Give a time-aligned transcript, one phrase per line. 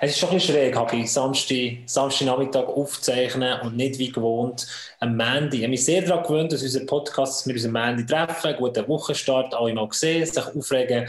[0.00, 4.66] Es ist schon ein bisschen schräg, habe ich Samstag, Samstagnachmittag aufzeichnen und nicht wie gewohnt
[5.00, 5.58] am Mandy.
[5.58, 8.54] Ich habe mich sehr daran gewöhnt, dass unser Podcast, dass wir uns am Mandy treffen,
[8.56, 11.08] guten Wochenstart, alle mal sehen, sich aufregen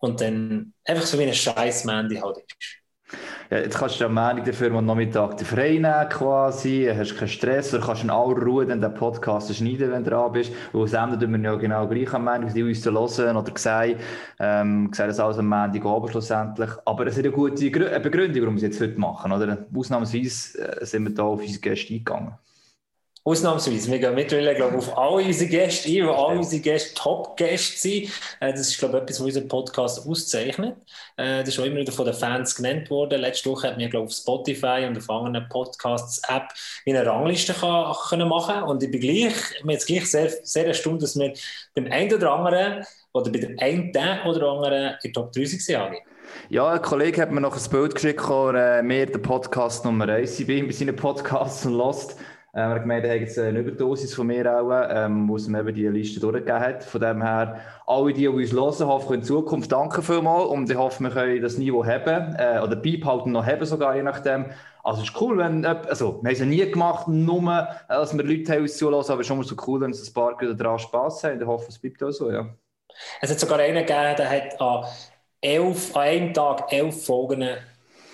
[0.00, 2.85] und dann einfach so wie ein scheiß Mandy halt ist.
[3.50, 7.72] Ja, jetzt kannst du am Montag dafür am Nachmittag frei nehmen quasi, hast keinen Stress
[7.72, 10.52] oder kannst in aller Ruhe den Podcast schneiden, wenn du dran bist.
[10.72, 13.98] Und senden tun wir ja genau gleich am Montag, die uns hören oder sehen,
[14.40, 16.70] ähm, sehen das alles am Montag oben schlussendlich.
[16.84, 19.64] Aber es ist eine gute Begründung, warum wir es jetzt heute machen, oder?
[19.72, 22.34] Ausnahmsweise äh, sind wir da auf unsere Gäste eingegangen.
[23.26, 23.90] Ausnahmsweise.
[23.90, 28.04] Wir gehen mittlerweile glaube auf alle unsere Gäste ein, weil alle unsere Gäste Top-Gäste sind.
[28.38, 30.76] Äh, das ist, glaube ich, etwas, was unseren Podcast auszeichnet.
[31.16, 33.20] Äh, das ist auch immer wieder von den Fans genannt worden.
[33.20, 36.50] Letzte Woche hat mir, glaube ich, auf Spotify und auf anderen Podcasts-App
[36.86, 41.02] eine Rangliste kann, können machen Und ich bin gleich, mir jetzt gleich sehr, sehr erstaunt,
[41.02, 41.32] dass wir
[41.74, 43.90] beim einen oder anderen oder bei dem einen
[44.24, 45.80] oder anderen in Top 30 sind.
[46.48, 50.38] Ja, ein Kollege hat mir noch ein Bild geschickt, äh, mehr der Podcast Nummer 1
[50.38, 52.16] Ich bin bei seinen Podcasts und Lost.
[52.56, 55.60] Ähm, er gemeint, er hat jetzt eine Überdosis von mir auch, ähm, wo es mir
[55.60, 56.82] eben die Liste durchgegeben hat.
[56.84, 60.76] Von dem her, alle, die, die uns hören, hoffen in Zukunft danke vielmals und ich
[60.76, 64.46] hoffe, wir können das Niveau haben, äh, oder beibehalten noch haben sogar, je nachdem.
[64.82, 68.50] Also es ist cool, wenn, also wir haben es nie gemacht, nur, dass wir Leute
[68.52, 70.78] haben uns zulassen, aber es ist mal so cool, wenn es ein paar wieder daran
[70.78, 71.38] Spass haben.
[71.38, 72.48] Ich hoffe, es bleibt auch so, ja.
[73.20, 74.84] Es hat sogar einen gegeben, der hat an,
[75.42, 77.48] elf, an einem Tag elf Folgen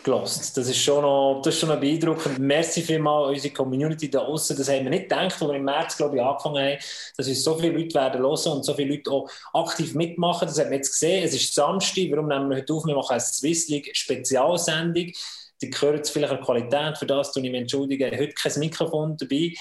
[0.05, 0.56] gelost.
[0.56, 2.39] Das ist schon noch, beeindruckend.
[2.39, 4.56] Merci vielmals unsere Community da außen.
[4.56, 6.78] Das haben wir nicht gedacht, als wir im März, glaube ich, angefangen haben,
[7.17, 10.48] dass uns so viele Leute werden hören und so viele Leute auch aktiv mitmachen.
[10.48, 11.25] Das haben wir jetzt gesehen.
[11.25, 12.11] Es ist Samstag.
[12.11, 12.84] Warum nehmen wir heute auf?
[12.84, 15.12] Wir machen eine Swiss League Spezialsendung.
[15.61, 16.98] Die gehören jetzt vielleicht an Qualität.
[16.98, 18.11] Für das tue ich mich entschuldigen.
[18.19, 19.55] Heute kein Mikrofon dabei.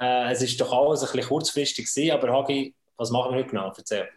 [0.00, 2.12] Äh, es ist doch alles ein bisschen kurzfristig gewesen.
[2.12, 3.72] Aber Hagi, was machen wir heute genau?
[3.76, 4.08] Erzähl.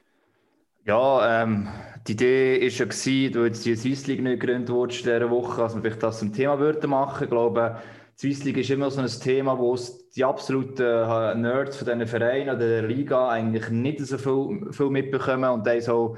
[0.84, 1.68] Ja, ähm,
[2.08, 5.30] die Idee war ja, gewesen, du jetzt die Swiss League nicht gegründet wurde in dieser
[5.30, 7.24] Woche, dass wir vielleicht das zum Thema würden machen.
[7.24, 7.80] Ich glaube,
[8.16, 11.86] die Swiss League ist immer so ein Thema, wo es die absoluten äh, Nerds von
[11.86, 16.18] diesen Vereinen oder der Liga eigentlich nicht so viel, viel mitbekommen und die so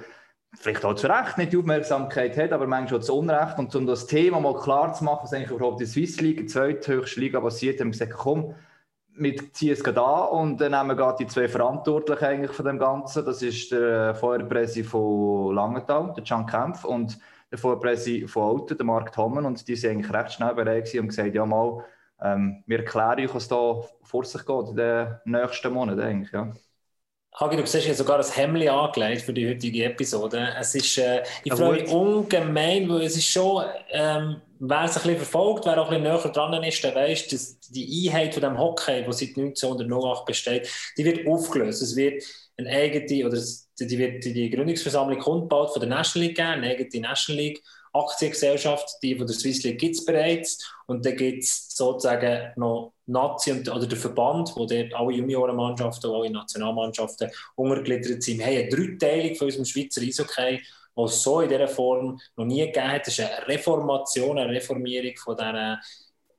[0.55, 3.59] vielleicht auch zu Recht nicht die Aufmerksamkeit hat, aber manchmal auch zu Unrecht.
[3.59, 6.45] Und um das Thema mal klar zu machen, was eigentlich überhaupt die Swiss League, die
[6.45, 8.55] zweithöchste Liga, passiert, haben wir gesagt, komm,
[9.17, 13.25] es gerade an und dann nehmen wir die zwei Verantwortlichen eigentlich von dem Ganzen.
[13.25, 17.19] Das ist der Feuerpräsi von Langenthal, der Can Kempf, und
[17.51, 19.45] der Feuerpräsi von Alten, der Mark Tommen.
[19.45, 21.83] Und die sind eigentlich recht schnell bereit und gesagt, ja mal,
[22.21, 26.51] ähm, wir erklären euch, was da vor sich geht in den nächsten Monaten eigentlich, ja.
[27.39, 30.53] Hagi, du siehst ja sogar ein Hemd angelegt für die heutige Episode.
[30.59, 34.95] Es ist, äh, ich ja, freue mich ungemein, weil es ist schon, ähm, wer es
[34.97, 38.35] ein bisschen verfolgt, wer auch ein bisschen näher dran ist, der weiß, dass die Einheit
[38.35, 41.81] von dem Hockey, die seit 1908 besteht, die wird aufgelöst.
[41.81, 42.23] Es wird
[42.57, 43.41] eine eigene, oder
[43.79, 48.97] die wird die Gründungsversammlung kundbaut von der National League geben, eine eigene National League Aktiengesellschaft,
[49.03, 50.59] die von der Swiss League gibt es bereits.
[50.87, 56.09] Und dann gibt es sozusagen noch Nazi und, oder der Verband, wo dort alle Juniorenmannschaften,
[56.09, 58.39] alle Nationalmannschaften untergliedert sind.
[58.39, 60.61] Wir haben eine Dreiteilung von unserem Schweizer Eishockey,
[60.95, 63.07] die es so in dieser Form noch nie gegeben hat.
[63.07, 65.77] Das ist eine Reformation, eine Reformierung von diesen,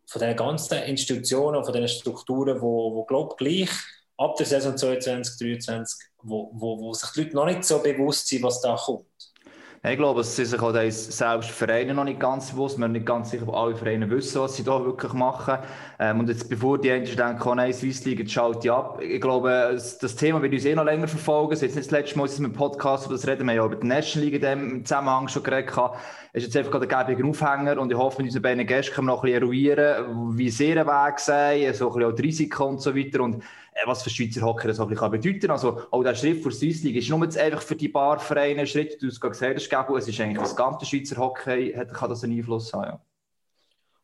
[0.06, 3.70] von diesen ganzen Institutionen, von diesen Strukturen, wo, wo glaube gleich
[4.16, 8.28] ab der Saison 2022, 2023, wo, wo, wo sich die Leute noch nicht so bewusst
[8.28, 9.06] sind, was da kommt.
[9.86, 12.78] Ich glaube, es sind sich auch selbst Vereine noch nicht ganz bewusst.
[12.78, 15.58] Wir sind nicht ganz sicher, ob alle Vereine wissen, was sie da wirklich machen.
[15.98, 18.98] Ähm, und jetzt, bevor die Menschen denken, oh nein, Swiss League, jetzt schalte ich ab.
[19.02, 21.52] Ich glaube, das Thema wird uns eh noch länger verfolgen.
[21.52, 23.44] Es ist nicht das letzte Mal, dass wir im Podcast über das reden.
[23.44, 25.70] Wir haben ja über die National League in dem Zusammenhang schon geredet.
[26.32, 29.08] Es ist jetzt einfach der gäbige Aufhänger und ich hoffe, mit unseren beiden Gästen können
[29.08, 32.22] wir noch ein bisschen eruieren, wie sie ihren Weg sehen, so ein bisschen auch die
[32.22, 33.20] Risiken und so weiter.
[33.20, 33.42] Und
[33.86, 35.50] was für Schweizer Hockey das auch bedeuten kann.
[35.50, 38.60] Also auch der Schritt für Swiss League ist nur jetzt einfach für die paar Vereine
[38.60, 42.24] ein Schritt, du hast gesagt es ist eigentlich das ganze Schweizer Hockey, hat, kann das
[42.24, 42.84] einen Einfluss haben.
[42.84, 43.00] Ja.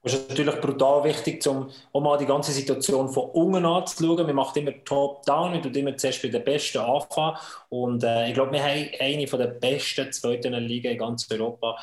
[0.02, 1.68] Es ist natürlich brutal wichtig, um
[2.02, 4.26] mal die ganze Situation von unten anzuschauen.
[4.26, 7.36] Wir machen immer Top-Down, wir tun immer zuerst bei den Besten anfangen.
[7.68, 11.76] Und äh, ich glaube, wir haben eine der besten zweiten Ligen in ganz Europa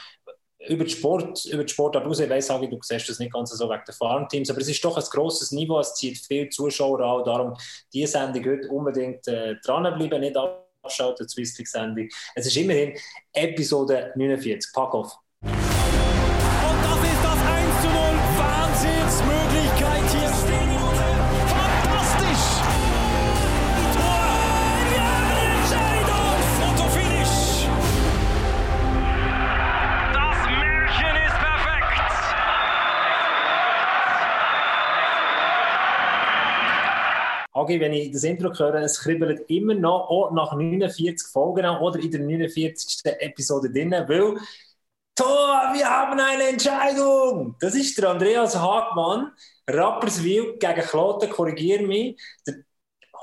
[0.67, 3.69] über den Sport, über den Sportart raus, ich weiss, du siehst das nicht ganz so
[3.69, 7.23] wegen der Farmteams, aber es ist doch ein grosses Niveau, es zieht viele Zuschauer an,
[7.23, 7.57] darum
[7.93, 12.09] diese Sendung heute unbedingt äh, dranbleiben, nicht abschalten, Swiss League Sendung.
[12.35, 12.97] Es ist immerhin
[13.33, 15.17] Episode 49, pack auf.
[37.67, 41.99] Agi, wenn ich das Intro höre, es kribbelt immer noch auch nach 49 Folgen oder
[41.99, 43.05] in der 49.
[43.19, 44.37] Episode drin, weil
[45.15, 47.55] Tor, wir haben eine Entscheidung!
[47.59, 49.31] Das ist der Andreas Hagmann,
[49.67, 52.55] Rapperswil gegen Kloten, korrigiere mich, der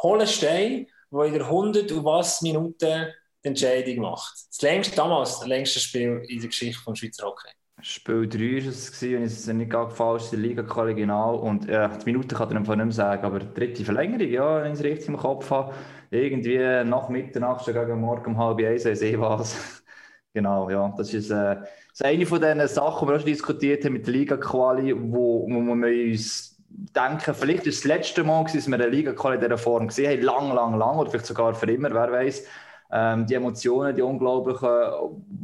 [0.02, 3.06] Hollenstein, der in der 100 und was Minuten
[3.44, 4.34] die Entscheidung macht.
[4.50, 7.50] Das längste, damals das längste Spiel in der Geschichte des Schweizer Hockey.
[7.80, 11.36] Spiel 3 war es, wenn es nicht falsch ist, der liga genau.
[11.36, 14.62] Und äh, die Minute kann ich einfach nicht mehr sagen, aber die dritte Verlängerung, ja,
[14.62, 15.74] wenn ich es richtig im Kopf habe.
[16.10, 19.82] Irgendwie nach Mitternacht, gegen morgen um halb eins, ich sehe was.
[20.32, 23.26] genau, ja, das ist, äh, das ist eine von diesen Sachen, die wir auch schon
[23.26, 28.44] diskutiert haben mit der Liga-Quali, wo, wo wir uns denken, vielleicht ist das letzte Mal,
[28.44, 31.54] dass wir eine Liga-Quali in dieser Form gesehen haben, lang, lang, lang, oder vielleicht sogar
[31.54, 32.46] für immer, wer weiß.
[32.92, 34.70] Ähm, die Emotionen, die unglaublichen,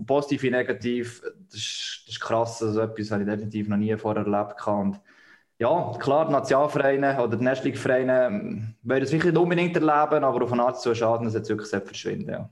[0.06, 2.62] positiv wie negativ, das ist, das ist krass.
[2.62, 4.66] Also etwas habe ich definitiv noch nie vorher erlebt.
[4.66, 5.00] Und
[5.58, 10.52] ja, klar, die Nationalvereine oder die Nestling-Vereine ähm, das wirklich nicht unbedingt erleben, aber auf
[10.52, 12.30] eine Art zu schaden, dass jetzt wirklich verschwinden.
[12.30, 12.50] Ja.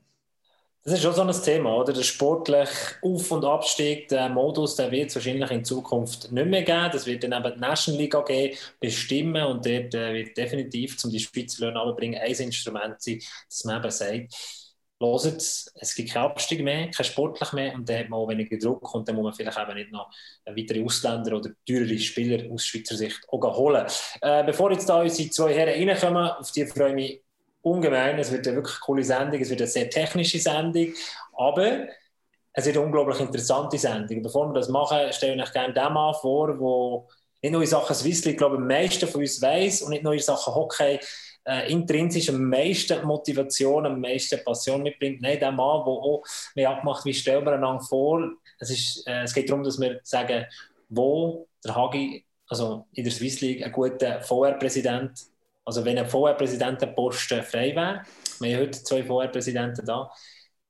[0.85, 1.93] Das ist schon so ein Thema, oder?
[1.93, 6.63] Der sportliche Auf- und Abstieg, der Modus, der wird es wahrscheinlich in Zukunft nicht mehr
[6.63, 6.89] geben.
[6.93, 11.11] Das wird dann eben die National League AG bestimmen und dort äh, wird definitiv, um
[11.11, 14.35] die Schweizer Löhne abzubringen, ein Instrument sein, dass man eben sagt,
[15.01, 18.59] hört, es gibt keinen Abstieg mehr, kein sportlich mehr und dann hat man auch weniger
[18.59, 20.11] Druck und dann muss man vielleicht eben nicht noch
[20.45, 23.87] weitere Ausländer oder teurere Spieler aus Schweizer Sicht auch holen.
[24.21, 27.23] Äh, bevor jetzt da unsere zwei Herren reinkommen, auf die freue ich mich
[27.63, 28.19] ungemein.
[28.19, 30.93] Es wird eine wirklich coole Sendung, es wird eine sehr technische Sendung,
[31.37, 31.87] aber
[32.53, 34.23] es wird eine unglaublich interessante Sendung.
[34.23, 37.69] Bevor wir das machen, stelle ich euch gerne den Mann vor, der nicht nur in
[37.69, 40.55] Sachen Swiss League, glaube ich, am meisten von uns weiß und nicht nur in Sachen
[40.55, 40.99] Hockey
[41.49, 45.23] äh, intrinsisch am meisten Motivation, am meisten Passion mitbringt.
[45.23, 46.23] Nein, der Mann, der auch
[46.55, 48.23] mehr abmacht, wie stellen wir einander vor.
[48.59, 50.45] Es, ist, äh, es geht darum, dass wir sagen,
[50.91, 55.27] wo der Hagi, also in der Swiss League, ein guter VR-Präsident,
[55.65, 58.03] also wenn ein VR-Präsidentenposten frei wäre,
[58.41, 60.11] wir haben heute zwei VR-Präsidenten da,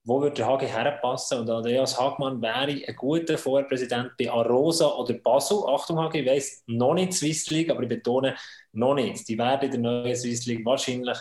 [0.09, 1.41] wo würde der Hagi herpassen?
[1.41, 5.59] Und Andreas Hagmann wäre ein guter Vorpräsident bei Arosa oder Basel.
[5.67, 8.35] Achtung, Hagi, ich weiss, noch nicht Swiss League, aber ich betone,
[8.73, 9.29] noch nicht.
[9.29, 11.19] Die werden in der neuen Swiss League wahrscheinlich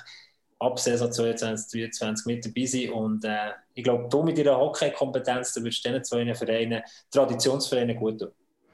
[0.60, 2.90] ab Saison 22, 23 mit dabei sein.
[2.92, 6.82] Und äh, ich glaube, du mit deiner Hockey-Kompetenz, du würdest diesen zwei Vereinen,
[7.12, 8.30] Traditionsvereinen gut tun.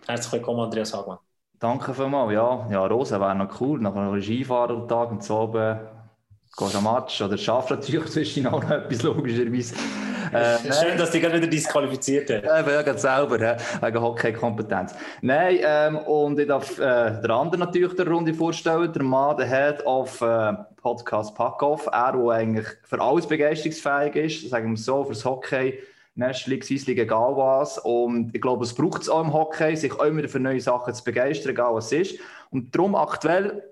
[0.06, 1.18] Herzlich willkommen, Andreas Hagmann.
[1.59, 2.31] Danke vielmals.
[2.33, 3.80] Ja, ja Rosa wäre noch cool.
[3.80, 5.80] Nach einem Skifahrertag und so oben
[6.56, 9.74] gehst am Match oder schaffst natürlich zwischen noch etwas logischerweise.
[10.33, 12.45] Äh, Schön, dass die gerade wieder disqualifiziert haben.
[12.45, 14.95] Ja, ja ganz selber, ja, wegen Hockey-Kompetenz.
[15.21, 19.47] Nein, ähm, und ich darf äh, der andere natürlich der Runde vorstellen, der Mann, der
[19.47, 25.03] Head of äh, Podcast Packoff, er, der eigentlich für alles begeisterungsfähig ist, sagen wir so,
[25.03, 25.80] fürs Hockey,
[26.15, 27.77] National League, Swiss League, egal was.
[27.80, 30.94] Und ich glaube, es braucht es auch im Hockey, sich auch immer für neue Sachen
[30.94, 32.19] zu begeistern, egal was es ist.
[32.51, 33.63] Und darum aktuell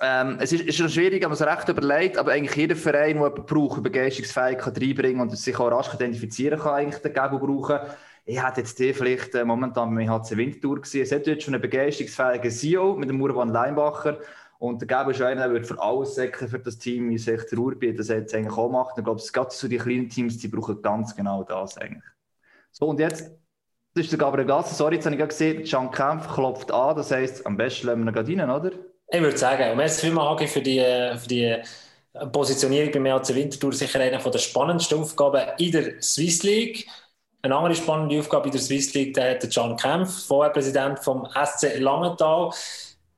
[0.00, 3.28] ähm, es ist, ist schon schwierig, man es recht überlegt, aber eigentlich jeder Verein, der
[3.28, 7.80] jemanden braucht, Begeisterungsfähigkeit reinbringen und sich auch rasch identifizieren kann, eigentlich dagegen brauchen.
[8.24, 11.02] Ich hätte jetzt die vielleicht äh, momentan beim HC Winterthur gesehen.
[11.02, 14.18] Es hat jetzt schon einen begeisterungsfähigen CEO mit dem Urban Leinbacher.
[14.58, 17.58] Und der Gäbe ist einer, der für alles säcken für das Team, wie sich der
[17.58, 18.98] Ruhrbiet das jetzt eigentlich auch macht.
[18.98, 22.02] Ich glaube, es geht so die kleinen Teams, die brauchen ganz genau das eigentlich.
[22.72, 23.32] So, und jetzt
[23.94, 24.74] das ist der Gabriel Gasse.
[24.74, 26.94] Sorry, jetzt habe ich gerade gesehen, Jean Kempf klopft an.
[26.94, 28.72] Das heisst, am besten lassen wir ihn gerade rein, oder?
[29.10, 31.56] Ich würde sagen, und merci vielmals, Hagi, für die, für die
[32.30, 33.72] Positionierung bei mir Winterthur.
[33.72, 36.86] Sicher eine der spannendsten Aufgaben in der Swiss League.
[37.40, 41.26] Eine andere spannende Aufgabe in der Swiss League der hat John Kempf, vorher Präsident vom
[41.26, 42.50] SC Langenthal.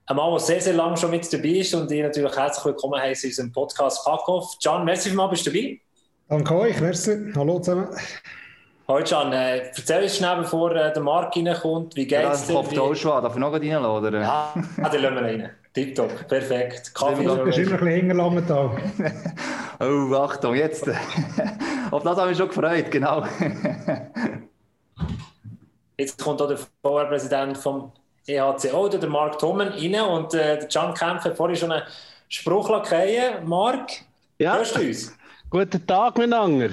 [0.06, 3.00] Ein Mann, der sehr, sehr lange schon mit dabei ist und ich natürlich herzlich willkommen
[3.00, 4.56] heiße in unserem Podcast Packoff.
[4.60, 5.80] John, merci vielmals, bist du dabei?
[6.28, 7.32] Danke euch, merci.
[7.34, 7.88] Hallo zusammen.
[8.86, 12.54] Hallo Can, äh, erzähl uns schnell, bevor äh, der Marc reinkommt, wie geht es dir?
[12.54, 13.86] Ja, das auch schon, darf ich noch reinlassen?
[13.86, 14.20] Oder?
[14.20, 15.50] Ja, ah, dann lassen wir rein.
[15.72, 16.92] Tipptopp, perfekt.
[16.94, 18.82] Kaffee das ist immer ein bisschen hinterlangen Tag.
[19.80, 20.88] oh, Achtung, jetzt.
[21.90, 23.24] Auf das habe ich mich schon gefreut, genau.
[25.96, 27.92] jetzt kommt auch der Vorpräsident vom
[28.26, 31.84] EHCO, der Marc Thommen, rein und äh, der Can Kempf hat vorhin schon einen
[32.28, 33.46] Spruch lackiert.
[33.46, 33.90] Marc,
[34.38, 34.56] ja.
[34.56, 35.16] hörst du uns?
[35.50, 36.70] Guten Tag, miteinander.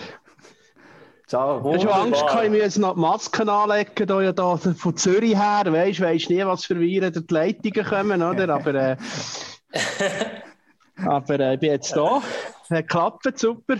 [1.30, 5.36] Ich habe schon Angst, ich muss noch die Masken anlegen, da ja da von Zürich
[5.36, 5.64] her.
[5.66, 8.48] Weißt du, weißt nie, was für Viren die Leitungen kommen, oder?
[8.54, 8.98] Aber, äh,
[11.06, 12.22] aber äh, ich bin jetzt da.
[12.70, 13.76] Hat klappt, super.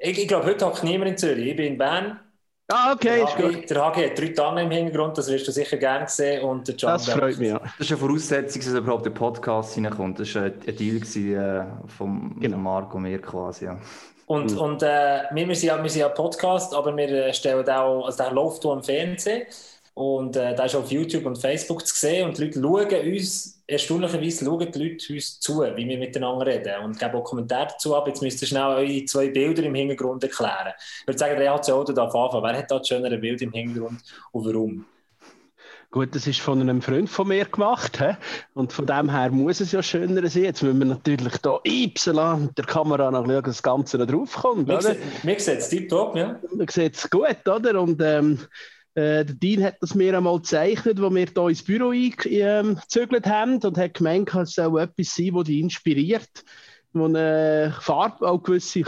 [0.00, 1.48] Ich, ich glaube, heute hat niemand in Zürich.
[1.48, 2.20] Ich bin in Bern.
[2.68, 5.76] Ah, okay, der ist Der Hagi hat drei Tanne im Hintergrund, das wirst du sicher
[5.76, 6.44] gerne sehen.
[6.44, 7.58] Und der John das freut mich, ja.
[7.58, 10.20] Das ist eine Voraussetzung, dass überhaupt der Podcast hineinkommt.
[10.20, 11.64] Das war ein Deal äh,
[11.96, 12.56] vom, genau.
[12.56, 13.78] Marco und mir quasi, ja.
[14.26, 14.58] Und, mhm.
[14.58, 18.04] und äh, wir, wir, sind ja, wir sind ja Podcast, aber wir äh, stellen auch,
[18.04, 19.46] also der läuft auch am Fernsehen.
[19.94, 23.62] Und äh, da ist auf YouTube und Facebook zu sehen und die Leute schauen uns,
[23.66, 27.96] erstaunlicherweise schauen die Leute uns zu, wie wir miteinander reden und geben auch Kommentare dazu
[27.96, 28.06] ab.
[28.06, 30.74] Jetzt müsst ihr schnell eure zwei Bilder im Hintergrund erklären.
[31.00, 32.44] Ich würde sagen, der hat Auto darf anfangen.
[32.44, 34.02] Wer hat da das schönere Bild im Hintergrund
[34.32, 34.84] und warum?
[35.90, 37.98] Gut, das ist von einem Freund von mir gemacht.
[37.98, 38.14] He?
[38.54, 40.44] Und von dem her muss es ja schöner sein.
[40.44, 44.06] Jetzt müssen wir natürlich hier einpseln mit der Kamera noch schauen, dass das Ganze noch
[44.06, 44.68] draufkommt.
[44.68, 46.40] Mir sieht es tiptop, ja.
[46.54, 47.80] Mir sieht es gut, oder?
[47.80, 48.40] Und ähm,
[48.94, 53.32] äh, der Dean hat das mir einmal gezeichnet, als wir hier ins Büro eingezügelt ähm,
[53.32, 56.44] haben und hat gemeint, es soll etwas sein, das dich inspiriert,
[56.98, 58.84] wo eine Farbe, auch gewisse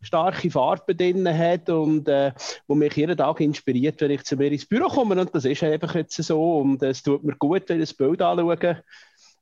[0.00, 2.32] starke Farben drin hat und äh,
[2.66, 5.20] wo mich jeden Tag inspiriert, wenn ich zu mir ins Büro komme.
[5.20, 8.22] Und das ist einfach jetzt so und es tut mir gut, wenn ich das Bild
[8.22, 8.82] anschaue.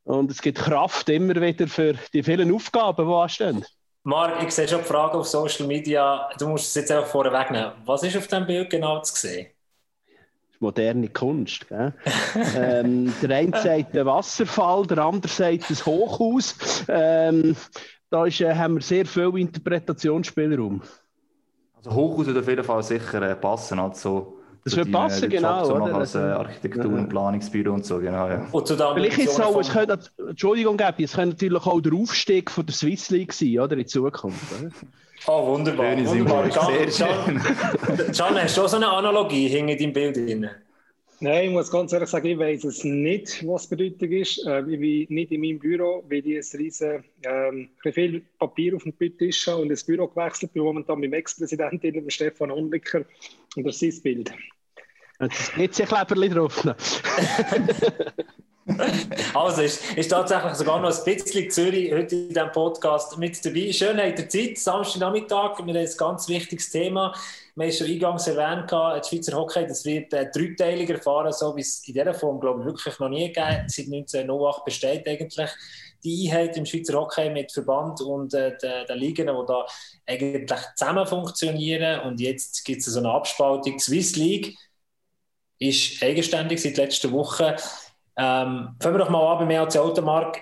[0.04, 3.64] Und es gibt Kraft immer wieder für die vielen Aufgaben, die anstehen.
[4.04, 6.30] Marc, ich sehe schon die Frage auf Social Media.
[6.38, 7.72] Du musst es jetzt einfach vorher wegnehmen.
[7.84, 9.48] Was ist auf diesem Bild genau zu sehen?
[10.60, 11.66] moderne Kunst.
[12.56, 16.84] ähm, der eine sagt ein Wasserfall, der andere sagt ein Hochhaus.
[16.88, 17.56] Ähm,
[18.10, 20.82] da ist, äh, haben wir sehr viel Interpretationsspielraum.
[21.76, 23.78] Also Hochhaus würde auf jeden Fall sicher äh, passen.
[23.78, 25.64] Also das würde passen, genau.
[25.64, 25.94] So oder?
[25.94, 28.28] Als äh, Architektur- und Planungsbüro und so, genau.
[28.28, 28.46] Ja.
[28.50, 29.98] Und Vielleicht ist es so, es könnte,
[30.28, 33.86] Entschuldigung, Gabi, es könnte natürlich auch der Aufstieg von der Swiss League sein, oder, in
[33.86, 34.42] Zukunft.
[34.60, 34.70] Oder?
[35.26, 35.96] Oh, wunderbar.
[35.96, 36.50] Schöne wunderbar.
[36.50, 37.40] Sehr schön.
[38.12, 40.48] Can, hast du auch so eine Analogie hinter deinem Bild drin?
[41.20, 44.46] Nein, ich muss ganz ehrlich sagen, ich weiß es nicht, was Bedeutung ist.
[44.46, 48.84] Äh, ich bin nicht in meinem Büro, weil ich ein riesen, ähm, viel Papier auf
[48.84, 53.04] dem Tisch habe und ins Büro gewechselt bin, momentan mit dem Ex-Präsidenten, Stefan Onlicker,
[53.56, 54.32] und das ist sein Bild.
[55.56, 56.64] Jetzt sich Kleberli drauf.
[59.34, 63.72] Also ist, ist tatsächlich sogar noch ein bisschen Zürich heute in diesem Podcast mit dabei.
[63.72, 67.14] Schönheit der Zeit, Samstagnachmittag, wir haben ein ganz wichtiges Thema.
[67.54, 71.60] Wir haben schon eingangs erwähnt, das Schweizer Hockey, das wird äh, dreiteilig erfahren, so wie
[71.60, 75.50] es in dieser Form, glaube ich, wirklich noch nie gegeben Seit 1908 besteht eigentlich
[76.04, 79.66] die Einheit im Schweizer Hockey mit Verband und äh, den, den Ligen, die da
[80.06, 82.00] eigentlich zusammen funktionieren.
[82.00, 83.76] Und jetzt gibt es so eine Abspaltung.
[83.76, 84.56] Die Swiss League
[85.58, 87.56] ist eigenständig seit letzter Woche.
[88.18, 90.40] Ähm, fangen wir doch mal an beim EAC Automark.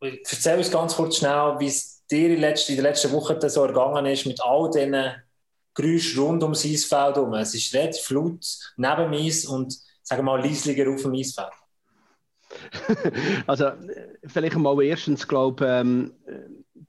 [0.00, 3.64] Erzähl uns ganz kurz schnell, wie es dir in, letzter, in den letzten Wochen so
[3.64, 5.14] ergangen ist mit all diesen
[5.74, 7.34] Geräuschen rund ums Eisfeld herum.
[7.34, 11.52] Es ist relativ laut neben Eis und sagen wir mal leislicher auf dem Eisfeld.
[13.46, 13.72] also
[14.24, 16.14] vielleicht mal erstens, glaube ich, ähm,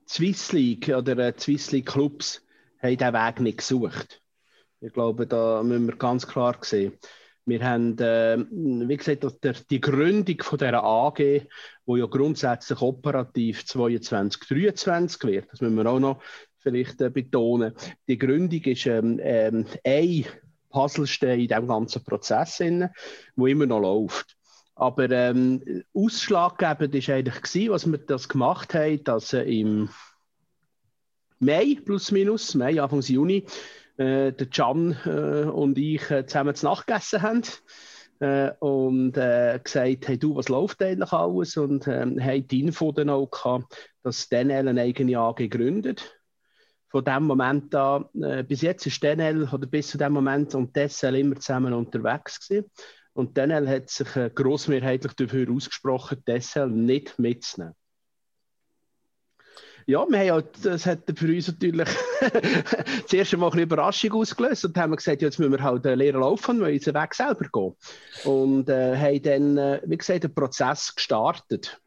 [0.08, 2.42] Swiss League oder äh, Swiss League Clubs
[2.82, 4.22] haben diesen Weg nicht gesucht.
[4.80, 6.98] Ich glaube, da müssen wir ganz klar sehen.
[7.50, 9.26] Wir haben, äh, wie gesagt,
[9.72, 11.48] die Gründung von dieser AG,
[11.86, 16.22] wo ja grundsätzlich operativ 22, 23 wird, das müssen wir auch noch
[16.60, 17.74] vielleicht äh, betonen.
[18.08, 20.26] Die Gründung ist ähm, ähm, ein
[20.70, 22.92] Puzzlestein in diesem ganzen Prozess, der
[23.36, 24.38] immer noch läuft.
[24.76, 29.90] Aber ähm, ausschlaggebend war eigentlich, gewesen, was wir das gemacht haben, dass äh, im
[31.40, 33.46] Mai, plus minus, Mai, Anfang Juni,
[34.00, 37.44] äh, der Can äh, und ich äh, zusammen zu Nacht gegessen haben.
[38.20, 41.58] Äh, und äh, gesagt, hey du, was läuft eigentlich alles?
[41.58, 46.16] Und ähm, haben die Info dann auch gehabt, dass Daniel eine eigene AG gründet.
[46.90, 50.76] Von dem Moment an, äh, bis jetzt ist Daniel, oder bis zu dem Moment und
[50.76, 52.72] Dessel immer zusammen unterwegs gewesen.
[53.14, 57.76] Und Daniel hat sich äh, grossmehrheitlich dafür ausgesprochen, Dessel nicht mitzunehmen.
[59.90, 61.90] Ja, wir haben ja, das hat für uns natürlich
[63.08, 66.20] zuerst einmal eine Überraschung ausgelöst und haben gesagt, ja, jetzt müssen wir halt den Lehrer
[66.20, 67.76] laufen, weil unseren Weg selber gehen.
[68.24, 71.82] Und äh, haben dann, äh, wie gesagt, den Prozess gestartet.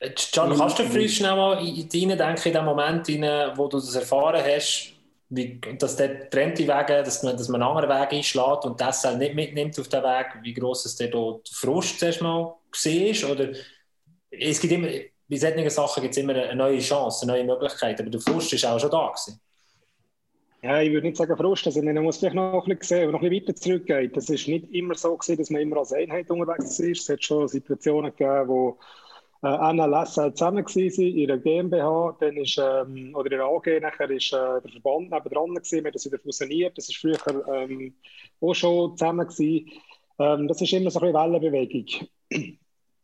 [0.00, 3.68] Can, kannst du für uns schnell mal in deinen Denken, in dem Moment, rein, wo
[3.68, 4.92] du das erfahren hast,
[5.30, 9.02] wie, dass der trennte Wege, dass man, dass man einen anderen Weg einschlägt und das
[9.02, 11.10] halt nicht mitnimmt auf den Weg, wie gross es der
[11.50, 13.30] Frust zuerst mal war?
[13.30, 13.48] Oder
[14.30, 14.88] es gibt immer
[15.28, 18.00] bei solchen Sachen gibt es immer eine neue Chance, eine neue Möglichkeit.
[18.00, 19.08] Aber der Frust war auch schon da.
[19.08, 19.40] Gewesen.
[20.62, 23.22] Ja, ich würde nicht sagen Frust, also man muss vielleicht noch ein bisschen sehen, noch
[23.22, 24.12] ein bisschen weiter zurückgehen.
[24.12, 27.02] Das ist nicht immer so gewesen, dass man immer als Einheit unterwegs ist.
[27.02, 28.78] Es hat schon Situationen gegeben, wo
[29.44, 34.10] äh, NLS zusammen waren in der GmbH, dann ist, ähm, oder in der AG, nachher
[34.10, 37.18] ist äh, der Verband nebendran gewesen, wir das wieder fusioniert, das ist früher
[37.54, 37.94] ähm,
[38.40, 39.70] auch schon zusammen gewesen.
[40.18, 42.08] Ähm, das ist immer so ein bisschen Wellenbewegung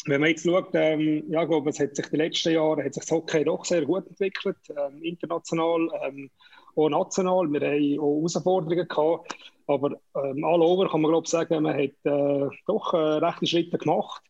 [0.07, 3.05] wenn man jetzt schaut, ähm, ja, glaube, es hat sich die letzten Jahre hat sich
[3.05, 6.31] das Hockey doch sehr gut entwickelt, ähm, international, ähm,
[6.77, 7.51] auch national.
[7.53, 11.93] Wir haben auch Herausforderungen gehabt, aber ähm, all over kann man glaube sagen, man hat
[12.05, 14.23] äh, doch äh, rechte Schritte gemacht.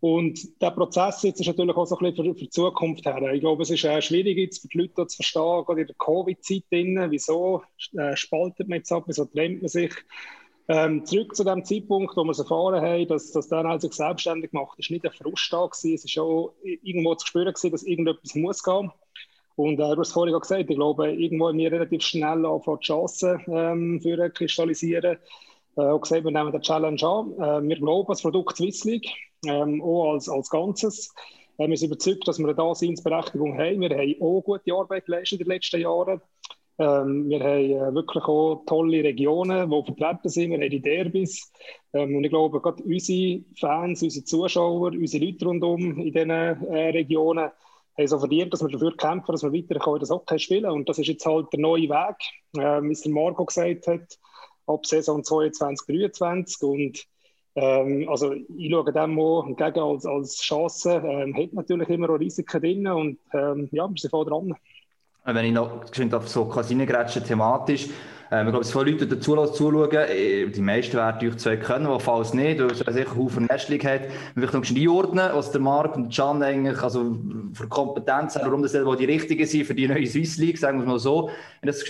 [0.00, 3.22] Und der Prozess jetzt ist natürlich auch so ein bisschen für, für die Zukunft her.
[3.32, 5.96] Ich glaube, es ist äh, schwierig jetzt für die Leute zu verstehen, gerade in der
[5.96, 7.62] Covid-Zeit, wieso
[7.96, 9.92] äh, spaltet man jetzt ab, wieso trennt man sich.
[10.74, 14.54] Ähm, zurück zu dem Zeitpunkt, wo wir es erfahren haben, dass, dass dann also selbstständig
[14.54, 15.94] macht, ist nicht ein Frust da gewesen.
[15.94, 18.90] Es ist auch irgendwo zu spüren gewesen, dass irgendetwas muss gehen.
[19.56, 22.86] Und äh, du hast vorhin gesagt, ich glaube, irgendwo haben wir relativ schnell anfangen, die
[22.86, 25.18] Chancen ähm, für kristallisieren.
[25.76, 27.32] Äh, auch gesagt, wir nehmen den Challenge an.
[27.34, 29.10] Äh, wir glauben das Produkt Swiss League,
[29.44, 31.12] ähm, auch als, als Ganzes.
[31.58, 33.82] Äh, wir sind überzeugt, dass wir eine Daseinsberechtigung haben.
[33.82, 36.22] Wir haben auch gute Arbeit geleistet in den letzten Jahren.
[36.78, 40.50] Ähm, wir haben äh, wirklich auch tolle Regionen, die vertreten sind.
[40.50, 41.52] Wir haben die Derbys.
[41.92, 46.88] Ähm, und ich glaube, gerade unsere Fans, unsere Zuschauer, unsere Leute rundum in diesen äh,
[46.90, 47.50] Regionen
[47.96, 50.76] haben so verdient, dass wir dafür kämpfen, dass wir weiter das Hockey spielen können.
[50.76, 52.16] Und das ist jetzt halt der neue Weg,
[52.56, 54.18] äh, wie es Marco gesagt hat,
[54.66, 56.62] ab Saison 22, 23.
[56.62, 57.06] Und
[57.54, 61.02] ähm, also ich schaue dem auch entgegen als, als Chance.
[61.04, 64.54] Ähm, hat natürlich immer auch Risiken drin und ähm, ja, wir sind voll dran.
[65.24, 67.88] Wenn ich noch auf so Kasinengrätschen thematisch,
[68.32, 71.86] ähm, ich glaube, es viele Leute dazu zuschauen, äh, die meisten werden euch zwei können,
[71.86, 74.02] aber falls nicht, weil es sicher Haufen Nestling hat,
[74.34, 77.18] vielleicht noch einordnen, was der Marc und Can eigentlich, also
[77.52, 80.84] für Kompetenz haben, warum das die richtigen sind für die neue Swiss League, sagen wir
[80.84, 81.30] es mal so.
[81.60, 81.84] Wenn das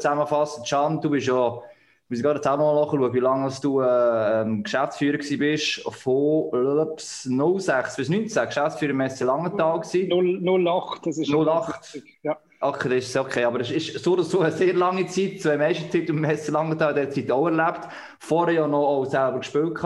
[0.00, 1.60] zusammenfassen, Can, du bist ja
[2.08, 5.82] wir müssen gerade zusammen nachschauen, wie lange du äh, ähm, Geschäftsführer warst.
[5.94, 9.78] Von ups, 06 bis 19, Geschäftsführer Messe Langenthal.
[9.78, 12.02] 08, das ist 08.
[12.22, 12.38] Ja.
[12.60, 15.58] Okay, das ist okay, aber es ist so oder so eine sehr lange Zeit, eine
[15.58, 17.86] Meisterzeit im Messe Langenthal, der Zeit auch erlebt.
[18.18, 19.78] Vorher ja noch auch selber gespielt.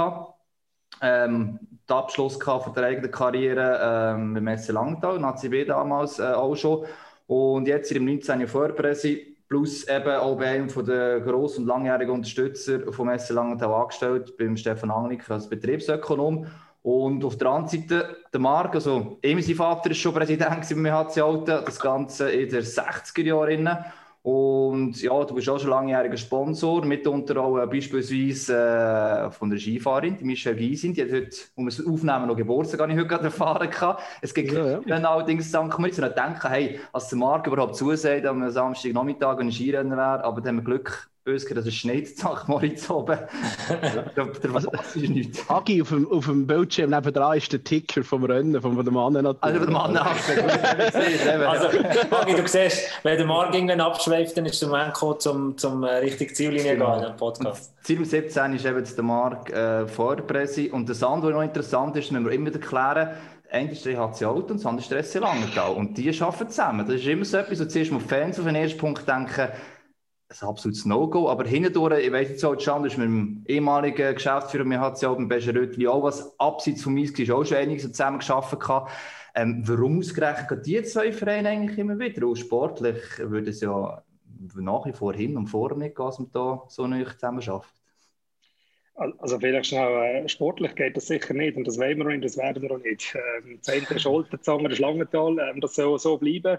[1.02, 6.54] Ähm, den Abschluss von der eigenen Karriere ähm, im Messe Langenthal, NACB damals äh, auch
[6.54, 6.86] schon.
[7.26, 8.48] Und jetzt dem 19.
[8.48, 14.34] Vorpresse plus eben auch bei einem der grossen und langjährigen Unterstützer vom Messe Langenthal angestellt,
[14.38, 16.46] beim Stefan Anglik als Betriebsökonom.
[16.82, 20.86] Und auf der anderen Seite der Marc, also ihm sein Vater ist schon Präsident beim
[20.86, 23.84] HC Alten, das Ganze in den 60er Jahren.
[24.22, 29.58] Und ja, du bist auch schon langjähriger Sponsor, mitunter auch äh, beispielsweise äh, von der
[29.58, 33.08] Skifahrerin, die Michelle Gysin, die hat heute, um es aufnehmen, noch Geburtstag, habe ich heute
[33.08, 33.96] gerade erfahren kann.
[34.20, 34.80] Es gibt ja, ja.
[34.86, 35.76] dann allerdings St.
[35.76, 40.22] Moritz und denken, hey, als der Marc überhaupt zusagt, am Samstag Nachmittag ein Skirennen wäre,
[40.22, 42.24] aber dann haben wir Glück, böse, das ist Schnee St.
[42.48, 43.18] Moritz oben.
[44.16, 44.64] der, der, was
[44.94, 45.48] ist nichts.
[45.48, 48.94] Agi, auf dem, auf dem Bildschirm nebenan ist der Ticker vom Rennen, von, von dem
[48.94, 49.42] Mann natürlich.
[49.42, 49.96] Also von dem Mann
[51.46, 55.58] Also, Agi, du siehst, wenn der Marc irgendwann abschweift, dann ist der Moment gekommen, zum,
[55.58, 56.98] zum äh, richtigen Ziellinie genau.
[56.98, 57.72] gehen im Podcast.
[57.82, 60.72] Ziel 17 ist eben der Marc äh, Vorpresse.
[60.72, 63.10] Und das andere, was noch interessant ist, müssen wir immer erklären,
[63.50, 65.72] eine ist der HC Alt und das andere ist der SC Langenthal.
[65.74, 66.86] Und die arbeiten zusammen.
[66.86, 69.48] Das ist immer so etwas, wo zuerst mal Fans auf den ersten Punkt denken,
[70.40, 71.28] ein absolutes No-Go.
[71.28, 75.00] Aber hindurch, ich weiß jetzt auch, Can ist mit dem ehemaligen Geschäftsführer, mir hat es
[75.02, 78.56] ja auch beim Becherötli auch was abseits von mir war, auch schon einiges zusammen geschafft.
[79.34, 82.26] Ähm, warum ausgerechnet die zwei Vereine eigentlich immer wieder?
[82.26, 84.02] Auch sportlich würde es ja
[84.54, 87.74] nach wie vor hin und vor nicht gehen, dass man da so nicht zusammen schafft.
[88.94, 92.24] Also vielleicht schnell, äh, sportlich geht das sicher nicht und das wollen wir auch nicht,
[92.24, 93.14] das werden wir auch nicht.
[93.14, 94.88] Ähm, das eine ist Olten, das
[95.38, 96.58] ähm, das soll so bleiben.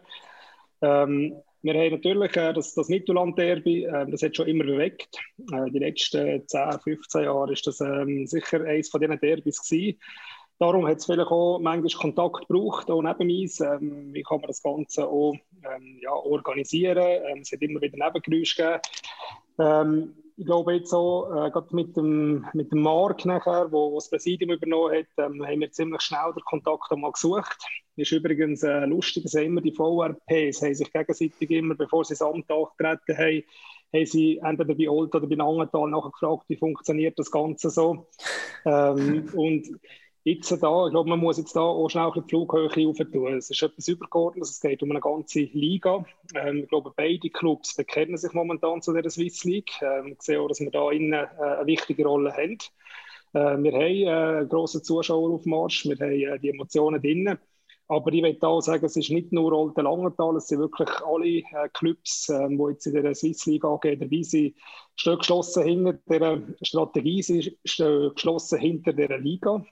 [0.81, 5.17] Ähm, wir haben natürlich äh, das, das Mittelland-Derby, äh, das hat schon immer bewegt.
[5.51, 9.99] Äh, die letzten 10, 15 Jahre ist das ähm, sicher eines von diesen Derbys gewesen.
[10.59, 13.59] Darum hat es vielleicht auch manchmal Kontakt gebraucht, auch neben uns.
[13.61, 16.97] Ähm, wie kann man das Ganze auch ähm, ja, organisieren?
[16.97, 18.81] Ähm, es hat immer wieder Nebengeräusche
[19.57, 20.22] gegeben.
[20.35, 24.51] Ich glaube jetzt so, äh, gerade mit dem, mit dem Mark nachher, wo, das Präsidium
[24.51, 27.57] übernommen hat, ähm, haben wir ziemlich schnell den Kontakt einmal gesucht.
[27.95, 32.23] Ist übrigens äh, lustig, dass immer die VRPs haben sich gegenseitig immer, bevor sie das
[32.23, 33.43] Amt angetreten haben,
[33.93, 38.07] haben sie entweder bei Olt oder bei Langenthal nachher gefragt, wie funktioniert das Ganze so.
[38.65, 39.67] ähm, und
[40.23, 43.37] jetzt da, ich glaube, man muss jetzt da auch schnell die Flughöhe aufentun.
[43.37, 46.05] Es ist etwas Übergeordnetes, es geht um eine ganze Liga.
[46.35, 49.73] Ähm, ich glaube, beide Clubs bekennen sich momentan zu der Swiss League.
[49.81, 52.57] Ähm, ich sehe auch, dass wir da innen äh, eine wichtige Rolle haben.
[53.33, 57.37] Äh, wir haben äh, grosse Zuschauer auf Marsch, wir haben äh, die Emotionen drin.
[57.89, 61.39] Aber ich will auch sagen, es ist nicht nur Alte Langenthal, es sind wirklich alle
[61.39, 64.55] äh, Clubs, äh, die jetzt in der Swiss League angehen, dabei sind,
[64.95, 69.65] stehen geschlossen hinter der Strategie, sie stehen geschlossen hinter der Liga.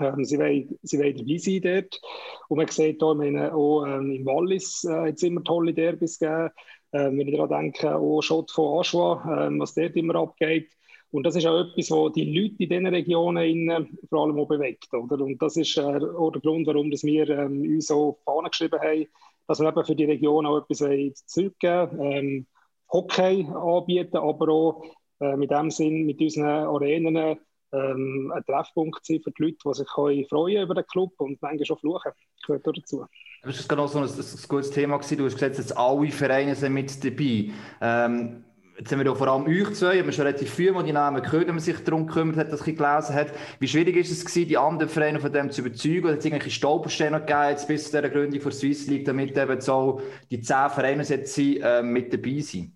[0.00, 2.00] Ähm, sie, wollen, dabei sein dort.
[2.48, 6.18] Und man sieht auch, meine, auch ähm, im Wallis äh, hat es immer tolle Derbys
[6.18, 6.50] gegeben.
[6.92, 10.70] Ähm, wenn ich daran denke, auch Schott von Aschua, ähm, was dort immer abgeht.
[11.10, 14.48] Und das ist auch etwas, was die Leute in diesen Regionen innen vor allem auch
[14.48, 14.92] bewegt.
[14.94, 15.22] Oder?
[15.22, 18.80] Und das ist äh, auch der Grund, warum dass wir ähm, uns so Fahnen geschrieben
[18.80, 19.06] haben,
[19.46, 22.46] dass wir eben für die Region auch etwas zurückgeben ähm,
[22.90, 24.84] Hockey anbieten, aber auch
[25.20, 27.38] äh, mit dem Sinn, mit unseren Arenen
[27.72, 29.88] ähm, ein Treffpunkt sein für die Leute, die sich
[30.28, 32.12] freuen über den Club und manchmal schon fluchen.
[32.46, 33.06] Gehört auch dazu.
[33.42, 34.96] Das war genau so ein, ein, gutes Thema.
[34.96, 35.18] Gewesen.
[35.18, 37.50] Du hast gesagt, dass alle Vereine sind mit dabei.
[37.80, 38.44] Ähm,
[38.78, 41.22] Jetzt haben wir vor allem euch zwei, haben wir schon relativ viel mal die Namen
[41.22, 43.28] gehört, wenn man sich darum gekümmert hat, dass ich gelesen hat.
[43.60, 46.08] Wie schwierig ist es gewesen, die anderen Vereine von dem zu überzeugen?
[46.08, 49.60] Hat es irgendwelche Stolpersteine gegeben, jetzt bis zu dieser Gründung der Swiss League, damit eben
[49.60, 52.72] so die zehn Vereine jetzt äh, mit dabei sind?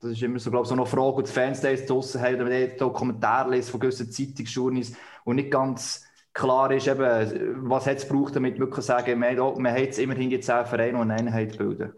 [0.00, 2.68] Das ist immer so, glaube ich, so eine Frage, die die Fans draussen haben, wenn
[2.68, 8.08] man da Kommentare liest von gewissen Zeitungsjournalisten und nicht ganz klar ist, eben, was es
[8.08, 11.58] gebraucht, damit wir sagen, man, man hat jetzt immerhin die zehn Vereine, die eine Einheit
[11.58, 11.92] bilden.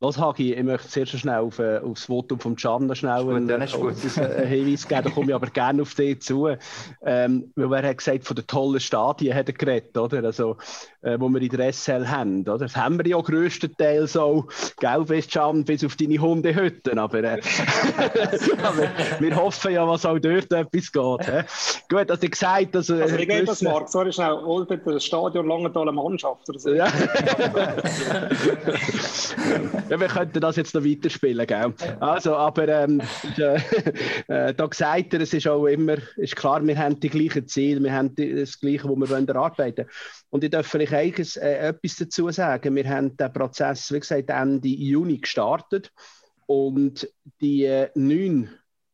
[0.00, 3.50] Was, Hagi, ich möchte zuerst schnell auf, äh, auf das Votum von Can schnell einen,
[3.50, 3.66] einen
[4.46, 6.48] Hinweis geben, da komme ich aber gerne auf dich zu.
[7.04, 10.22] Ähm, weil er hat gesagt, von den tollen Stadien hat er geredet, oder?
[10.22, 10.56] Also,
[11.02, 12.58] äh, wo wir in der SL haben, oder?
[12.58, 14.46] Das haben wir ja größtenteils so,
[14.78, 17.40] gell, bis Can, bis auf deine Hundehütten, aber, äh,
[18.62, 21.26] aber wir hoffen ja, was auch dort etwas geht.
[21.26, 21.42] He?
[21.88, 22.88] Gut, also ich gesagt, dass...
[22.88, 23.88] Äh, also wie geht das, Marc?
[23.88, 26.72] Sorry schnell, Olbit, das Stadion Langenthal Mannschaft oder so.
[26.72, 26.86] Ja.
[29.88, 31.72] ja, wir könnten das jetzt noch weiterspielen, gell?
[32.00, 33.00] Also, aber ähm,
[33.38, 37.92] äh, da gesagt es ist auch immer, ist klar, wir haben die gleichen Ziele, wir
[37.92, 39.86] haben das Gleiche, wo wir wollen erarbeiten
[40.30, 42.76] Und ich darf vielleicht eigentlich äh, etwas dazu sagen.
[42.76, 45.92] Wir haben den Prozess, wie gesagt, Ende Juni gestartet
[46.46, 47.08] und
[47.40, 48.50] die äh, neun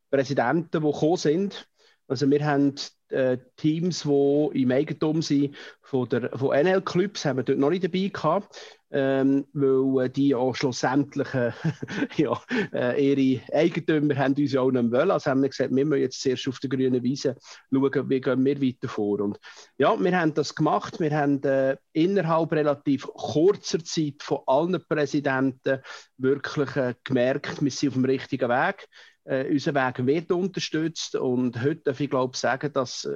[0.09, 1.67] Präsidenten, die gekommen sind,
[2.07, 2.75] also wir haben
[3.09, 7.83] äh, Teams, die im Eigentum sind von, der, von NL-Clubs, haben wir dort noch nicht
[7.83, 8.55] dabei gehabt
[8.91, 11.51] ähm, weil äh, die auch schlussendlich äh,
[12.17, 12.39] ja,
[12.73, 15.11] äh, ihre Eigentümer haben uns ja auch nicht wollen.
[15.11, 17.35] Also haben wir gesagt, wir müssen jetzt zuerst auf der grünen Wiese
[17.71, 19.21] schauen, wie gehen wir weiter vor.
[19.21, 19.39] Und
[19.77, 20.99] ja, wir haben das gemacht.
[20.99, 25.81] Wir haben äh, innerhalb relativ kurzer Zeit von allen Präsidenten
[26.17, 28.87] wirklich äh, gemerkt, wir sind auf dem richtigen Weg.
[29.23, 33.09] Äh, unser Weg wird unterstützt und heute darf ich glaube sagen, dass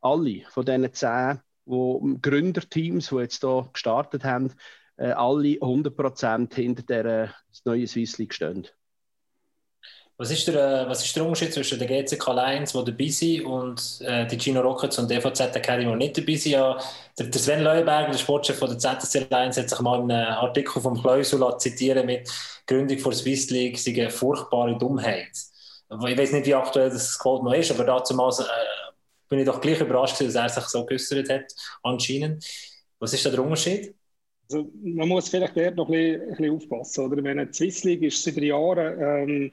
[0.00, 4.52] alle von diesen zehn wo Gründerteams, die jetzt hier gestartet haben,
[4.96, 7.28] äh, alle 100% hinter der äh,
[7.64, 8.68] neuen Swiss League stehen.
[10.18, 13.44] Was ist, der, äh, was ist der Unterschied zwischen der GCK Lions, die dabei sind,
[13.44, 16.52] und äh, die Gino Rockets und der FAZ Academy, die nicht dabei sind?
[16.52, 16.78] Ja,
[17.18, 20.34] der, der Sven Leuenberger, der Sportchef von der ZSC Lions, hat sich mal in einem
[20.34, 22.30] Artikel vom Kleusel zitieren mit
[22.66, 25.32] Gründung der Swiss League sei eine furchtbare Dummheit.
[25.90, 28.44] Ich weiß nicht, wie aktuell das Quote noch ist, aber dazu äh,
[29.28, 31.52] bin ich doch gleich überrascht, dass er sich so geäußert hat,
[31.82, 32.44] anscheinend.
[32.98, 33.94] Was ist da der Unterschied?
[34.52, 37.06] Also man muss vielleicht dort noch ein bisschen, aufpassen.
[37.06, 37.24] Oder?
[37.24, 39.52] Wenn eine Swiss League ist seit Jahren, ähm,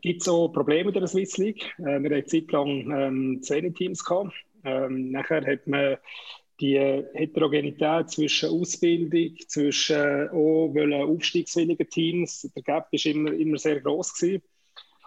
[0.00, 1.74] gibt es auch Probleme mit der Swiss League.
[1.78, 4.32] Äh, wir hatten eine Zeit lang ähm, zehn Teams gehabt.
[4.64, 5.96] Ähm, nachher hat man
[6.60, 13.80] die Heterogenität zwischen Ausbildung, zwischen äh, auch aufstiegswilligen Teams, der Gap war immer, immer sehr
[13.80, 14.42] groß gewesen.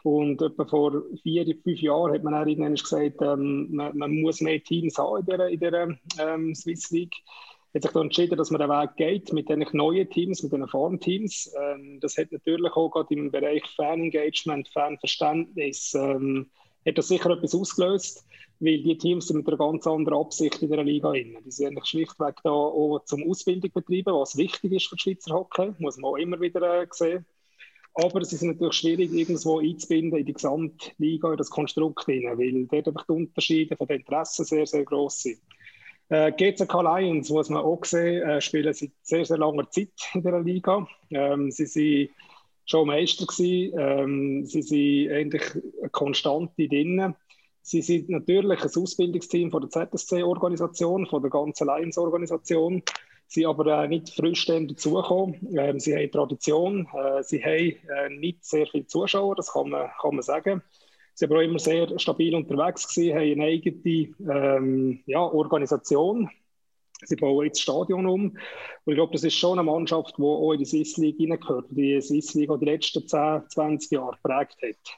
[0.04, 2.46] Und etwa vor vier, fünf Jahren hat man auch
[2.84, 5.88] gesagt, ähm, man, man, muss mehr Teams haben in in dieser
[6.20, 7.16] ähm, Swiss League
[7.74, 10.68] hat sich dann entschieden, dass man den Weg geht mit den neuen Teams, mit den
[10.68, 11.54] Farmteams.
[11.60, 16.50] Ähm, das hat natürlich auch gerade im Bereich Fan-Engagement, Fanverständnis, ähm,
[16.86, 18.26] hat das sicher etwas ausgelöst,
[18.60, 21.42] weil die Teams sind mit einer ganz anderen Absicht in der Liga inne.
[21.46, 25.36] Die sind eigentlich schlichtweg da auch zum Ausbildung betreiben, was wichtig ist für die Schweizer
[25.36, 27.26] Hockey, muss man auch immer wieder äh, sehen.
[27.94, 32.66] Aber es ist natürlich schwierig, irgendwo einzubinden in die Gesamtliga, in das Konstrukt hinein, weil
[32.68, 35.40] dort einfach die Unterschiede von den Interessen sehr, sehr groß sind.
[36.12, 40.22] Äh, GCK Lions, muss man auch sehen, äh, spielen seit sehr, sehr langer Zeit in
[40.22, 40.86] der Liga.
[41.10, 42.10] Ähm, sie sind
[42.66, 43.74] schon Meister gewesen.
[43.80, 45.44] Ähm, sie sind eigentlich
[45.80, 47.16] eine Konstante drin.
[47.62, 52.84] Sie sind natürlich ein Ausbildungsteam von der ZSC-Organisation, von der ganzen Lions-Organisation.
[53.28, 55.56] Sie aber äh, nicht frisch dazugekommen.
[55.58, 59.90] Ähm, sie haben Tradition, äh, sie haben äh, nicht sehr viele Zuschauer, das kann man,
[60.02, 60.62] kann man sagen.
[61.14, 66.30] Sie waren auch immer sehr stabil unterwegs, gewesen, haben eine eigene ähm, ja, Organisation.
[67.04, 68.26] Sie bauen jetzt das Stadion um.
[68.26, 68.38] Und
[68.86, 72.00] ich glaube, das ist schon eine Mannschaft, die auch in die Swiss League hineingehört, die
[72.02, 74.98] Swiss League auch die letzten 10, 20 Jahre geprägt hat.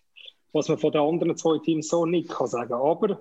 [0.52, 2.73] Was man von den anderen zwei Teams so nicht kann sagen.
[2.73, 3.19] Aber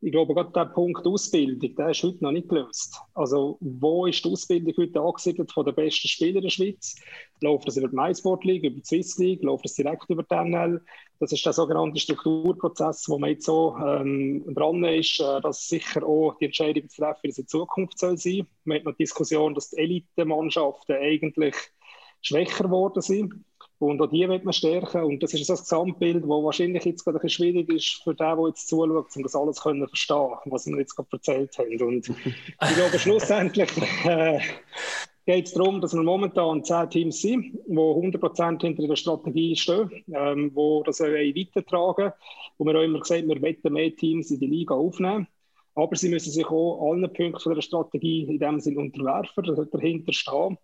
[0.00, 3.00] ich glaube, gerade der Punkt Ausbildung, der ist heute noch nicht gelöst.
[3.14, 6.94] Also, wo ist die Ausbildung heute angesiedelt von den besten Spielern der Schweiz?
[7.40, 10.34] Läuft das über die MySport League, über die Swiss League, läuft das direkt über die
[10.34, 10.80] NL?
[11.20, 16.06] Das ist der sogenannte Strukturprozess, wo man jetzt so ähm, dran ist, äh, dass sicher
[16.06, 18.46] auch die Entscheidung zu treffen, wie es in Zukunft soll sein.
[18.64, 21.56] Man hat noch die Diskussion, dass die Elite-Mannschaften eigentlich
[22.22, 23.34] schwächer geworden sind.
[23.80, 25.04] Und auch die wird man stärken.
[25.04, 28.36] Und das ist das Gesamtbild, das wahrscheinlich jetzt gerade ein bisschen schwierig ist für den,
[28.36, 31.82] der jetzt zuschaut, um das alles können verstehen, was wir jetzt gerade erzählt haben.
[31.82, 33.70] Und ich glaube, schlussendlich
[34.04, 34.40] äh,
[35.28, 39.90] geht es darum, dass wir momentan zehn Teams sind, die 100% hinter der Strategie stehen,
[40.14, 42.14] ähm, die das weitertragen
[42.56, 45.28] Wo wir auch immer gesagt haben, wir wollen mehr Teams in die Liga aufnehmen.
[45.74, 50.56] Aber sie müssen sich auch allen Punkten der Strategie in dem Sinne unterwerfen, dahinter stehen.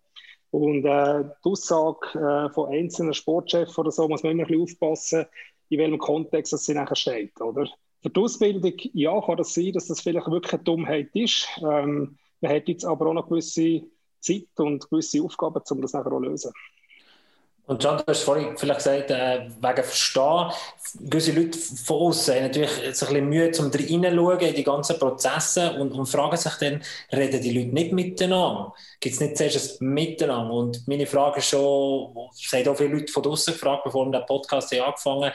[0.51, 4.63] Und äh, die Aussage äh, von einzelnen Sportchefs oder so muss man immer ein bisschen
[4.63, 5.27] aufpassen,
[5.69, 7.39] in welchem Kontext das sie nachher steht.
[7.39, 7.69] Oder?
[8.01, 11.49] Für die Ausbildung, ja, kann das sein, dass das vielleicht wirklich eine Dummheit ist.
[11.59, 13.83] Ähm, man hat jetzt aber auch noch gewisse
[14.25, 16.53] Zeit und gewisse Aufgaben, um das nachher auch zu lösen.
[17.67, 20.51] Und John, du hast vorhin vielleicht gesagt, äh, wegen Verstehen,
[21.01, 25.73] gewisse Leute von außen haben natürlich ein bisschen Mühe, um reinschauen in die ganzen Prozesse
[25.73, 28.75] und, und fragen sich dann, reden die Leute nicht miteinander?
[29.01, 30.53] Gibt es nicht zuerst ein Miteinander?
[30.53, 34.19] Und meine Frage ist schon, es haben auch viele Leute von außen gefragt, bevor wir
[34.19, 35.35] den Podcast angefangen haben,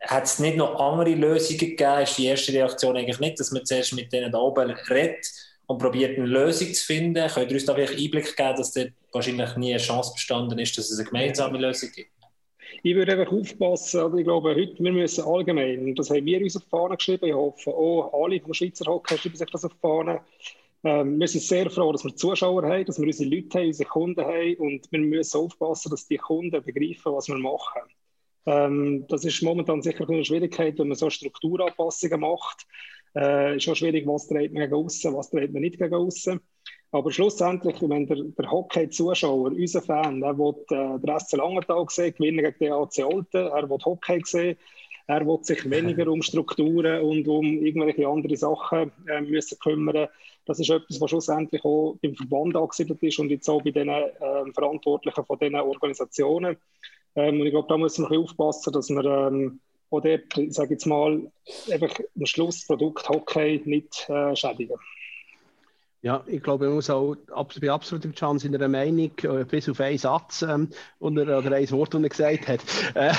[0.00, 2.02] hat es nicht noch andere Lösungen gegeben?
[2.02, 5.26] Ist die erste Reaktion eigentlich nicht, dass man zuerst mit denen da oben redet
[5.70, 7.28] und probiert eine Lösung zu finden?
[7.28, 10.76] Könnt ihr uns da vielleicht Einblick geben, dass dort wahrscheinlich nie eine Chance bestanden ist,
[10.76, 12.10] dass es eine gemeinsame Lösung gibt?
[12.82, 16.56] Ich würde einfach aufpassen, aber ich glaube, heute, wir müssen allgemein, das haben wir uns
[16.56, 19.72] auf die Fahne geschrieben, ich hoffe auch alle vom Schweizer Hockey schreiben sich das auf
[19.72, 20.20] die Fahne,
[20.82, 23.88] ähm, wir sind sehr froh, dass wir Zuschauer haben, dass wir unsere Leute haben, unsere
[23.88, 27.82] Kunden haben und wir müssen aufpassen, dass die Kunden begreifen, was wir machen.
[28.46, 32.66] Ähm, das ist momentan sicher eine Schwierigkeit, wenn man so Strukturanpassungen macht.
[33.14, 36.40] Äh, schon schwierig, was dreht man gegen außen, was dreht man nicht gegen außen.
[36.92, 42.14] Aber schlussendlich, wenn der, der Hockey-Zuschauer, unser Fan, er will äh, den SC Langenthal sehen,
[42.14, 44.56] gewinnen gegen den AC Olten, er will Hockey sehen,
[45.06, 50.08] er will sich weniger um Strukturen und um irgendwelche andere Sachen äh, müssen kümmern.
[50.46, 53.88] Das ist etwas, was schlussendlich auch beim Verband angesiedelt ist und jetzt auch bei den
[53.88, 54.10] äh,
[54.52, 56.56] Verantwortlichen von diesen Organisationen.
[57.16, 60.54] Ähm, und ich glaube, da müssen wir ein bisschen aufpassen, dass wir ähm, dort, ich
[60.54, 61.30] sage jetzt mal,
[61.70, 64.76] einfach am Schluss das Hockey nicht äh, schädigen.
[66.02, 69.44] Ja, ich glaube, man muss auch, ich bin absolut im Chance in einer Meinung, äh,
[69.44, 72.60] bis auf einen Satz ähm, oder, oder ein Wort, das er gesagt hat.
[72.94, 73.12] Äh,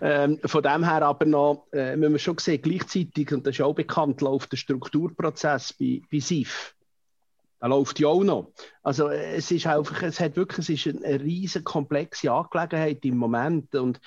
[0.00, 3.60] ähm, von dem her aber noch, äh, müssen wir schon sehen, gleichzeitig, und das ist
[3.60, 6.73] auch bekannt, läuft der Strukturprozess bei, bei SIF.
[7.64, 8.52] Er läuft ja auch noch.
[8.82, 13.74] Also es ist einfach, es hat wirklich, es ist eine riesige komplexe Angelegenheit im Moment
[13.74, 14.02] und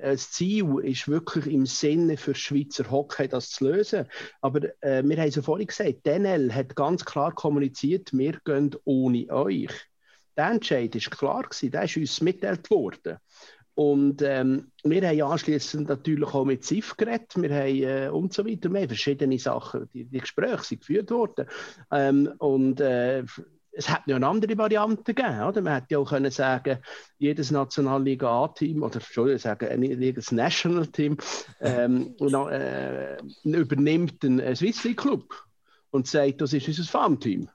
[0.00, 4.06] das Ziel ist wirklich im Sinne für Schweizer Hockey das zu lösen.
[4.40, 8.76] Aber äh, wir haben es ja vorhin gesagt, DNL hat ganz klar kommuniziert, wir gehen
[8.84, 9.72] ohne euch.
[10.36, 13.18] Der Entscheid ist klar der ist uns mitgeteilt worden.
[13.80, 18.44] Und ähm, wir haben anschließend natürlich auch mit SIF geredet, wir haben äh, und so
[18.44, 21.46] weiter, wir haben verschiedene Sachen, die, die Gespräche sind geführt worden.
[21.90, 23.20] Ähm, und äh,
[23.72, 25.40] es hätte noch eine andere Variante gegeben.
[25.40, 25.62] Oder?
[25.62, 26.80] Man hätte ja auch können sagen
[27.16, 31.16] jedes Nationalliga A-Team oder Entschuldigung, sagen, äh, jedes National-Team
[31.62, 35.32] ähm, äh, übernimmt einen Swiss League Club
[35.88, 37.48] und sagt, das ist unser Farmteam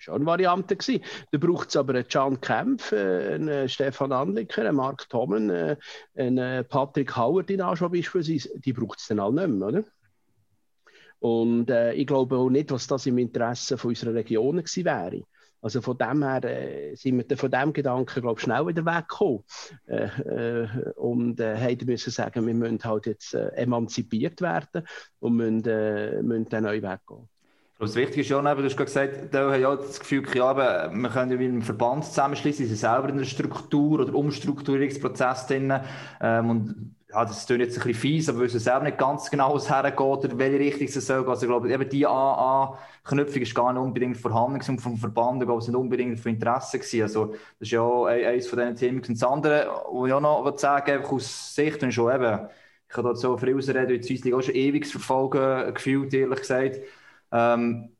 [0.00, 1.02] schon eine Variante gewesen.
[1.30, 5.76] Da braucht es aber einen Can Kempf, äh, einen Stefan Anliker, einen Mark Tommen, äh,
[6.16, 8.50] einen Patrick Howard in Anschau beispielsweise.
[8.60, 9.84] Die braucht es dann alle nicht mehr, oder?
[11.20, 15.22] Und äh, ich glaube auch nicht, was das im Interesse von unserer Region gewesen wäre.
[15.60, 19.42] Also von dem her äh, sind wir von dem Gedanken, glaube ich, schnell wieder weggekommen.
[19.86, 20.04] Äh,
[20.62, 24.86] äh, und äh, haben müssen sagen, wir müssen halt jetzt äh, emanzipiert werden
[25.18, 27.28] und müssen, müssen dann neu weggehen.
[27.80, 31.28] Das Wichtige ist ja, du hast gesagt, da haben ja das Gefühl, ja, wir können
[31.38, 35.72] mit einem Verband zusammenschließen, sie sind selber in einer Struktur oder Umstrukturierungsprozess drin.
[36.20, 39.30] Ähm, und ja, das klingt jetzt ein bisschen fies, aber wir wissen selber nicht ganz
[39.30, 41.30] genau, was hergeht oder welche Richtung es soll gehen.
[41.30, 45.62] Also, ich glaube, eben die AA-Knüpfung ist gar nicht unbedingt vorhanden und vom Verband, glaube
[45.62, 47.02] ich, nicht unbedingt von Interesse gewesen.
[47.02, 48.98] Also, das ist ja eines von diesen Themen.
[48.98, 52.48] Und das andere, was ich auch noch sagen einfach aus Sicht und schon eben,
[52.88, 56.40] ich dort so viel ausreden, weil die Swiss League auch schon ewig verfolgen, gefühlt, ehrlich
[56.40, 56.80] gesagt.
[57.32, 57.96] Ähm,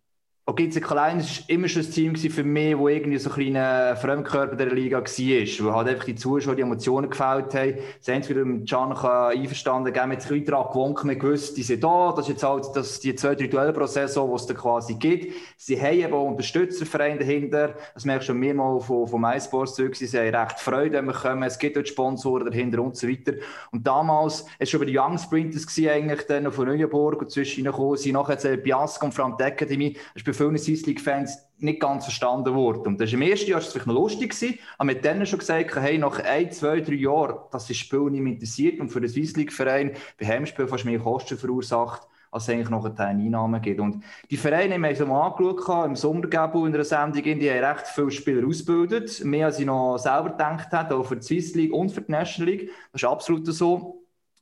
[0.49, 4.57] OGC Klein war immer schon ein Team für mich, das irgendwie so ein kleiner Fremdkörper
[4.57, 7.75] der Liga war, wo halt einfach die Zuschauer die Emotionen gefällt haben.
[8.01, 11.63] Sie haben es wieder mit Can einverstanden gegeben, mit ein daran gewunken, wir gewusst, die
[11.63, 14.47] sind da, das ist jetzt halt das, die zwei, drei Duelle pro Saison, die es
[14.47, 15.35] da quasi gibt.
[15.59, 19.97] Sie haben eben auch Unterstützervereine dahinter, das merkst du schon mehrmals von, von MySports zurück,
[19.97, 23.35] sie haben recht Freude, wenn wir kommen, es gibt dort Sponsoren dahinter und so weiter.
[23.71, 27.31] Und damals, es war schon bei den Young Sprinters gewesen, eigentlich, dann von Neuenburg und
[27.31, 32.05] zwischen ihnen sie nachher jetzt Biasco und Frank Academy, das vielen Swiss League-Fans nicht ganz
[32.05, 32.87] verstanden worden.
[32.87, 35.99] Und das im ersten Jahr vielleicht noch lustig, gewesen, aber mit denen schon gesagt, hey,
[35.99, 39.37] nach ein, zwei, drei Jahren, dass das Spiel nicht mehr interessiert und für den Swiss
[39.37, 43.81] League-Verein bei Heimspiel fast mehr Kosten verursacht, als es eigentlich noch eine Einnahme gibt.
[43.81, 47.65] Und die Vereine haben wir so mal angeschaut, im Sommergabo in einer Sendung, die haben
[47.65, 51.55] recht viele Spieler ausgebildet, mehr als ich noch selber gedacht hätte, auch für die Swiss
[51.55, 52.71] League und für die National League.
[52.93, 53.98] Das ist absolut so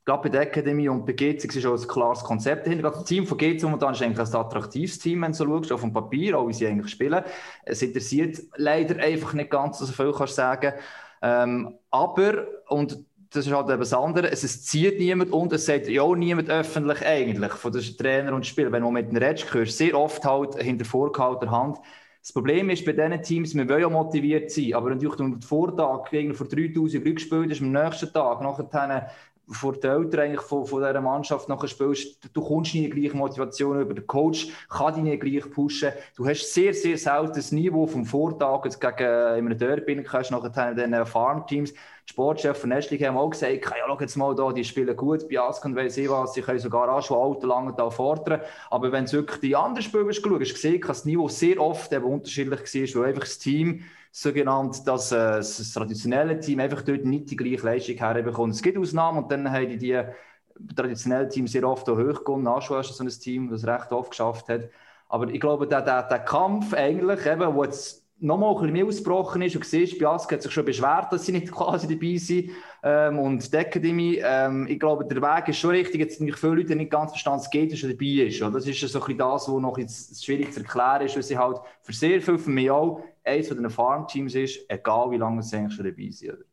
[0.06, 2.90] gerade bei der Academy und bei GC ist auch ein klares Konzept dahinter.
[2.90, 5.80] Das Team von GC momentan ist eigentlich ein attraktives Team, wenn du so schaust, auf
[5.80, 7.24] dem Papier, auch wie sie eigentlich spielen.
[7.64, 10.74] Es interessiert leider einfach nicht ganz so viel, kannst du sagen.
[11.22, 15.88] Ähm, aber, und das ist halt eben das andere, es, zieht niemand und es sagt
[15.88, 18.72] ja niemand öffentlich eigentlich von den Trainer und Spielern.
[18.72, 21.78] Wenn du mit einem redest, hörst sehr oft halt hinter vorgehaltener Hand,
[22.22, 25.36] Das Problem ist bei diesen Teams, wir wollen ja motiviert sein, aber natürlich, wenn du
[25.38, 29.10] den Vortag vor 3000 gespielt hast, am nächsten Tag, nachher
[29.48, 33.16] vor den Eltern eigentlich von, von dieser Mannschaft nachher spielst, du kommst nie die gleiche
[33.16, 33.94] Motivation über.
[33.94, 35.92] Der Coach kann dich nicht gleich pushen.
[36.16, 40.04] Du hast sehr, sehr selten das Niveau vom Vortag jetzt gegen äh, in einem Derby,
[40.04, 41.72] hast nachher den Farmteams.
[41.72, 45.28] Die Sportchef von Nestling haben auch gesagt, ja, schau jetzt mal da, die spielen gut
[45.28, 48.40] bei Ask und weiss ich was, sie können sogar auch schon Auto lange da fordern.
[48.70, 51.28] Aber wenn du wirklich die anderen Spieler geschaut hast, hast du gesehen, dass das Niveau
[51.28, 53.84] sehr oft eben unterschiedlich war, weil einfach das Team
[54.18, 58.54] so genannt, dass äh, das traditionelle Team einfach dort nicht die gleiche Leistung herbekommt.
[58.54, 62.44] Es gibt Ausnahmen und dann haben die, die traditionellen Teams sehr oft auch hochgekommen.
[62.44, 64.70] Nashua ist so ein Team, das recht oft geschafft hat.
[65.10, 68.86] Aber ich glaube, der, der, der Kampf eigentlich, eben, wo jetzt nochmal ein bisschen mehr
[68.86, 72.50] ausgebrochen ist und siehst, Biask hat sich schon beschwert, dass sie nicht quasi dabei sind
[72.82, 76.54] ähm, und die Academy, ähm, ich glaube, der Weg ist schon richtig, jetzt sind viele
[76.54, 78.40] Leute nicht ganz verstanden, es geht, dass er dabei ist.
[78.40, 81.22] Und das ist so ein bisschen das, was noch jetzt schwierig zu erklären ist, weil
[81.22, 85.18] sie halt für sehr viele von mir auch eines von den Farmteams ist, egal wie
[85.18, 86.32] lange sie eigentlich schon dabei sind.
[86.32, 86.44] Oder?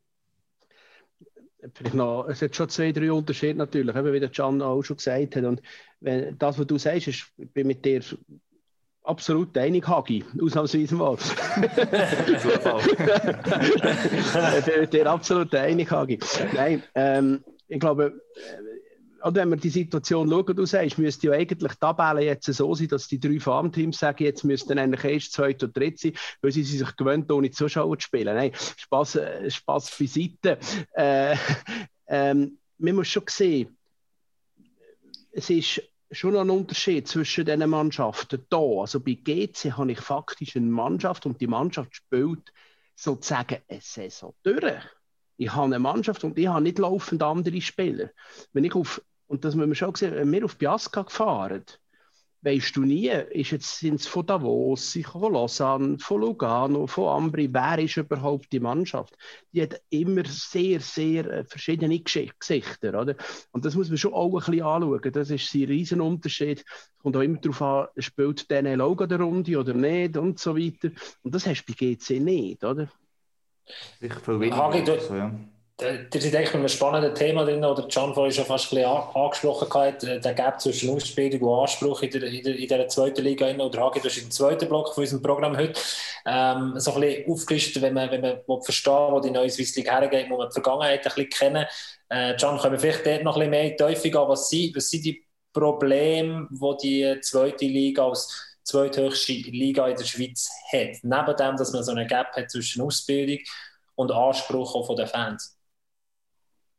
[2.28, 5.44] Es hat schon zwei, drei Unterschiede natürlich, wie der Can auch schon gesagt hat.
[5.46, 5.62] Und
[6.02, 8.02] wenn, das, was du sagst, ist, ich bin mit dir
[9.04, 11.18] absolut einig, Hagi, ausnahmsweise mal.
[14.80, 16.20] mit dir absolut einig, Hagi.
[16.54, 18.22] Nein, ähm, ich glaube,
[19.24, 22.76] oder wenn wir die Situation schauen, du sagst, müsste ja eigentlich die Tabelle jetzt so
[22.76, 26.52] sein, dass die drei Farmteams sagen, jetzt müssten eigentlich erst zweit oder dritt sein, weil
[26.52, 28.36] sie sich gewöhnt, ohne Zuschauer zu spielen.
[28.36, 30.58] Nein, Spaß, äh, Spaß beiseite.
[30.94, 31.36] Äh,
[32.08, 33.78] ähm, man muss schon sehen,
[35.32, 35.82] es ist
[36.14, 38.58] schon ein Unterschied zwischen diesen Mannschaften da.
[38.58, 42.54] Also bei GC habe ich faktisch eine Mannschaft und die Mannschaft spielt
[42.96, 44.84] sozusagen eine Saison durch.
[45.38, 48.12] Ich habe eine Mannschaft und ich habe nicht laufend andere Spieler.
[48.54, 51.64] Wenn ich auf und das müssen wir schon sehen, wenn wir auf Biasca gefahren,
[52.44, 57.48] weißt du nie, ist jetzt, sind es von Davos, von Lausanne, von Lugano, von Ambri,
[57.52, 59.18] wer ist überhaupt die Mannschaft?
[59.54, 63.16] Die hat immer sehr, sehr äh, verschiedene Gesichter, oder?
[63.52, 65.12] Und das muss man schon auch ein bisschen anschauen.
[65.14, 66.60] Das ist ein Riesenunterschied.
[66.60, 70.58] Es kommt auch immer darauf an, spielt der Logo der Runde oder nicht und so
[70.58, 70.92] weiter.
[71.22, 72.90] Und das hast du bei GC nicht, oder?
[74.02, 74.58] Ich viel weniger.
[74.58, 75.34] Hagi, du, so, ja.
[75.82, 79.74] Ihr seid eigentlich mit einem spannenden Thema drin, oder Can vorhin schon fast ein angesprochen
[79.74, 83.24] hat, äh, der Gap zwischen Ausbildung und Anspruch in der, in der, in der zweiten
[83.24, 83.48] Liga.
[83.48, 85.80] Oder Hagi, das ist im zweiten Block von unserem Programm heute.
[86.28, 89.92] Ähm, so ein bisschen aufgelistet, wenn man, wenn man verstehen wo die neue Swiss League
[89.92, 91.66] hergeht, muss man die Vergangenheit ein bisschen kennen.
[92.10, 94.28] Äh, Can, können wir vielleicht dort noch ein bisschen mehr in die Teufel gehen?
[94.28, 98.32] Was sind, was sind die Probleme, die die zweite Liga als
[98.64, 101.00] zweithöchste Liga in der Schweiz hat?
[101.02, 103.40] Neben dem, dass man so einen Gap hat zwischen Ausbildung
[103.96, 105.58] und Anspruch von den Fans.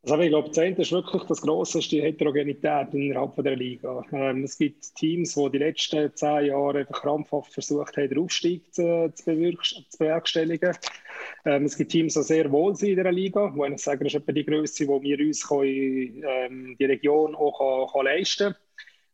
[0.07, 4.05] Also ich glaube, eine ist wirklich das Grosse, die Heterogenität innerhalb der Liga.
[4.13, 8.75] Ähm, es gibt Teams, die die letzten zehn Jahre einfach krampfhaft versucht haben, den Aufstieg
[8.75, 10.77] zu, zu, zu bewerkstelligen.
[11.47, 14.13] Ähm, es gibt Teams, die sehr wohl sind in der Liga, wo ich sagen, das
[14.13, 18.53] ist etwa die Größe, wo wir uns können, ähm, die Region auch kann, kann leisten
[18.53, 18.57] können.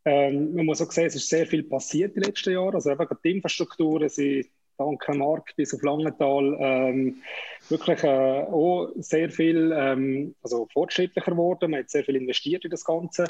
[0.05, 2.75] Ähm, man muss auch sehen, es ist sehr viel passiert in den letzten Jahren.
[2.75, 7.23] Also einfach die Infrastrukturen sind dank Mark bis auf Langenthal ähm,
[7.71, 11.71] wirklich äh, auch sehr viel ähm, also fortschrittlicher geworden.
[11.71, 13.27] Man hat sehr viel investiert in das Ganze.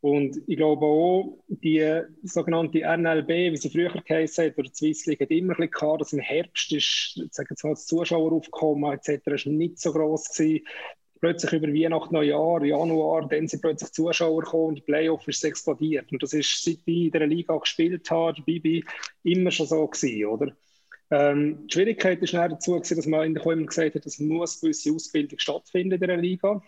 [0.00, 5.06] Und ich glaube auch, die sogenannte NLB, wie sie früher geheißen hat, oder die Swiss
[5.06, 8.92] League, hat immer ein bisschen gehabt, dass im Herbst ist, sagen wir mal, das Zuschaueraufkommen
[8.92, 9.26] etc.
[9.26, 10.66] ist nicht so groß gewesen.
[11.20, 16.12] Plötzlich über Weihnachten, Neujahr, Januar, dann sind plötzlich Zuschauer gekommen und die Playoff ist explodiert.
[16.12, 18.84] Und das ist, seit ich in der Liga gespielt habe, Bibi,
[19.24, 20.52] immer schon so gewesen, oder?
[21.10, 24.60] Ähm, die Schwierigkeit ist dazu, gewesen, dass man in der immer gesagt hat, dass muss
[24.60, 26.62] gewisse Ausbildung stattfinden in der Liga.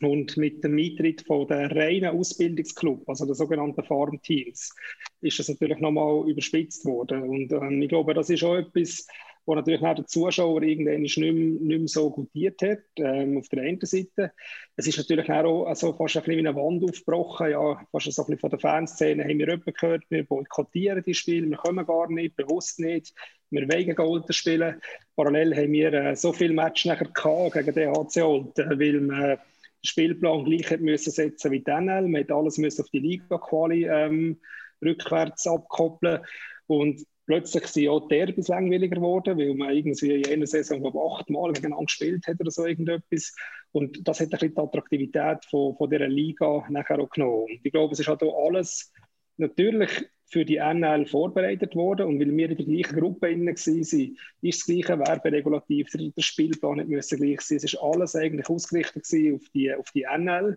[0.00, 4.74] Und mit dem Eintritt von der reinen Ausbildungsclub, also der sogenannten Farmteams,
[5.20, 7.22] ist das natürlich nochmal überspitzt worden.
[7.22, 9.06] Und ähm, ich glaube, das ist auch etwas,
[9.44, 13.48] wo natürlich auch der Zuschauer irgendwann nicht mehr, nicht mehr so gutiert hat, ähm, auf
[13.48, 14.32] der einen Seite.
[14.76, 18.22] Es ist natürlich auch also fast ein bisschen wie eine Wand aufgebrochen, ja, fast so
[18.22, 21.84] ein bisschen von der Fanszene haben wir jemanden gehört, wir boykottieren die Spiele, wir kommen
[21.84, 23.14] gar nicht, bewusst nicht,
[23.52, 24.80] wir wollen Olten spielen.
[25.14, 27.06] Parallel haben wir äh, so viele Matches nachher
[27.50, 29.38] gegen den HC Olten, weil man den
[29.84, 34.40] Spielplan gleich hat müssen setzen wie Daniel, man hat alles müssen auf die Liga-Quali ähm,
[34.82, 36.20] rückwärts abkoppeln
[36.66, 41.00] und plötzlich sind auch die Derbys langweiliger geworden, weil man irgendwie in einer Saison glaube
[41.00, 43.34] achtmal gegeneinander gespielt hat oder so irgendetwas.
[43.72, 47.44] Und das hat ein bisschen die Attraktivität von, von dieser Liga nachher auch genommen.
[47.44, 48.92] Und ich glaube, es ist halt auch alles
[49.36, 54.16] natürlich für die NL vorbereitet worden und weil wir in der gleichen Gruppe innen waren,
[54.40, 57.58] ist das gleiche Werberegulativ, der Spielplan nicht müssen gleich sein.
[57.58, 59.04] Es ist alles eigentlich ausgerichtet
[59.34, 60.56] auf die, auf die NL.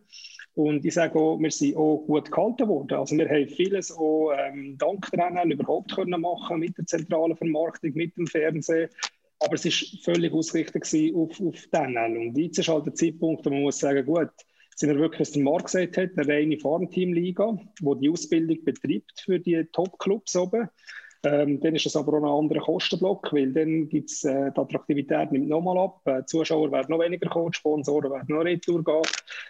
[0.53, 2.97] Und ich sage auch, wir sind auch gut gehalten worden.
[2.97, 7.35] Also wir haben vieles auch ähm, dank der NL überhaupt können machen mit der zentralen
[7.35, 8.89] Vermarktung, mit dem Fernsehen.
[9.39, 12.17] Aber es war völlig ausgerichtet auf, auf die NL.
[12.17, 14.29] Und jetzt ist halt der Zeitpunkt, wo man muss sagen, gut,
[14.75, 19.39] sind wir wirklich, was Marc gesagt hat, eine reine Farmteam-Liga, die die Ausbildung betreibt für
[19.39, 20.69] die Top-Clubs oben.
[21.23, 24.59] Ähm, dann ist es aber auch ein anderer Kostenblock, weil dann gibt es äh, die
[24.59, 26.01] Attraktivität nimmt nochmal ab.
[26.05, 29.01] Äh, Zuschauer werden noch weniger kommen, Sponsoren werden noch retour gehen.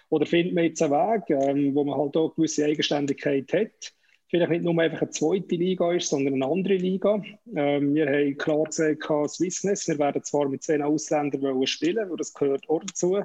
[0.10, 3.94] Oder findet man jetzt einen Weg, ähm, wo man halt auch gewisse Eigenständigkeit hat
[4.36, 7.22] vielleicht nicht nur einfach eine zweite Liga ist, sondern eine andere Liga.
[7.56, 12.68] Ähm, wir haben klar gesagt, Swissness, wir werden zwar mit zehn Ausländern spielen, das gehört
[12.70, 13.20] auch dazu,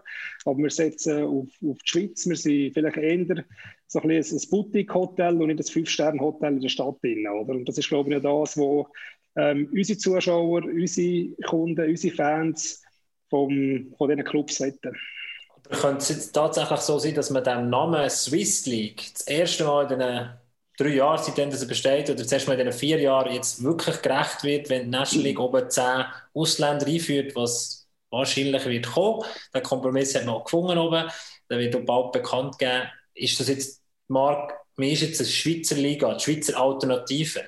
[0.45, 3.45] aber wir setzen auf, auf die Schweiz, wir sind vielleicht eher
[3.87, 6.97] so ein, bisschen ein Boutique-Hotel und nicht ein Fünf-Sterne-Hotel in der Stadt.
[7.03, 7.55] Drin, oder?
[7.55, 8.87] Und das ist, glaube ich, das, was
[9.37, 12.83] ähm, unsere Zuschauer, unsere Kunden, unsere Fans
[13.29, 14.97] vom, von diesen Clubs hätten.
[15.71, 19.91] könnte es jetzt tatsächlich so sein, dass man dem Namen Swiss League das erste Mal
[19.93, 20.31] in den
[20.81, 24.43] drei Jahre, seitdem er besteht, oder zuerst mal in diesen vier Jahren jetzt wirklich gerecht
[24.45, 29.25] wird, wenn die National League oben zehn Ausländer einführt, was wahrscheinlich wird kommen.
[29.55, 31.09] Den Kompromiss hat man auch gefunden oben.
[31.49, 32.89] Der wird auch bald bekannt geben.
[33.15, 37.45] Ist das jetzt, Marc, mir ist jetzt eine Schweizer Liga, die Schweizer Alternative.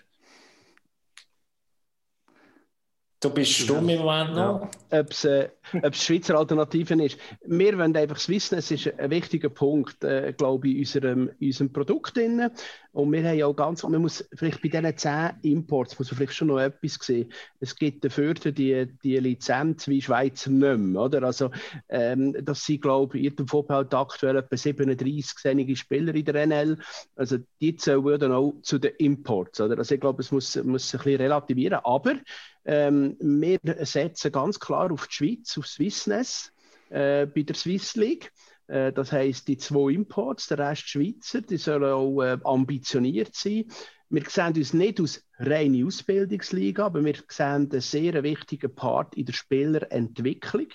[3.23, 4.69] Du bist stumm im Moment noch.
[4.91, 5.01] Ja.
[5.01, 5.49] Ob es äh,
[5.93, 7.17] Schweizer Alternativen ist.
[7.47, 12.17] Wir wollen einfach Swissness ist ein wichtiger Punkt, äh, glaube ich, in unserem, unserem Produkt.
[12.17, 12.51] Drin.
[12.91, 16.19] Und wir haben ja auch ganz, man muss vielleicht bei diesen zehn Imports, muss man
[16.19, 17.33] vielleicht schon noch etwas sehen.
[17.61, 21.23] Es gibt dafür die, die Lizenz wie Schweizer nicht mehr, oder?
[21.23, 21.51] Also,
[21.89, 26.47] ähm, das sind, glaube ich, in dem Vorbild aktuell etwa 37 sehnige Spieler in der
[26.47, 26.79] NL.
[27.15, 29.79] Also, die zählen dann auch zu den Imports, oder?
[29.79, 31.81] Also, ich glaube, es muss, muss ein bisschen relativieren.
[31.85, 32.17] Aber
[32.65, 36.53] ähm, wir setzen ganz klar auf die Schweiz, auf Swissness
[36.91, 38.33] äh, bei der Swiss League.
[38.69, 43.65] Äh, das heißt, die zwei Imports, der Rest Schweizer, die sollen auch äh, ambitioniert sein.
[44.09, 49.25] Wir sehen uns nicht aus reine Ausbildungsliga, aber wir sehen einen sehr wichtigen Part in
[49.27, 50.69] der Spielerentwicklung.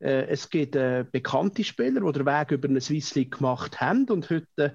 [0.00, 4.08] Äh, es gibt äh, bekannte Spieler, die den Weg über eine Swiss League gemacht haben
[4.08, 4.74] und heute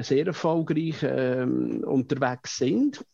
[0.00, 3.04] sehr erfolgreich ähm, unterwegs sind.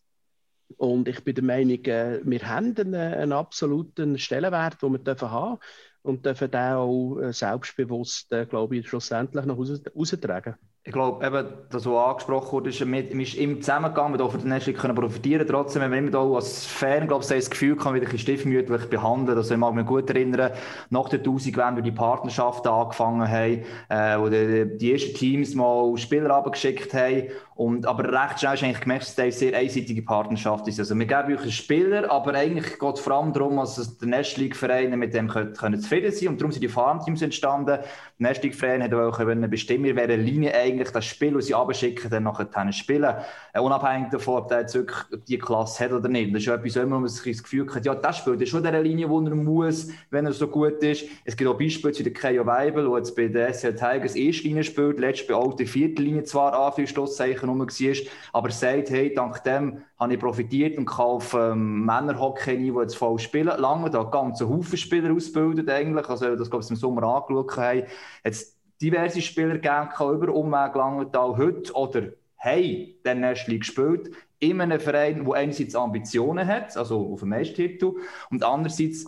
[0.77, 5.31] Und ich bin der Meinung, äh, wir haben einen, einen absoluten Stellenwert, den wir dürfen
[5.31, 5.59] haben
[6.03, 10.57] und dürfen den auch äh, selbstbewusst, äh, glaube ich, schlussendlich noch raus, raustragen.
[10.85, 14.49] Ich glaube, eben, das, was angesprochen wurde, ist, man ist immer zusammengegangen, wir von der
[14.49, 15.47] Nächsten können profitieren.
[15.47, 18.37] Trotzdem, wenn man immer da als Fan, glaube ich, das Gefühl kann, wieder ein bisschen
[18.37, 19.39] stiefmütterlich behandeln.
[19.39, 20.51] Also, ich mag mich gut erinnern,
[20.91, 25.55] nach der 1000, wenn wir die Partnerschaften angefangen haben, äh, wo die, die ersten Teams
[25.55, 29.57] mal Spieler abgeschickt haben und, aber recht schnell ist eigentlich gemerkt, dass es eine sehr
[29.57, 30.79] einseitige Partnerschaft ist.
[30.79, 34.09] Also wir geben euch einen Spieler, aber eigentlich geht es vor allem darum, dass der
[34.09, 37.67] Nest League-Vereine mit dem können, können zufrieden sein und darum sind die Farmteams entstanden.
[37.67, 37.85] Der
[38.19, 42.23] Nest League-Verein hat auch bestimmen, in welcher Linie eigentlich das Spiel, das sie abschicken, dann
[42.23, 43.15] nachher spielen.
[43.53, 44.99] Äh, unabhängig davon, ob der jetzt wirklich
[45.29, 46.35] die Klasse hat oder nicht.
[46.35, 48.81] Das ist etwas, wo man sich das Gefühl hat, ja, das spielt ist schon der
[48.83, 51.05] Linie, wo er muss, wenn er so gut ist.
[51.25, 54.45] Es gibt auch Beispiele wie der Keio Weibel, der jetzt bei der SL Tigers erste
[54.45, 57.97] Linie spielt, letztes bei alter vierte Linie zwar Anführungszeichen rum war,
[58.33, 63.19] aber sagt, hey, dank dem habe ich profitiert und auf ähm, Männerhockey die jetzt voll
[63.19, 63.53] spielen.
[63.59, 67.85] Lange da ganze Haufen Spieler ausgebildet eigentlich, also das glaube ich im Sommer angeschaut haben.
[68.25, 72.03] Jetzt diverse Spieler gegeben, über Umweg Langenthal heute oder
[72.37, 77.95] hey, der Näschli gespielt in einem Verein, der einerseits Ambitionen hat, also auf dem Meistertitel,
[78.31, 79.07] und andererseits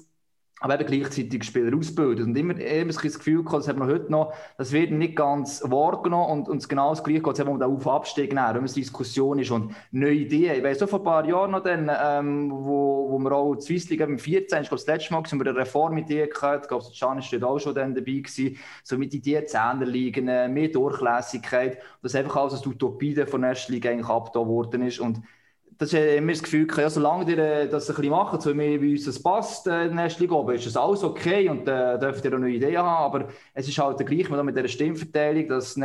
[0.65, 2.27] aber eben gleichzeitig Spieler ausbildet.
[2.27, 5.63] Und immer, immer das Gefühl gehabt, das hat man heute noch, das wird nicht ganz
[5.63, 8.73] wahrgenommen und, und genau das Gleiche geht es um den Auf- Abstieg näher, wenn es
[8.73, 10.57] Diskussion ist und neue Ideen.
[10.57, 13.61] Ich weiss, so vor ein paar Jahren noch dann, ähm, wo, wo wir auch die
[13.61, 16.69] Swiss League im 14, ich glaube, das letzte Mal haben wir eine Reformidee gehabt, ich
[16.69, 20.69] glaube, Can ist dort auch schon dann dabei gewesen, so mit Ideen Zähne liegen, mehr
[20.69, 25.21] Durchlässigkeit, dass einfach alles als Utopie von der ersten Liga eigentlich abgetan worden ist und
[25.79, 28.93] das ist immer das Gefühl, ja, solange ihr äh, das ein bisschen macht, so wie
[28.93, 29.89] uns das passt, äh,
[30.21, 33.29] Liga oben, ist das alles okay und äh, dürft ihr auch neue Ideen haben, aber
[33.55, 35.77] es ist halt der gleiche mit dieser Stimmverteilung, dass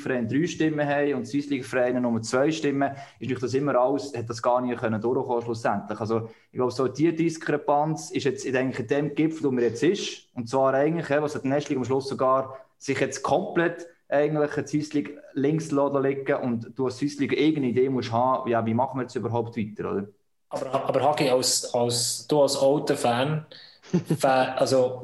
[0.00, 4.12] Vereine drei Stimmen haben und Swiss League Vereine nur zwei Stimmen, ist das immer alles,
[4.16, 5.98] hat das gar nicht können durchkommen schlussendlich.
[5.98, 8.52] Also ich glaube, so die Diskrepanz ist jetzt in
[8.88, 12.58] dem Gipfel, wo man jetzt ist, und zwar eigentlich, was hat League am Schluss sogar
[12.78, 18.12] sich jetzt komplett eigentlich Swiss League links liegen und du als League irgendeine Idee musst
[18.12, 20.08] haben, ja, wie machen wir jetzt überhaupt weiter, oder?
[20.50, 23.46] Aber, aber Hagi, als, als, du als alter Fan,
[24.18, 25.02] Fan also,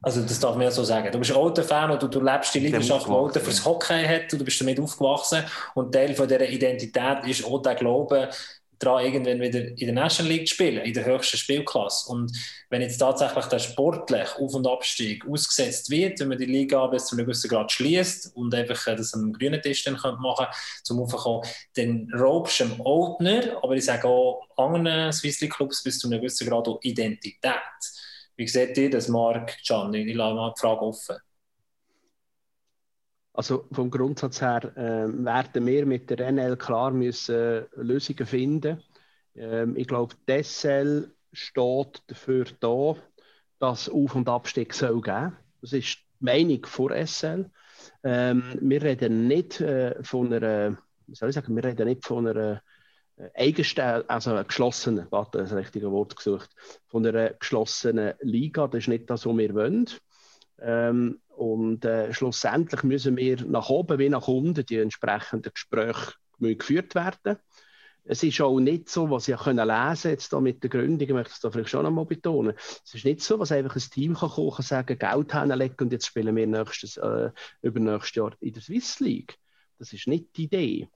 [0.00, 2.20] also das darf man ja so sagen, du bist ein alter Fan und du, du
[2.20, 5.42] lebst die Leidenschaft, die Alter fürs Hockey hat und du bist damit aufgewachsen.
[5.74, 8.30] Und Teil von dieser Identität ist auch der Glaube,
[8.78, 12.10] daran, irgendwann wieder in der National League zu spielen, in der höchsten Spielklasse.
[12.10, 12.32] Und
[12.70, 17.06] wenn jetzt tatsächlich der sportlich Auf- und Abstieg ausgesetzt wird, wenn man die Liga bis
[17.06, 20.50] zu einem gewissen Grad schließt und einfach äh, das am grünen Tisch dann machen könnte,
[20.82, 21.42] zum Aufkommen,
[21.74, 26.08] dann raubst du dem Oldner, aber ich sage auch anderen Swiss League Clubs bis zu
[26.08, 27.42] einem gewissen Grad auch Identität.
[28.36, 30.10] Wie seht ihr das, Marc, Gianni?
[30.10, 31.16] Ich lasse mal die Frage offen.
[33.36, 38.82] Also vom Grundsatz her äh, werden wir mit der NL klar müssen äh, Lösungen finden.
[39.34, 42.96] Ähm, ich glaube, die SL steht dafür da,
[43.58, 45.36] dass Auf- und Abstieg soll geben.
[45.60, 47.50] Das ist die Meinung vor SL.
[48.02, 52.26] Ähm, wir reden nicht äh, von einer, wie soll ich sagen, wir reden nicht von
[52.26, 52.62] einer
[53.16, 56.48] äh, Eigenstelle, also geschlossenen, warte, das richtige Wort gesucht,
[56.86, 58.66] von einer geschlossenen Liga.
[58.66, 59.86] Das ist nicht das, was wir wollen.
[60.60, 66.94] Ähm, und äh, schlussendlich müssen wir nach oben wie nach unten die entsprechenden Gespräche geführt
[66.94, 67.38] werden.
[68.08, 71.14] Es ist auch nicht so, was ich können lesen jetzt da mit der Gründung, ich
[71.14, 72.54] möchte es da vielleicht schon einmal betonen.
[72.56, 75.92] Es ist nicht so, was einfach ein Team kann kommen kann sagen, Geld hinlegen und
[75.92, 77.30] jetzt spielen wir nächstes, äh,
[77.62, 79.36] übernächstes Jahr in der Swiss League.
[79.78, 80.88] Das ist nicht die Idee.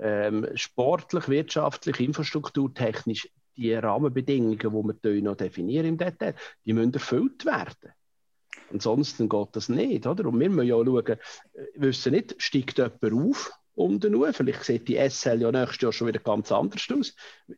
[0.00, 6.34] Ähm, sportlich, wirtschaftlich, infrastrukturtechnisch, die Rahmenbedingungen, die wir noch definieren im Detail,
[6.64, 7.92] die müssen erfüllt werden.
[8.72, 10.26] Ansonsten geht das nicht, oder?
[10.26, 11.18] Und wir müssen ja schauen, wir äh,
[11.74, 16.08] wissen nicht, steigt jemand auf unten nur, vielleicht sieht die SL ja nächstes Jahr schon
[16.08, 17.14] wieder ganz anders aus.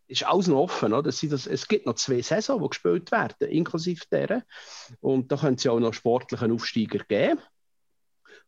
[0.07, 1.03] Ist alles noch offen, oder?
[1.03, 4.43] Das, es gibt noch zwei Saisons, die gespielt werden, inklusive deren.
[5.01, 7.41] Und da können es ja auch noch sportlichen Aufsteiger geben.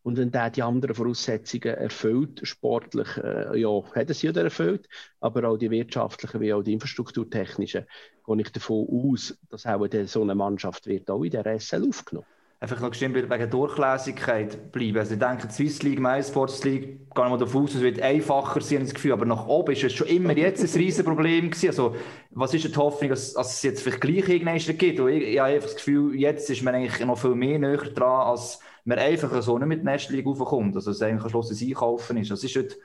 [0.03, 4.89] Und wenn der die anderen Voraussetzungen erfüllt, sportlich, äh, ja, hat es ja erfüllt,
[5.21, 7.85] aber auch die wirtschaftlichen wie auch die infrastrukturtechnischen,
[8.25, 12.27] gehe ich davon aus, dass auch so eine Mannschaft wird auch in der SL aufgenommen
[12.61, 14.99] einfach noch gestimmt wegen Durchlässigkeit bleiben.
[14.99, 17.81] Also ich denke, die Swiss League, My Sports League, gar nicht mal davon aus, es
[17.81, 21.05] wird einfacher sein, das Gefühl, aber nach oben ist es schon immer jetzt ein riesen
[21.05, 21.69] Problem gewesen.
[21.69, 21.95] Also,
[22.31, 24.83] was ist die Hoffnung, dass, dass es jetzt vielleicht gleich irgendwann gibt?
[24.83, 28.27] Ich, ich habe einfach das Gefühl, jetzt ist man eigentlich noch viel mehr näher dran,
[28.29, 30.75] als man einfach so nicht mit der National League raufkommt.
[30.75, 32.31] Also, dass es eigentlich ein Schluss Einkaufen ist.
[32.31, 32.77] Das ist heute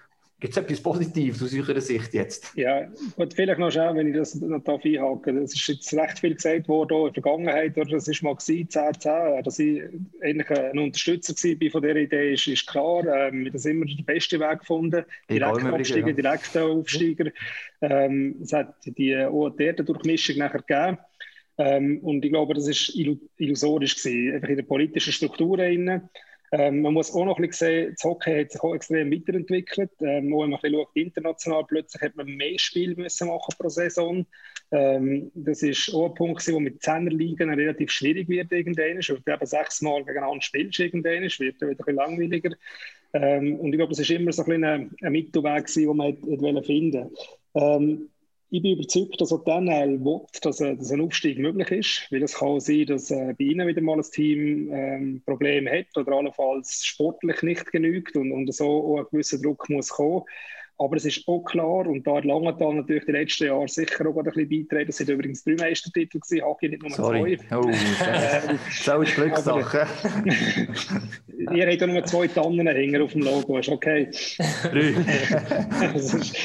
[0.43, 2.51] Gibt es etwas Positives aus eurer Sicht jetzt?
[2.57, 2.85] Ja,
[3.15, 6.35] gut, vielleicht noch schnell, wenn ich das noch darf einhaken Es ist jetzt recht viel
[6.35, 9.83] gesagt worden in der Vergangenheit, oder das ist mal gewesen, 10, 10, dass ich
[10.21, 13.05] eigentlich ein Unterstützer war von dieser Idee, ist, ist klar.
[13.05, 15.05] Ähm, wir haben immer den besten Weg gefunden.
[15.29, 16.13] Direkt Absteiger, ja.
[16.13, 17.31] direkt Aufsteiger.
[17.79, 20.97] Ähm, es hat die OAT-Durchmischung nachher gegeben.
[21.57, 25.55] Ähm, und ich glaube, das war illusorisch gewesen, einfach in der politischen Struktur.
[25.55, 26.01] Drin.
[26.53, 29.89] Ähm, man muss auch noch ein bisschen sehen, das Hockey hat sich auch extrem weiterentwickelt.
[30.01, 33.69] Ähm, wenn man ein bisschen schaut, international, plötzlich hat man mehr Spiele müssen machen pro
[33.69, 34.23] Saison.
[34.69, 38.97] Ähm, das ist auch ein Punkt, der mit Zehnerligen relativ schwierig wird irgendwann.
[38.97, 38.99] Weil
[39.33, 42.55] eben sechsmal gegeneinander spielst irgendwann, wird wieder ein bisschen langweiliger.
[43.13, 46.93] Ähm, und ich glaube, das war immer so ein, ein, ein Mittelweg, den man finden
[46.93, 47.11] wollte.
[47.55, 48.09] Ähm,
[48.53, 52.21] ich bin überzeugt, dass auch Daniel will, dass, äh, dass ein Aufstieg möglich ist, weil
[52.21, 56.15] es kann sein, dass äh, bei Ihnen wieder mal ein Team ähm, Probleme hat oder
[56.15, 60.21] allenfalls sportlich nicht genügt und, und so auch ein gewisser Druck muss kommen.
[60.77, 64.17] Aber es ist auch klar, und da hat Langenthal natürlich die letzten Jahre sicher auch
[64.17, 64.87] ein bisschen beitragen.
[64.87, 67.37] Das sind übrigens drei Meistertitel gewesen, Hagi nicht nur Sorry.
[67.37, 67.57] zwei.
[67.57, 67.71] Oh,
[68.85, 69.87] das ist Glückssache.
[71.55, 74.11] ihr habt ja nur zwei Tannenhänger auf dem Logo, ist okay.
[74.63, 74.93] Drei.
[75.95, 76.37] ist,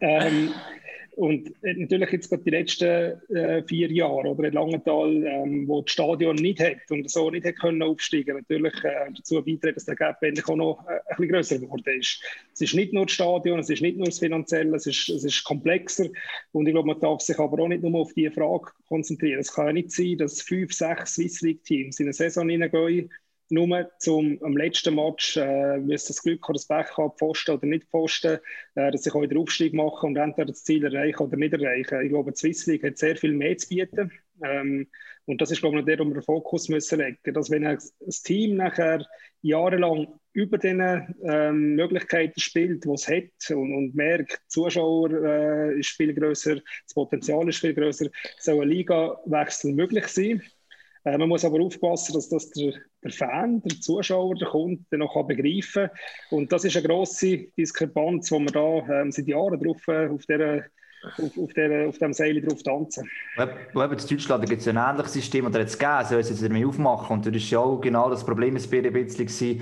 [0.00, 0.52] ähm,
[1.14, 5.82] und äh, natürlich jetzt gerade die letzten äh, vier Jahre oder in Langenthal, ähm, wo
[5.82, 9.84] das Stadion nicht hat und so nicht hat können aufsteigen, natürlich äh, dazu beitragen, dass
[9.84, 12.22] der Gap endlich auch noch äh, ein bisschen größer geworden ist.
[12.54, 15.24] Es ist nicht nur das Stadion, es ist nicht nur das Finanzielle, es ist, es
[15.24, 16.08] ist komplexer
[16.52, 19.40] und ich glaube, man darf sich aber auch nicht nur auf diese Frage konzentrieren.
[19.40, 23.10] Es kann ja nicht sein, dass fünf, sechs Swiss League Teams in eine Saison hineingehen
[23.52, 27.66] nur zum am letzten Match äh, müssen das Glück oder das Pech haben, Pfosten oder
[27.66, 28.38] nicht Pfosten,
[28.74, 32.00] äh, dass ich auch wieder Aufstieg machen und entweder das Ziel erreichen oder nicht erreichen.
[32.02, 34.10] Ich glaube, die Swiss League hat sehr viel mehr zu bieten.
[34.42, 34.88] Ähm,
[35.26, 37.34] und das ist, glaube ich, der, wo wir den Fokus müssen legen müssen.
[37.34, 37.78] Dass wenn ein,
[38.24, 39.06] Team nachher
[39.42, 40.80] jahrelang über den
[41.22, 46.94] ähm, Möglichkeiten spielt, die es hat und, und merkt, Zuschauer äh, ist viel größer, das
[46.94, 48.06] Potenzial ist viel größer,
[48.38, 50.42] soll ein Liga-Wechsel möglich sein.
[51.04, 55.14] Äh, man muss aber aufpassen, dass das der, der Fan, der Zuschauer, der Kunde noch
[55.26, 56.38] begreifen kann.
[56.38, 60.24] Und das ist eine grosse Diskrepanz, wo wir da ähm, seit Jahren drauf, äh, auf
[60.26, 60.64] dieser
[61.18, 63.10] auf, auf, der, auf dem Seil drauf tanzen.
[63.36, 66.66] Eben in Deutschland gibt es ein ähnliches System, oder jetzt gegeben, soll es jetzt mehr
[66.66, 67.16] aufmachen.
[67.16, 69.60] Und das war ja auch genau das Problem ein bisschen,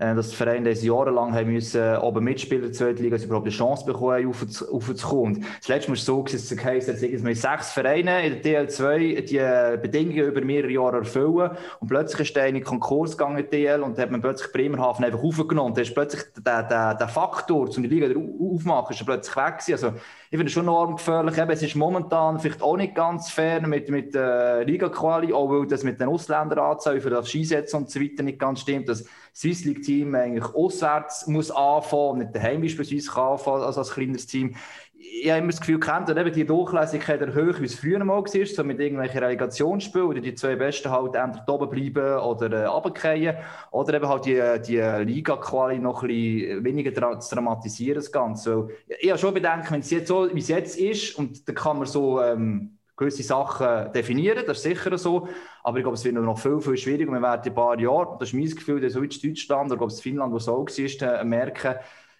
[0.00, 3.84] dass die Vereine jahrelang haben müssen, oben mitspielen in Liga, dass sie überhaupt eine Chance
[3.84, 5.44] bekommen aufzukommen.
[5.58, 9.82] Das letzte Mal so, dass es heisst, dass wir sechs Vereine in der DL2 die
[9.82, 14.10] Bedingungen über mehrere Jahre erfüllen und plötzlich ist der in Konkurs gegangen DL und hat
[14.10, 15.74] man plötzlich Bremerhaven einfach aufgenommen.
[15.74, 19.72] Da ist plötzlich der, der, der Faktor, um die Liga aufzumachen, ist plötzlich weg gewesen.
[19.72, 19.98] Also,
[20.32, 21.36] ich finde es schon enorm gefährlich.
[21.36, 25.66] Eben, es ist momentan vielleicht auch nicht ganz fair mit, mit äh, Liga-Quali, auch weil
[25.66, 28.88] das mit den Ausländeranzahlen für das Skisetzen und so weiter nicht ganz stimmt.
[28.88, 34.26] Das Swiss League-Team eigentlich auswärts muss anfangen, nicht daheim beispielsweise kann anfangen als, als kleineres
[34.26, 34.54] Team
[35.00, 38.46] ich habe immer das Gefühl, ihr eben die Durchlässigkeit erhöht, wie es früher mal war,
[38.46, 43.36] so mit irgendwelchen Relegationsspielen, wo die zwei Besten halt entweder oben bleiben oder äh, runterfallen.
[43.70, 48.68] Oder eben halt die, die Liga-Quali noch ein bisschen weniger dra zu dramatisieren, das Ganze.
[48.68, 51.52] Weil ich habe schon bedenken, wenn es jetzt so, wie es jetzt ist, und da
[51.52, 55.28] kann man so ähm, gewisse Sachen definieren, das ist sicher so,
[55.64, 57.10] aber ich glaube, es wird noch viel, viel schwieriger.
[57.10, 59.78] Wir werden in ein paar Jahren, das ist mein Gefühl, dass so wie Deutschland oder
[59.78, 61.74] glaube, Finnland, wo es auch war, merken,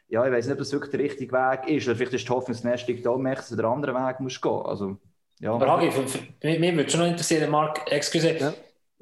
[0.08, 1.86] ja, ich weiß nicht, ob das wirklich der richtige Weg ist.
[1.86, 4.42] Oder vielleicht ist die Hoffnung, das nächste da merkst, dass du den anderen Weg musst
[4.42, 4.62] gehen.
[4.64, 4.96] Also,
[5.38, 5.52] ja.
[5.52, 8.52] Aber Hagi, mich würde schon noch interessieren, Marc, excuse, ja.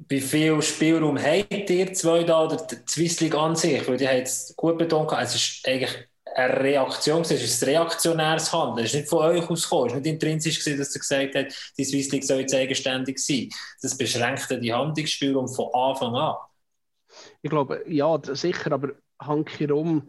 [0.08, 3.88] wie viel Spielraum habt ihr zwei da oder die Swiss League an sich?
[3.88, 6.07] Weil die haben es gut betont, es ist eigentlich
[6.38, 8.86] eine Reaktion, es ist ein reaktionäres Handeln.
[8.86, 11.72] Es ist nicht von euch ausgekommen, es ist nicht intrinsisch gewesen, dass ihr gesagt habt,
[11.76, 13.48] die Swiss League soll jetzt eigenständig sein.
[13.82, 16.36] Das beschränkt die Handlungsspielraum von Anfang an.
[17.42, 20.08] Ich glaube, ja, sicher, aber Hank rum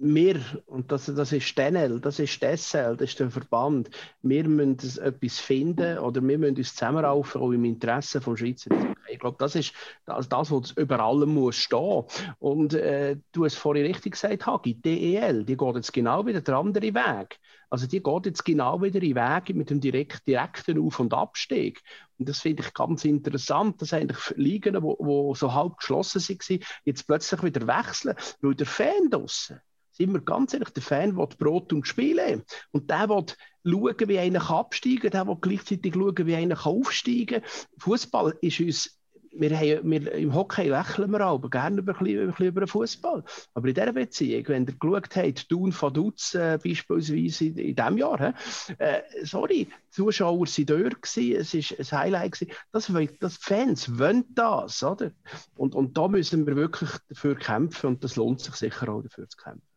[0.00, 3.90] wir, und das, das ist Denel, das ist Dessel, das ist der Verband,
[4.22, 8.70] wir müssen etwas finden oder wir müssen uns zusammenraufen, auch im Interesse vom Schweizer.
[9.10, 9.74] Ich glaube, das ist
[10.06, 12.04] das, das was über allem muss stehen.
[12.38, 16.56] Und äh, du hast vorhin richtig gesagt, Hagi, DEL, die geht jetzt genau wieder der
[16.56, 17.38] andere Weg.
[17.68, 21.82] Also die geht jetzt genau wieder in Weg mit dem direkt, direkten Auf- und Abstieg.
[22.18, 27.06] Und das finde ich ganz interessant, dass eigentlich Ligen, die so halb geschlossen waren, jetzt
[27.06, 29.60] plötzlich wieder wechseln, weil der Fan draussen
[29.92, 32.44] sind wir ganz ehrlich, der Fan will Brot und Spiele.
[32.72, 33.26] Und der will
[33.64, 37.50] schauen, wie einer absteigen kann, der will gleichzeitig schauen, wie einer aufsteigen kann.
[37.78, 39.00] Fußball ist uns
[39.32, 43.24] wir haben, wir, im Hockey lächeln wir aber gerne über, über, über Fußball.
[43.54, 47.76] Aber in dieser Beziehung, wenn ihr geschaut habt, Thun von Dutz äh, beispielsweise in, in
[47.76, 48.34] diesem Jahr,
[48.78, 52.32] äh, sorry, Zuschauer waren dort, gewesen, es war ein Highlight.
[52.32, 52.52] Gewesen.
[52.72, 54.82] Das, das Fans wollen das.
[54.82, 55.12] Oder?
[55.56, 59.28] Und, und da müssen wir wirklich dafür kämpfen und das lohnt sich sicher auch dafür
[59.28, 59.69] zu kämpfen.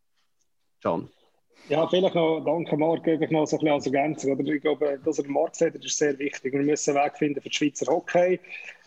[0.84, 1.10] John.
[1.70, 4.34] Ja, vielleicht noch, danke Marc, ich noch so ein bisschen als Ergänzung.
[4.34, 4.54] Oder?
[4.54, 6.52] Ich glaube, dass er Marc sagt, ist sehr wichtig.
[6.52, 8.40] Wir müssen einen Weg finden für die Schweizer Hockey.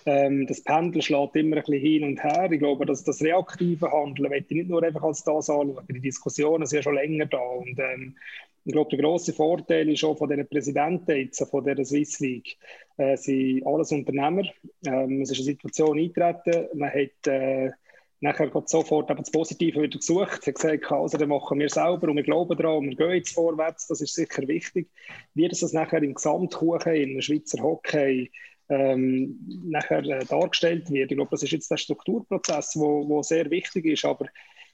[0.05, 2.49] Ähm, das Pendel schlägt immer ein bisschen hin und her.
[2.51, 5.79] Ich glaube, dass das reaktive Handeln, möchte ich nicht nur einfach als das anschauen.
[5.89, 7.39] Die Diskussionen sind ja schon länger da.
[7.39, 8.15] Und ähm,
[8.67, 12.59] ich glaube, der grosse Vorteil ist auch von den Präsidenten jetzt, von der Swiss League,
[12.99, 14.43] äh, sind alles Unternehmer.
[14.87, 16.69] Ähm, es ist eine Situation eingetreten.
[16.75, 17.71] Man hat äh,
[18.21, 22.17] nachher geht sofort das Positive wieder gesucht, hat gesagt, also dann machen wir selber und
[22.17, 24.89] wir glauben daran und wir gehen jetzt vorwärts, das ist sicher wichtig.
[25.35, 28.31] Wie das nachher im Gesamtkuchen in Schweizer Hockey
[28.69, 33.23] ähm, nachher äh, dargestellt wird, ich glaube, das ist jetzt der Strukturprozess, der wo, wo
[33.23, 34.27] sehr wichtig ist, aber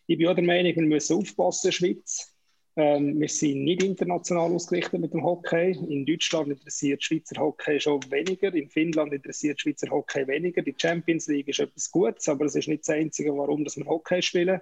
[0.07, 2.35] ich bin auch der Meinung, wir müssen aufpassen in der Schweiz,
[2.77, 5.73] ähm, wir sind nicht international ausgerichtet mit dem Hockey.
[5.89, 8.55] In Deutschland interessiert Schweizer Hockey schon weniger.
[8.55, 10.63] In Finnland interessiert Schweizer Hockey weniger.
[10.63, 13.85] Die Champions League ist etwas Gutes, aber es ist nicht das Einzige, warum dass wir
[13.85, 14.61] Hockey spielen.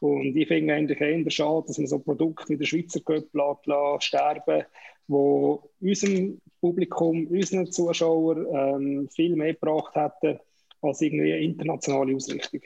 [0.00, 4.64] Und ich finde eigentlich eher schade, dass man so Produkte wie der Schweizer lässt, sterben
[5.08, 10.38] wo unserem Publikum, unseren Zuschauern ähm, viel mehr gebracht hätten
[10.80, 12.60] als irgendwie eine internationale Ausrichtung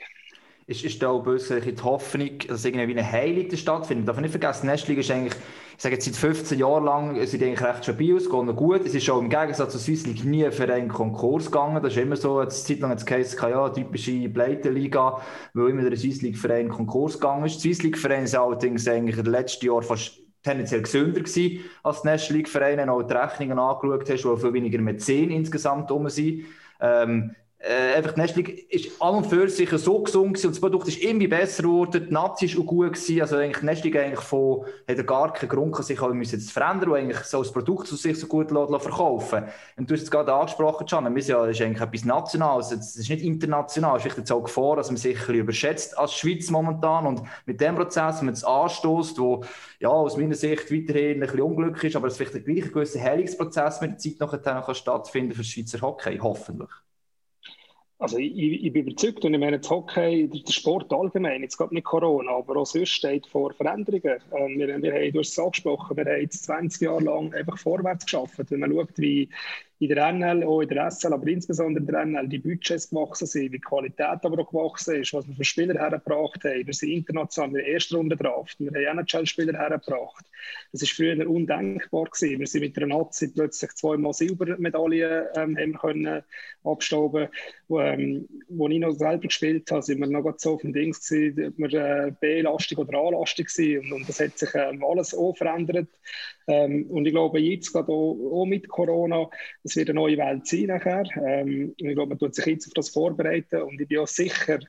[0.67, 4.07] ist, ist da auch die Hoffnung, dass irgendwie eine Highlight stattfindet.
[4.07, 7.25] Darf ich nicht vergessen, die Nestliga ist eigentlich, ich sage jetzt seit 15 Jahren lang,
[7.25, 8.85] sind eigentlich recht stabil, es geht noch gut.
[8.85, 11.81] Es ist auch im Gegensatz zur Swiss League nie für einen Konkurs gegangen.
[11.81, 15.21] Das ist immer so, eine Zeit lang jetzt geheißen, ja, typische Pleitenliga,
[15.53, 17.63] weil immer der Swiss League Verein Konkurs gegangen ist.
[17.63, 22.01] Die Swiss League Verein ist allerdings eigentlich in letzten Jahren fast tendenziell gesünder gewesen als
[22.01, 26.09] die National League Vereine, auch die Rechnungen angeschaut hast, wo viel weniger 10 insgesamt um
[26.09, 26.43] sind.
[26.81, 30.87] Ähm, äh, einfach die Nestle ist an und für sich so gesund und das Produkt
[30.87, 34.65] ist immer besser geworden, die Nazi ist auch gut gewesen, also eigentlich Nestle eigentlich von,
[34.87, 37.87] hat er gar keinen Grund sich halt müssen zu verändern und eigentlich so das Produkt
[37.87, 39.45] zu sich so gut verkaufen.
[39.75, 42.95] Und du hast es gerade angesprochen, Can, wir sind ja, ist eigentlich etwas Nationales, es
[42.95, 45.97] ist nicht international, es ist vielleicht jetzt auch Gefahr, dass man sich ein bisschen überschätzt
[45.97, 49.43] als Schweiz momentan und mit dem Prozess, wenn man es anstößt, wo
[49.79, 53.01] ja aus meiner Sicht weiterhin ein bisschen unglücklich ist, aber es vielleicht ein gleich gewisser
[53.01, 56.86] Heilungsprozess mit der Zeit nachher stattfinden für Schweizer Hockey, hoffentlich.
[57.99, 61.73] Also ich, ich, bin überzeugt und ich meine, das Hockey, der Sport allgemein, jetzt gerade
[61.73, 64.19] nicht Corona, aber auch sonst steht vor Veränderungen.
[64.37, 67.57] Ähm, wir, wir haben, du hast es angesprochen, wir haben jetzt 20 Jahre lang einfach
[67.57, 68.35] vorwärts geschafft.
[68.37, 69.29] Wenn man schaut, wie,
[69.79, 73.27] in der NL, auch in der SL, aber insbesondere in der NL die Budgets gewachsen
[73.27, 76.65] sind, wie die Qualität aber auch gewachsen ist, was wir für Spieler hergebracht haben.
[76.65, 80.25] Wir sind international in der ersten Runde draft, wir haben NHL-Spieler hergebracht.
[80.71, 82.39] Das war früher undenkbar gewesen.
[82.39, 86.23] Wir sind mit der Nazi plötzlich zweimal Silbermedaillen ähm, können
[86.63, 87.27] abstauben.
[87.67, 91.07] Wo, ähm, wo ich noch selber gespielt habe, sind wir noch so auf dem Dings
[91.07, 93.85] gewesen, wir äh, B-lastig oder A-lastig gewesen.
[93.85, 95.89] Und, und, das hat sich ähm, alles auch verändert.
[96.47, 99.29] Ähm, und ich glaube, jetzt gerade auch, auch mit Corona,
[99.67, 101.03] es wird eine neue Welt sein nachher.
[101.25, 104.59] Ähm, ich glaube, man tut sich jetzt auf das vorbereiten und ich bin auch sicher,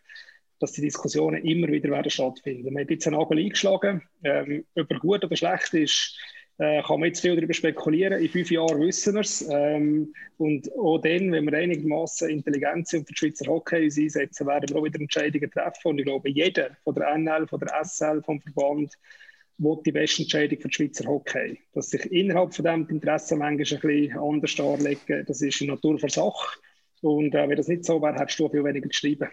[0.58, 2.74] dass die Diskussionen immer wieder werden stattfinden.
[2.74, 4.02] Wir haben jetzt einen Nagel eingeschlagen.
[4.24, 6.18] Ähm, ob er gut oder schlecht ist,
[6.58, 8.20] äh, kann man jetzt viel darüber spekulieren.
[8.20, 9.48] In fünf Jahren wissen wir es.
[9.48, 14.76] Ähm, und auch dann, wenn wir einigermaßen Intelligenz und die Schweizer Hockey einsetzen, werden wir
[14.76, 15.88] auch wieder Entscheidungen treffen.
[15.88, 18.98] Und ich glaube, jeder von der NL, von der SL, vom Verband,
[19.58, 21.60] will die beste Entscheidung für die Schweizer Hockey.
[21.74, 25.72] Dass sich innerhalb von dem die Interessen manchmal ein bisschen anders darlegen, das ist eine
[25.72, 26.58] Natur für Sache.
[27.02, 29.28] Und äh, wenn das nicht so wäre, hättest du viel weniger geschrieben.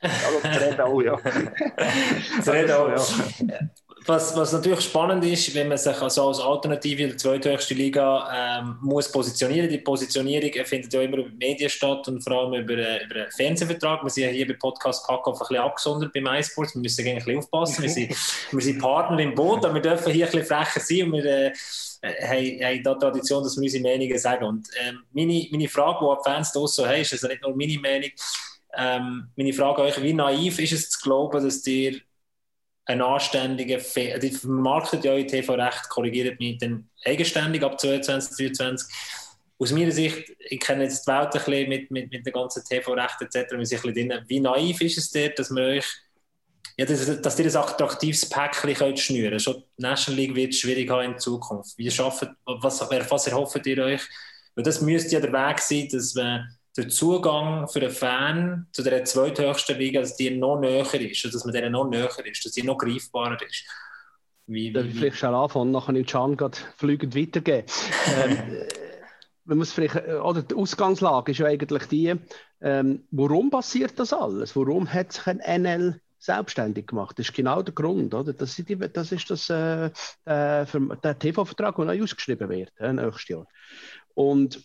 [0.00, 1.16] Also, das reden auch, ja.
[2.36, 2.88] das reden auch,
[3.40, 3.70] ja
[4.08, 8.60] was, was natürlich spannend ist, wenn man sich also als Alternative in der zweithöchsten Liga
[8.60, 9.68] ähm, muss positionieren.
[9.68, 13.16] Die Positionierung findet ja immer über die Medien statt und vor allem über, äh, über
[13.16, 14.02] einen Fernsehvertrag.
[14.02, 16.74] Wir sind ja hier bei Podcast Packoff ein bisschen abgesondert beim iSports.
[16.74, 17.82] Wir müssen ein bisschen aufpassen.
[17.82, 18.16] Wir sind,
[18.50, 21.26] wir sind Partner im Boot, aber wir dürfen hier ein bisschen frecher sein und wir
[21.26, 21.52] äh,
[22.02, 24.44] haben, haben da Tradition, dass wir unsere Meinungen sagen.
[24.44, 27.54] Und ähm, meine, meine Frage, die die Fans da so haben, ist also nicht nur
[27.54, 28.10] meine Meinung,
[28.74, 32.00] ähm, meine Frage an euch, wie naiv ist es zu glauben, dass ihr
[32.88, 33.78] ein anständiger,
[34.18, 38.88] die vermarktet ja in TV-Recht, korrigiert mich dann eigenständig ab 22, 23.
[39.58, 42.64] Aus meiner Sicht, ich kenne jetzt die Welt ein bisschen mit, mit, mit den ganzen
[42.64, 44.12] TV-Rechten etc., ein bisschen drin.
[44.26, 45.84] Wie naiv ist es dort, dass man euch
[46.78, 49.42] ja, dass, dass ihr ein attraktives Päckchen könnt schnüren könnt.
[49.42, 51.76] Schon die National League wird es schwierig haben in Zukunft.
[51.76, 54.02] Wie schafft, was, was erhofft ihr euch?
[54.54, 56.46] Weil das müsste ja der Weg sein, dass man
[56.78, 61.44] der Zugang für einen Fan zu der zweithöchsten Liga, dass die noch näher ist, dass
[61.44, 63.64] man denen noch näher ist, dass die noch greifbarer ist.
[64.46, 66.36] Wie, wie, vielleicht schon anfangen, nachher in Can
[66.76, 67.66] fliegend weitergeben.
[68.24, 68.62] ähm,
[69.44, 72.14] man muss vielleicht, äh, oder die Ausgangslage ist ja eigentlich die,
[72.60, 74.56] ähm, warum passiert das alles?
[74.56, 77.18] Warum hat sich ein NL selbstständig gemacht?
[77.18, 78.32] Das ist genau der Grund, oder?
[78.32, 79.90] Das ist, die, das, ist das, äh,
[80.26, 83.46] der, der TV-Vertrag, der neu ausgeschrieben wird, äh, nächstes Jahr.
[84.14, 84.64] Und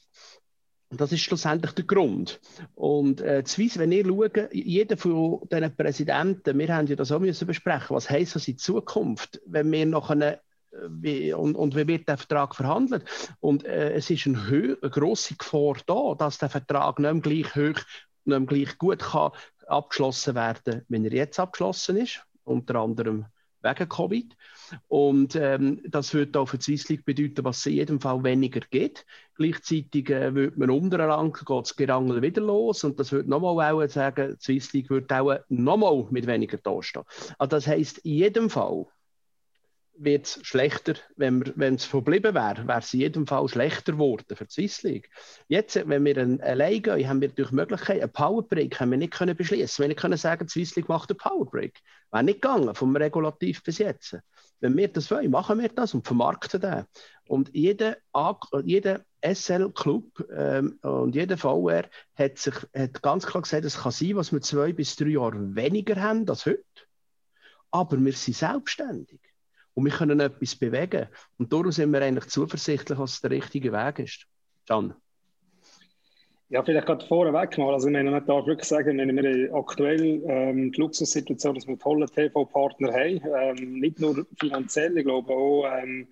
[0.94, 2.40] und das ist schlussendlich der Grund.
[2.76, 7.20] Und äh, Swiss, wenn ihr schaut, jeder von diesen Präsidenten, wir haben ja das auch
[7.20, 10.40] müssen besprechen, was heisst das in Zukunft, wenn wir noch eine
[10.88, 13.06] wie, und, und wie wird der Vertrag verhandelt?
[13.40, 17.56] Und äh, es ist eine, eine grosse Gefahr da, dass der Vertrag nicht mehr gleich
[17.56, 17.82] hoch,
[18.26, 19.32] nicht mehr gleich gut kann
[19.66, 23.26] abgeschlossen werden, wenn er jetzt abgeschlossen ist, unter anderem
[23.64, 24.36] wegen Covid.
[24.88, 28.24] Und ähm, das würde auch für die Swiss League bedeuten, was es in jedem Fall
[28.24, 29.06] weniger geht.
[29.36, 33.88] Gleichzeitig äh, würde man untereinander geht das Gerangel wieder los und das würde nochmal auch
[33.90, 37.04] sagen, die Swiss League würde auch nochmal mit weniger dastehen.
[37.38, 38.86] Also das heisst, in jedem Fall
[39.96, 44.46] wird es schlechter, wenn es verblieben wäre, wäre es in jedem Fall schlechter geworden für
[44.46, 45.10] die Swiss League.
[45.48, 49.14] Jetzt, wenn wir ein, allein gehen, haben wir durch Möglichkeit, einen Powerbreak haben wir nicht
[49.14, 49.84] können beschließen.
[49.84, 51.80] Wir nicht können sagen, die Swiss League macht einen Powerbreak.
[52.12, 54.18] Wäre nicht gegangen, vom Regulativ bis jetzt.
[54.60, 56.86] Wenn wir das wollen, machen wir das und vermarkten den.
[57.28, 57.98] Und jeder,
[58.64, 61.86] jeder SL-Club ähm, und jeder VR
[62.16, 65.56] hat, sich, hat ganz klar gesagt, es kann sein, was wir zwei bis drei Jahre
[65.56, 66.64] weniger haben als heute.
[67.72, 69.20] Aber wir sind selbstständig.
[69.76, 71.08] Und wir können etwas bewegen.
[71.38, 74.28] Und darum sind wir eigentlich zuversichtlich, dass es der richtige Weg ist.
[74.68, 74.94] Can.
[76.50, 77.74] Ja, vielleicht gerade vorweg mal.
[77.74, 81.80] Also, ich meine, ich darf wirklich sagen, wenn wir aktuell ähm, die Luxussituation, dass wir
[81.80, 83.22] tolle TV-Partner haben,
[83.60, 86.08] ähm, nicht nur finanziell, ich glaube auch, ähm,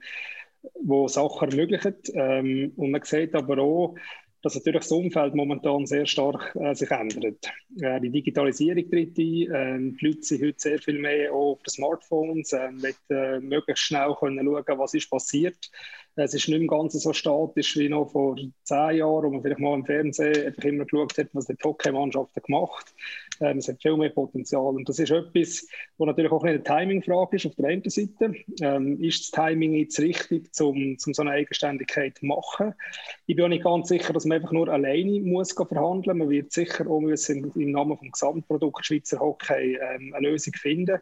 [0.84, 1.96] wo Sachen ermöglichen.
[2.16, 3.96] Ähm, und man sieht aber auch,
[4.42, 7.52] dass natürlich das Umfeld momentan sehr stark äh, sich ändert.
[7.80, 11.72] Äh, die Digitalisierung tritt ein, äh, die Leute sind heute sehr viel mehr auf den
[11.72, 15.70] Smartphones, äh, mit, äh, möglichst schnell können schauen, was ist passiert.
[16.16, 19.60] Es ist nicht im Ganzen so statisch wie noch vor zehn Jahren, wo man vielleicht
[19.60, 22.94] mal im Fernsehen einfach immer geschaut hat, was die Hockey-Mannschaften gemacht
[23.40, 24.76] ähm, Es hat viel mehr Potenzial.
[24.76, 28.34] Und das ist etwas, wo natürlich auch eine Timing-Frage ist auf der einen Seite.
[28.62, 32.74] Ähm, ist das Timing jetzt richtig, um zum so eine Eigenständigkeit zu machen?
[33.26, 36.28] Ich bin auch nicht ganz sicher, dass man einfach nur alleine muss verhandeln muss.
[36.28, 41.00] Man wird sicher auch müssen im Namen des Gesamtprodukts Schweizer Hockey ähm, eine Lösung finden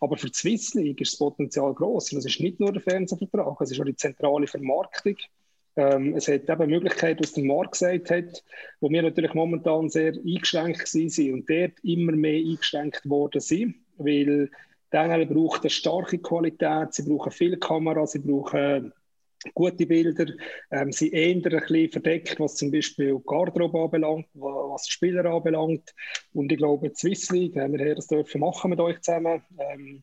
[0.00, 2.12] aber für die Swiss League ist das Potenzial groß.
[2.12, 5.16] Und es ist nicht nur der Fernsehvertrag, es ist auch die zentrale Vermarktung.
[5.76, 8.44] Ähm, es hat eben Möglichkeiten, was der Markt gesagt hat,
[8.80, 14.50] wo wir natürlich momentan sehr eingeschränkt sind und dort immer mehr eingeschränkt worden sind, weil
[14.92, 18.92] die Engel brauchen eine starke Qualität, sie brauchen viele Kameras, sie brauchen
[19.54, 20.26] gute Bilder,
[20.70, 25.94] ähm, sind eher ein bisschen verdeckt, was zum Beispiel Garderobe anbelangt, was die Spieler anbelangt.
[26.32, 29.42] Und ich glaube, die Swiss League, äh, wir das dürfen machen mit euch zusammen.
[29.58, 30.02] Ähm,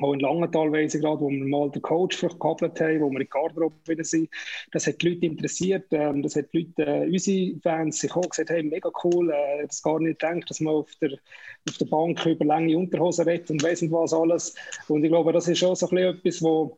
[0.00, 3.20] auch in Langenthal weiss ich gerade, wo wir mal den Coach gekabelt haben, wo wir
[3.20, 4.28] in Garderobe wieder sind.
[4.72, 5.86] Das hat die Leute interessiert.
[5.92, 9.30] Ähm, das hat die Leute, äh, unsere Fans, sich auch gesagt, hey, mega cool.
[9.30, 11.12] Äh, das gar nicht gedacht, dass man auf der,
[11.68, 14.56] auf der Bank über lange Unterhosen redet und weiss nicht was alles.
[14.88, 16.76] Und ich glaube, das ist auch so ein bisschen etwas, wo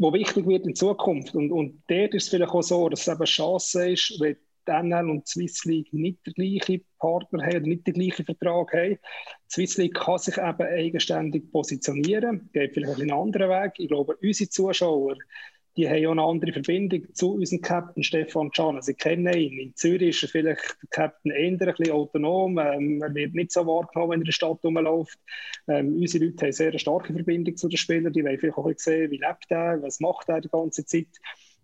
[0.00, 1.34] wo wichtig wird in Zukunft.
[1.34, 4.36] Und, und dort ist es vielleicht auch so, dass es eben Chance ist, wenn
[4.66, 8.98] die NL und Swiss League nicht den gleichen Partner haben, nicht den gleichen Vertrag haben.
[8.98, 13.72] Die Swiss League kann sich eben eigenständig positionieren, geht vielleicht einen anderen Weg.
[13.76, 15.16] Ich glaube, unsere Zuschauer
[15.80, 18.80] die haben ja eine andere Verbindung zu unserem Captain Stefan Can.
[18.82, 19.58] Sie kennen ihn.
[19.58, 22.58] In Zürich ist er vielleicht der Captain eher ein bisschen autonom.
[22.58, 25.18] Ähm, er wird nicht so wahrgenommen, wenn er in der Stadt rumläuft.
[25.68, 28.12] Ähm, unsere Leute haben sehr eine starke Verbindung zu den Spielern.
[28.12, 31.08] Die wollen vielleicht auch sehen, wie lebt er, was macht er die ganze Zeit.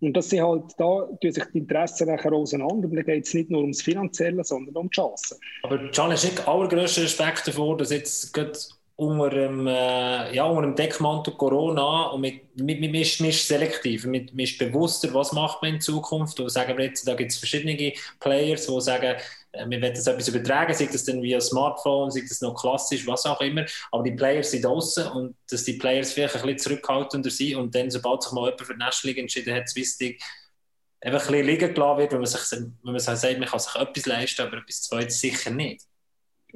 [0.00, 2.88] Und das sind halt, da tun sich die Interessen nachher auseinander.
[2.88, 5.38] Da geht es nicht nur ums Finanzielle, sondern um die Chancen.
[5.62, 8.32] Aber Can ist nicht allergrößter Respekt davor, dass jetzt
[8.96, 14.06] unter dem, äh, ja, unter dem Deckmantel Corona und mit, mit, mit, mit, mit selektiv,
[14.06, 16.40] mit, mit bewusster, was macht man in Zukunft.
[16.40, 19.16] Und sagen wir jetzt, da gibt es verschiedene Players, die sagen,
[19.52, 23.06] äh, wir wollen das etwas übertragen, sei das dann via Smartphone, sei das noch klassisch,
[23.06, 23.66] was auch immer.
[23.92, 27.74] Aber die Players sind draußen und dass die Players vielleicht ein bisschen zurückhaltender sind und
[27.74, 29.98] dann, sobald sich mal jemand für die National entschieden hat, Swiss
[31.00, 33.74] einfach ein bisschen liegen gelassen wird, wenn man, sich, wenn man sagt, man kann sich
[33.74, 35.82] etwas leisten, aber etwas Zweites sicher nicht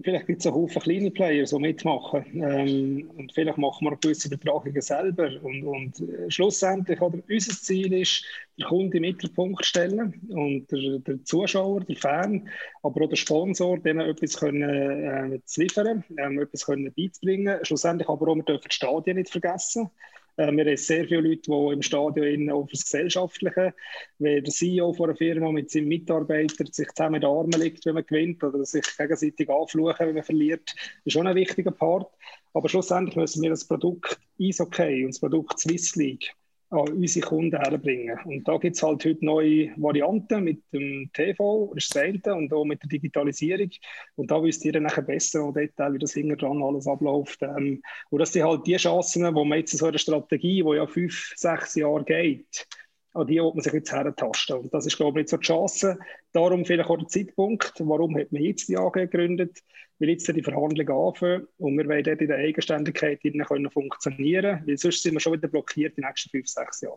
[0.03, 2.24] vielleicht gibt es einen Haufen kleine Player, die mitmachen.
[2.34, 5.28] Ähm, und vielleicht machen wir gewisse Übertragungen selber.
[5.42, 8.24] Und, und äh, schlussendlich, oder, unser Ziel ist,
[8.59, 12.48] den Kunden im Mittelpunkt stellen und der, der, Zuschauer, der Fan,
[12.82, 17.59] aber auch der Sponsor, denen etwas können, äh, zu liefern, ähm, etwas können beizubringen.
[17.62, 19.90] Schlussendlich aber auch, wir dürfen die Stadien nicht vergessen.
[20.41, 23.74] Äh, wir haben sehr viele Leute, die im Stadion auf das Gesellschaftliche,
[24.18, 27.84] wenn der CEO von einer Firma mit seinem Mitarbeiter sich zusammen in den Armen liegt,
[27.84, 30.74] wenn man gewinnt, oder sich gegenseitig anfluchen, wenn man verliert,
[31.05, 32.11] ist schon ein wichtiger Part.
[32.55, 36.34] Aber schlussendlich müssen wir das Produkt Eishockey und das Produkt Swiss League
[36.70, 38.18] an unsere Kunden herbringen.
[38.24, 42.52] Und da gibt es halt heute neue Varianten mit dem TV, das ist das und
[42.52, 43.70] auch mit der Digitalisierung.
[44.14, 47.42] Und da wisst ihr dann nachher besser im Detail, wie das hinten dran alles abläuft.
[47.42, 50.86] Ähm, und das sind halt die Chancen, wo man jetzt so eine Strategie, die ja
[50.86, 52.66] fünf, sechs Jahre geht,
[53.14, 54.58] an die wird man sich jetzt herentasten.
[54.58, 55.98] Und das ist, glaube ich, nicht so die Chance.
[56.32, 59.58] Darum vielleicht auch der Zeitpunkt, warum hat man jetzt die AG gegründet,
[59.98, 64.78] weil jetzt die Verhandlungen anfangen und wir wollen dort in der Eigenständigkeit können funktionieren, weil
[64.78, 66.96] sonst sind wir schon wieder blockiert die nächsten fünf, sechs Jahre.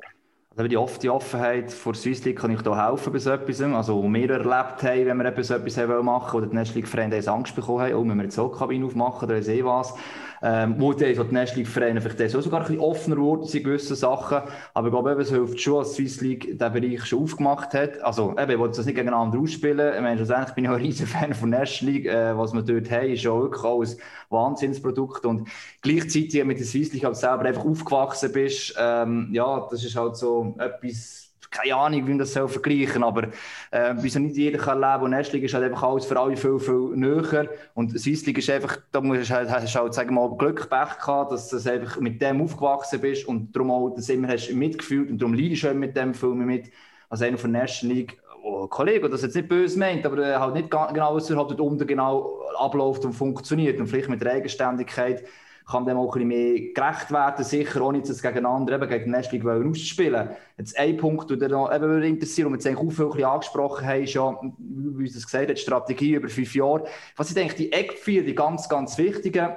[0.56, 3.60] Also die, oft, die Offenheit vor Swissleague kann ich da helfen bei so etwas.
[3.60, 7.56] Also, wo wir erlebt haben, wenn wir etwas, etwas machen wollen, oder die National Angst
[7.56, 9.96] bekommen haben, oh, müssen wir jetzt eine Kabine aufmachen oder eh was
[10.44, 14.42] ähm, wo so die National League-Vereine vielleicht sogar ein bisschen offener wurden in gewissen Sachen.
[14.74, 18.02] Aber ich glaube, es hilft schon, dass die Swiss League diesen Bereich schon aufgemacht hat.
[18.02, 19.96] Also, eben, ich wollte das nicht gegeneinander ausspielen.
[19.96, 22.08] Ich meine, schlussendlich bin ich auch ein riesen Fan von National League.
[22.08, 23.90] Äh, was wir dort haben, ist schon wirklich auch ein
[24.30, 25.26] Wahnsinnsprodukt.
[25.26, 25.48] Und
[25.82, 29.96] gleichzeitig, du mit der Swiss League halt selber einfach aufgewachsen bist, ähm, ja, das ist
[29.96, 31.23] halt so etwas,
[31.54, 33.28] keine Ahnung, wie man das vergleichen aber
[33.72, 36.60] äh, wieso nicht jeder kann leben und Nestling ist halt einfach alles für alle viel,
[36.60, 41.00] viel näher und Swissling ist einfach, da musst du halt, halt, sagen mal, Glück, Pech
[41.00, 45.10] gehabt, dass du einfach mit dem aufgewachsen bist und darum auch das immer hast mitgefühlt
[45.10, 46.72] und darum leidest du mit dem Film mit,
[47.10, 50.56] als einer von National League, oh, Kollege, das jetzt nicht böse meint, aber äh, halt
[50.56, 54.34] nicht genau, was er halt dort unten genau abläuft und funktioniert und vielleicht mit der
[54.34, 55.24] Eigenständigkeit
[55.66, 59.10] kann dem auch ein bisschen mehr gerecht werden, sicher, ohne jetzt gegeneinander eben gegen die
[59.12, 60.30] Nestling auszuspielen.
[60.58, 64.40] Jetzt ein Punkt, der noch eben interessiert, und wir jetzt auch viel angesprochen haben, ja,
[64.58, 66.86] wie uns das gesagt hat, Strategie über fünf Jahre.
[67.16, 69.50] Was sind eigentlich die Eckpfeiler, die ganz, ganz wichtigen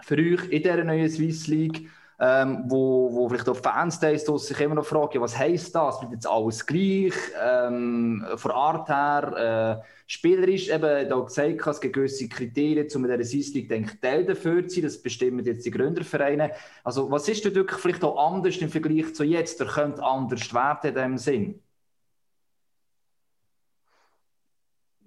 [0.00, 1.88] für euch in dieser neuen Swiss League?
[2.22, 6.02] Ähm, wo, wo vielleicht auch Fans sich immer noch fragen, was heisst das?
[6.02, 7.14] Wird jetzt alles gleich?
[7.42, 13.10] Ähm, von Art her, äh, spielerisch, eben, da gesagt, es gibt gewisse Kriterien, um in
[13.10, 14.84] dieser Season denke Teil dafür zu sein.
[14.84, 16.52] Das bestimmen jetzt die Gründervereine.
[16.84, 19.58] Also, was ist denn wirklich vielleicht auch anders im Vergleich zu jetzt?
[19.58, 21.62] Der könnte anders werden in dem Sinn?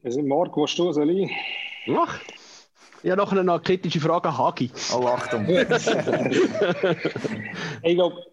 [0.03, 1.31] Also, Marc, was du, soll ich?
[1.85, 2.19] Mach.
[2.21, 2.42] Ich
[3.11, 4.71] habe noch eine kritische Frage an Hagi.
[4.95, 5.47] Oh, Achtung.
[7.83, 8.23] ich glaube,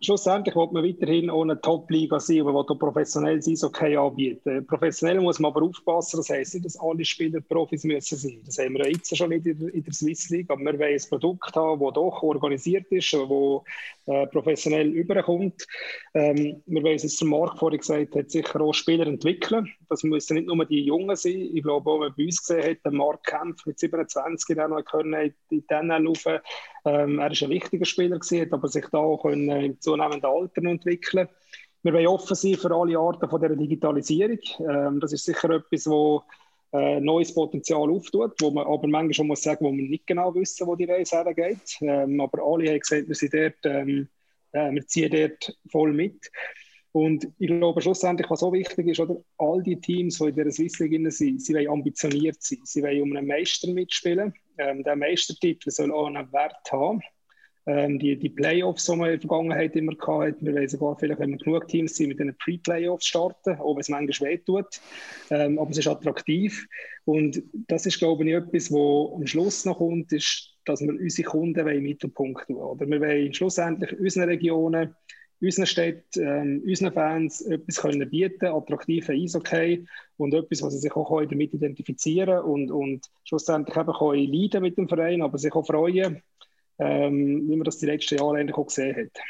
[0.00, 4.66] schlussendlich will man weiterhin ohne Top-Liga sein, aber will professionell sein, okay anbieten.
[4.66, 8.40] Professionell muss man aber aufpassen, das heisst nicht, dass alle Spieler Profis müssen sein.
[8.46, 11.56] Das haben wir jetzt schon nicht in der, Swiss League, aber wir wollen ein Produkt
[11.56, 13.28] haben, das doch organisiert ist, das
[14.06, 15.66] äh, professionell überkommt.
[16.14, 19.68] Ähm, wir wollen, es der Marc vorhin gesagt hat, sicher auch Spieler entwickeln.
[19.88, 21.50] Das müssen nicht nur die Jungen sein.
[21.52, 24.70] Ich glaube, auch wenn man bei uns gesehen hat, der Marc Kempf mit 27 in
[24.70, 26.38] noch können in die NL laufen.
[26.88, 30.62] Ähm, er ist ein wichtiger Spieler gewesen, aber sich da auch können im zunehmenden Alter
[30.64, 31.28] entwickeln
[31.82, 34.38] wir wollen offen sein für alle Arten von der Digitalisierung.
[34.60, 36.22] Ähm, das ist sicher etwas, wo
[36.72, 40.66] äh, neues Potenzial auftut, wo man aber manchmal muss sagen, wo wir nicht genau wissen,
[40.66, 41.78] wo die Reise hergeht.
[41.80, 44.08] Ähm, aber alle haben gesagt, wir sind dort, ähm,
[44.52, 46.30] äh, wir ziehen dort voll mit.
[46.98, 50.50] Und ich glaube schlussendlich, was so wichtig ist, oder all die Teams, die in dieser
[50.50, 52.58] Swiss League sind, sie wollen ambitioniert sein.
[52.64, 54.34] Sie wollen um einen Meister mitspielen.
[54.58, 57.00] Ähm, der Meistertitel soll auch einen Wert haben.
[57.66, 61.20] Ähm, die, die Playoffs, die man in der Vergangenheit immer hatten, wir wollen sogar vielleicht,
[61.20, 64.80] wenn wir genug Teams sind, mit den Pre-Playoffs starten, auch wenn es manchmal weh tut.
[65.30, 66.66] Ähm, aber es ist attraktiv.
[67.04, 71.28] Und das ist, glaube ich, etwas, was am Schluss noch kommt, ist, dass wir unsere
[71.28, 72.56] Kunden im Mittelpunkt tun.
[72.56, 74.96] Oder wir wollen schlussendlich unseren Regionen
[75.40, 79.86] unseren Städten, ähm, unseren Fans etwas können bieten, attraktive Eishockey
[80.16, 84.76] und etwas, was sie sich auch damit identifizieren und, und schlussendlich eben können leiden mit
[84.76, 86.22] dem Verein, aber sich auch freuen,
[86.78, 89.22] ähm, wie man das die letzten Jahre eigentlich auch gesehen hat.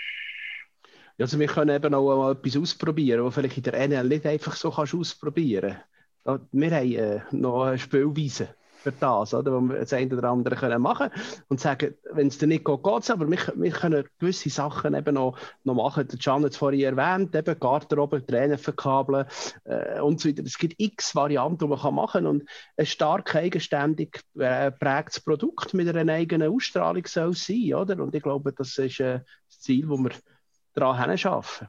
[1.19, 4.55] Also wir können eben auch mal etwas ausprobieren, was vielleicht in der NL nicht einfach
[4.55, 5.77] so kannst ausprobieren
[6.25, 6.47] kannst.
[6.53, 8.55] Wir haben äh, noch eine Spielweise
[8.93, 9.53] für das, oder?
[9.53, 11.11] wo wir das eine oder andere können machen
[11.49, 14.95] und sagen, wenn es dir nicht geht, geht es, aber wir, wir können gewisse Sachen
[14.95, 16.09] eben noch, noch machen.
[16.09, 19.27] Der Can hat es vorhin erwähnt, eben Garderobe, Tränen verkabeln
[19.65, 20.43] äh, und so weiter.
[20.45, 25.21] Es gibt x Varianten, die man kann machen kann und ein stark eigenständig äh, prägtes
[25.21, 28.03] Produkt mit einer eigenen Ausstrahlung soll sein, oder?
[28.03, 30.11] Und ich glaube, das ist äh, das Ziel, das wir
[30.75, 31.69] daran arbeiten.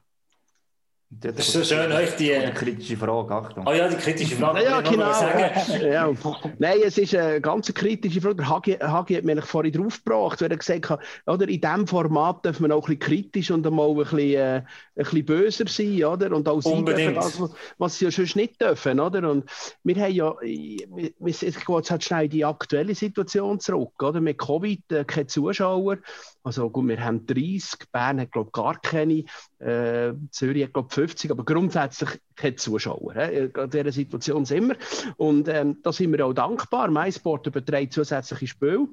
[1.12, 2.28] Das ist so schön, euch die.
[2.28, 3.66] Die kritische Frage, Achtung.
[3.68, 4.64] Oh ja, die kritische Frage.
[4.64, 5.10] Ja, genau.
[5.82, 6.12] Ja.
[6.60, 8.48] Nein, es ist eine ganz kritische Frage.
[8.48, 12.60] Hagi, Hagi hat mich vorhin draufgebracht, weil er gesagt hat, oder, in diesem Format darf
[12.60, 16.36] man auch ein bisschen kritisch und einmal ein bisschen, äh, ein bisschen böser sein, oder?
[16.36, 17.42] Und auch sein dürfen, was,
[17.80, 19.28] was sie ja sonst nicht dürfen, oder?
[19.32, 19.50] Und
[19.84, 24.22] wir haben ja, ich gehe jetzt halt schnell in die aktuelle Situation zurück, oder?
[24.22, 25.98] Mit Covid, äh, keine Zuschauer.
[26.44, 29.24] Also gut, wir haben 30, Bern hat glaube ich gar keine,
[29.60, 33.16] äh, Zürich hat glaube ich 50, aber grundsätzlich keine Zuschauer.
[33.16, 34.78] Äh, in dieser Situation sind wir.
[35.18, 36.90] Und ähm, da sind wir auch dankbar.
[36.90, 38.88] MySport überträgt zusätzliche Spiele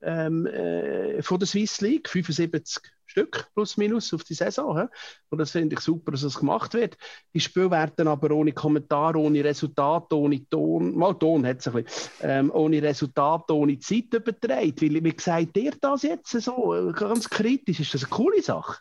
[0.00, 4.78] ähm, äh, von der Swiss League, 75 Stück plus minus auf die Saison.
[4.78, 4.86] He?
[5.30, 6.96] Und das finde ich super, dass das gemacht wird.
[7.34, 11.82] Die Spiele werden aber ohne Kommentar, ohne Resultat, ohne Ton, mal Ton hat es ein
[11.82, 14.74] bisschen, ähm, ohne Resultat, ohne Zeit übertragen.
[14.78, 16.92] Wie, wie sagt ihr das jetzt so?
[16.94, 18.76] Ganz kritisch, ist das eine coole Sache?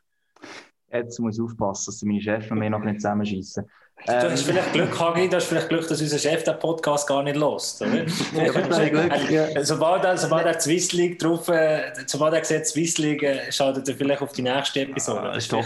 [0.91, 3.65] Jetzt muss ich aufpassen, dass meine Chefs mir noch nicht zusammenschießen.
[4.05, 7.23] Du hast vielleicht Glück, Hagi, du hast vielleicht Glück, dass unser Chef den Podcast gar
[7.23, 8.05] nicht lost, oder?
[8.35, 8.51] ja,
[8.89, 9.63] Glück, ja.
[9.65, 13.89] Sobald er, sobald er Swiss League drauf, äh, sobald er sieht, Swiss League, äh, schaltet
[13.89, 15.21] er vielleicht auf die nächste Episode.
[15.21, 15.65] Ah, das ist doch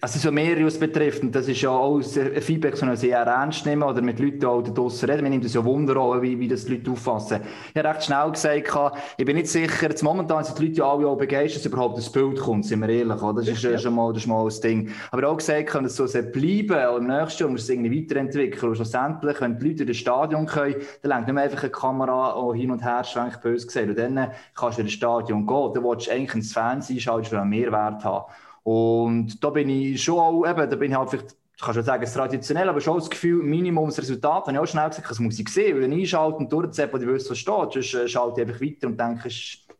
[0.00, 3.18] Also so mehr was betrifft, und das ist ja auch ein Feedback, das wir sehr
[3.18, 5.22] ernst nehmen oder mit Leuten auch draussen reden.
[5.22, 7.42] Wir nehmen das ja Wunder an, wie, wie das die Leute auffassen.
[7.72, 10.90] Ich habe recht schnell gesagt, ich bin nicht sicher, jetzt momentan sind die Leute ja
[10.90, 13.22] alle auch begeistert, dass überhaupt das Bild kommt, sind wir ehrlich.
[13.22, 13.42] Oder?
[13.42, 13.78] Das ist ja.
[13.78, 14.90] schon, mal, das ist mal das Ding.
[15.10, 18.70] Aber auch gesagt, dass es so bleiben, im nächsten Jahr es irgendwie weiterentwickeln.
[18.70, 21.70] Und schlussendlich, wenn die Leute in das Stadion können, dann lenkt nicht mehr einfach eine
[21.70, 23.90] Kamera hin und her schwenkt, böse gesehen.
[23.90, 25.72] Und dann kannst du in das Stadion gehen.
[25.74, 28.24] Dann willst du eigentlich ins Fernsehen schalten, du einen Mehrwert haben.
[28.62, 31.84] Und da bin ich schon auch, eben, da bin ich halt vielleicht ich kann schon
[31.84, 35.38] sagen, es traditionell, aber schon das Gefühl, Minimumsresultat, habe ich auch schnell gesagt, das muss
[35.38, 38.42] ich sehen, weil ich einschalte und durchziehe, wo ich weiß, was steht, sonst äh, schalte
[38.42, 39.30] ich einfach weiter und denke,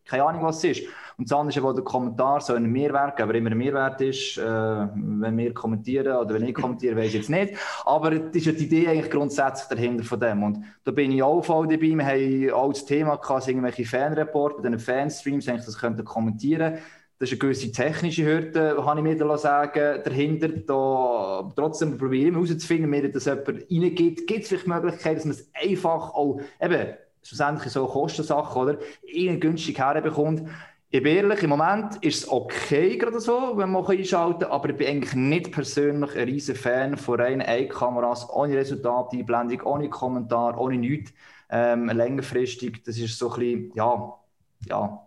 [0.06, 0.88] keine Ahnung, was es ist.
[1.18, 4.42] Und das andere ist, der Kommentar so ein Mehrwert, aber immer ein Mehrwert ist, äh,
[4.42, 7.54] wenn wir kommentieren oder wenn ich kommentiere, weiß ich jetzt nicht.
[7.86, 10.42] Aber das ist ja die Idee eigentlich grundsätzlich dahinter von dem.
[10.42, 11.80] Und da bin ich auch voll dabei.
[11.80, 16.78] Wir haben auch das Thema gehabt, irgendwelche Fanreporte, bei Fanstreams, eigentlich das könnten kommentieren.
[17.18, 20.48] Das ist eine gewisse technische Hürde, habe ich mir da sagen, dahinter.
[20.48, 24.26] Da, trotzdem probiere ich herauszufinden, mir das jemand reingibt.
[24.26, 26.88] Gibt es vielleicht Möglichkeiten, dass man es einfach auch, eben,
[27.26, 30.48] schlussendlich so Kostensache, oder, irgendwie günstig herbekommt.
[30.88, 34.70] Ich bin ehrlich, im Moment ist es okay, gerade so, wenn man einschalten kann, aber
[34.70, 40.58] ich bin eigentlich nicht persönlich ein riesen Fan von reinen Einkameras, ohne Resultateinblendung, ohne Kommentar,
[40.58, 41.12] ohne nichts.
[41.50, 44.14] Ähm, längerfristig, das ist so ein bisschen, ja,
[44.68, 45.05] ja,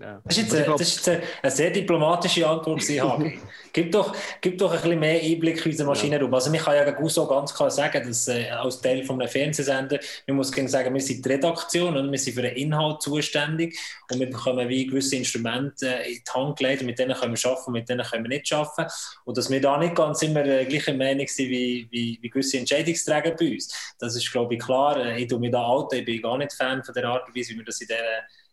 [0.00, 0.20] ja.
[0.24, 3.38] Das, ist jetzt, das ist eine sehr diplomatische Antwort, Hagi.
[3.72, 6.32] gib, doch, gib doch ein bisschen mehr Einblick in unseren Maschinenraum.
[6.32, 9.98] Also, man kann ja Gusso ganz klar sagen, dass äh, als Teil von einem Fernsehsender,
[10.26, 13.78] man muss sagen, wir sind die Redaktion und wir sind für den Inhalt zuständig
[14.10, 17.50] und wir bekommen wie gewisse Instrumente äh, in die Hand gelegt mit denen können wir
[17.50, 18.90] arbeiten und mit denen können wir nicht arbeiten.
[19.24, 22.58] Und dass wir da nicht ganz immer äh, gleiche Meinung sind wie, wie, wie gewisse
[22.58, 24.96] Entscheidungsträger bei uns, das ist, glaube ich, klar.
[24.96, 27.36] Äh, ich tue mich da alt, ich bin gar nicht Fan von der Art und
[27.36, 27.98] Weise, wie wir das in dieser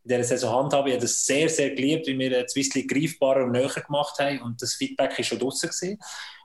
[0.05, 0.87] in dieser Saison handhaben.
[0.87, 4.41] Ich habe das sehr, sehr geliebt, wie wir Swiss League greifbarer und näher gemacht haben
[4.41, 5.69] und das Feedback war schon draußen.
[5.69, 5.99] Gewesen.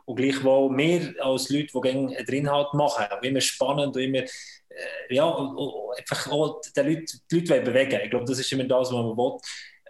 [0.07, 4.25] Und gleichwohl wir als Leute, die gerne den Inhalt machen, immer spannend und immer
[4.71, 5.29] äh, ja,
[5.99, 9.17] einfach auch die Leute, die Leute bewegen Ich glaube, das ist immer das, was man
[9.17, 9.39] will.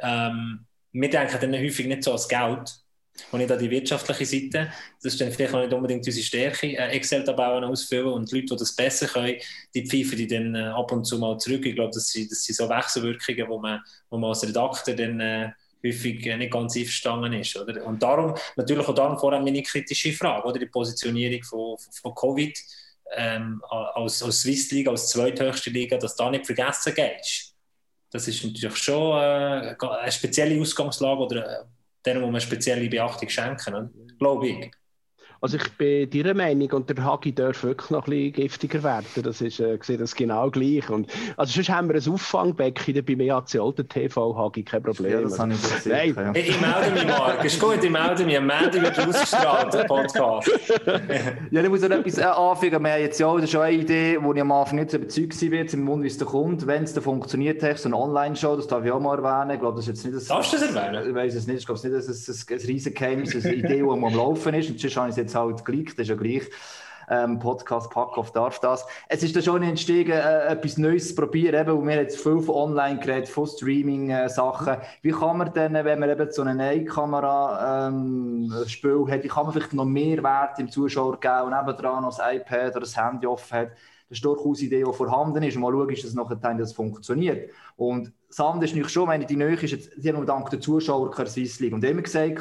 [0.00, 2.70] Ähm, wir denken dann häufig nicht so als Geld,
[3.30, 4.72] und nicht an die wirtschaftliche Seite.
[5.02, 8.54] Das ist dann vielleicht auch nicht unbedingt unsere Stärke, äh, Excel-Tabellen ausfüllen und die Leute,
[8.54, 9.36] die das besser können,
[9.74, 11.64] die pfeifen die dann äh, ab und zu mal zurück.
[11.66, 15.20] Ich glaube, das sind, das sind so Wechselwirkungen, wo man, wo man als Redakteur dann
[15.20, 15.50] äh,
[15.84, 17.56] häufig äh, nicht ganz einverstanden ist.
[17.56, 17.84] Oder?
[17.84, 22.58] Und darum, natürlich auch darum vorher meine kritische Frage, oder die Positionierung von, von Covid
[23.16, 27.50] ähm, als, als Swiss League, als zweithöchste Liga, dass da nicht vergessen geht.
[28.10, 31.68] Das ist natürlich schon äh, eine spezielle Ausgangslage oder
[32.06, 34.70] denen muss man spezielle Beachtung schenken, glaube ich.
[35.42, 39.22] Also ich bin deiner Meinung und der Hagi darf wirklich noch ein bisschen giftiger werden.
[39.22, 40.90] Das ist äh, das genau gleich.
[40.90, 45.12] Und, also sonst haben wir ein Auffangbecken bei mir als alten TV, Hagi, kein Problem.
[45.12, 46.14] Ja, das habe ich gesehen.
[46.14, 46.34] Nein.
[46.34, 46.40] Ja.
[46.40, 47.42] Ich, ich melde mich, Marc.
[47.42, 48.36] Ist gut, ich melde mich.
[48.36, 50.50] Am Montag wird ausgestrahlt, der Podcast.
[51.50, 52.84] ja, ich muss noch etwas äh, anfügen.
[52.84, 55.72] Wir haben jetzt ja schon eine Idee, wo ich am Anfang nicht so überzeugt war,
[55.72, 56.66] im Mund, wie es da kommt.
[56.66, 59.54] Wenn es da funktioniert, so eine Online-Show, das darf ich auch mal erwähnen.
[59.54, 60.30] Ich glaube, das ist jetzt nicht...
[60.30, 61.08] Darfst du das erwähnen?
[61.08, 61.60] Ich weiß es nicht.
[61.60, 64.02] Ich glaube nicht, dass es ein, ein, ein riesen Geheimnis ist, eine Idee, die am
[64.02, 64.68] Laufen ist.
[64.68, 66.42] Und sonst habe ich es jetzt halt gleich, das ist ja gleich.
[67.12, 68.86] Ähm, Podcast Packoff darf das.
[69.08, 71.60] Es ist da schon entstanden, äh, etwas Neues zu probieren.
[71.60, 74.74] Eben, und wir haben jetzt viel von online geredet, von Streaming-Sachen.
[74.74, 79.42] Äh, wie kann man denn, wenn man eben so eine Neue-Kamera-Spiel ähm, hat, wie kann
[79.44, 82.96] man vielleicht noch mehr Wert dem Zuschauer geben und nebendran noch das iPad oder das
[82.96, 83.70] Handy offen hat?
[84.08, 85.54] Das ist durchaus eine Idee, die vorhanden ist.
[85.54, 87.50] Und mal schauen, dass das nachher das funktioniert.
[87.76, 90.58] Und das andere ist nicht schon, meine, die Nähe ist jetzt, die haben dank der
[90.60, 91.72] Zuschauer keine Swiss League.
[91.72, 92.34] Und immer gesagt,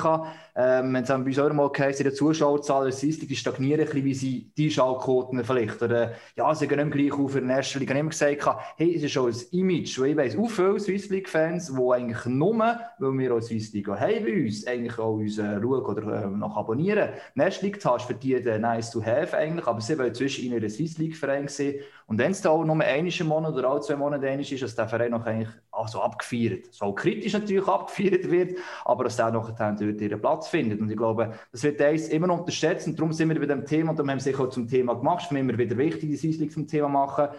[0.62, 4.03] ähm, wenn es bei uns auch mal geheißen, die Zuschauerzahlen der League, die stagnieren ein
[4.03, 5.82] bisschen, wie die Schallquoten vielleicht.
[5.82, 7.93] Oder, ja, sie gehen nicht gleich auf in der ersten Liga.
[7.93, 11.07] Ich habe gesagt, hey, es ist schon ein Image, wo ich weiss, auch viele Swiss
[11.10, 15.38] League-Fans, die eigentlich nur, weil wir auch Swiss League haben bei uns, eigentlich auch uns
[15.38, 17.10] äh, schauen oder äh, noch abonnieren.
[17.38, 20.62] Erste Liga hast für die äh, nice to have eigentlich, aber sie wollen zwischen ihnen
[20.62, 21.82] ein Swiss League-Verein sehen.
[22.07, 24.89] Und wenn es da auch nur einen Monat oder alle zwei Monate ist, dass der
[24.89, 26.66] Verein noch eigentlich also abgefeiert.
[26.72, 30.82] So kritisch natürlich abgefeiert wird, aber dass auch noch dort ihren Platz findet.
[30.82, 33.91] Und ich glaube, das wird eins immer unterschätzt und darum sind wir bei dem Thema
[33.91, 35.26] und darum haben wir sich auch zum Thema gemacht.
[35.26, 37.30] Es ist immer wieder wichtig, die Seislik zum Thema machen.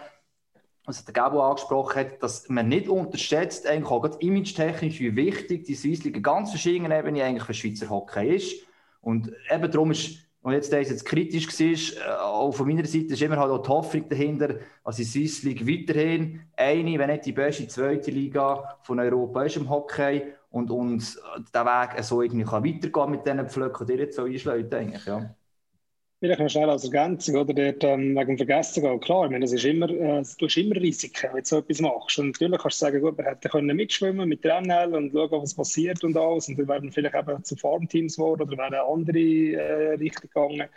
[0.85, 5.75] Was der Gabo angesprochen hat, dass man nicht unterschätzt, eigentlich auch image-technisch, wie wichtig die
[5.75, 8.65] Swissliga ganz verschiedenen Ebene eigentlich für Schweizer Hockey ist.
[9.01, 13.13] Und eben darum ist und jetzt, der jetzt kritisch war, äh, auch von meiner Seite
[13.13, 17.27] ist immer halt auch die Hoffnung dahinter, dass die Swiss League weiterhin eine, wenn nicht
[17.27, 21.19] die beste zweite Liga von Europa ist im Hockey und uns
[21.53, 25.35] der Weg so irgendwie kann weitergehen mit diesen Pflöcken, die jetzt so einschlägt, eigentlich, ja.
[26.19, 27.51] Vielleicht noch schnell als Ergänzung, oder?
[27.51, 28.99] Dort, ähm, wegen dem Vergessen gehen.
[28.99, 31.81] Klar, ich meine, das ist immer, äh, du hast immer Risiken, wenn du so etwas
[31.81, 32.19] machst.
[32.19, 35.41] Und natürlich kannst du sagen, gut, wir hätten können mitschwimmen mit der NL und schauen,
[35.41, 36.47] was passiert und alles.
[36.47, 40.69] Und dann wären vielleicht eben zu Farmteams geworden oder wären andere äh, Richtung gegangen.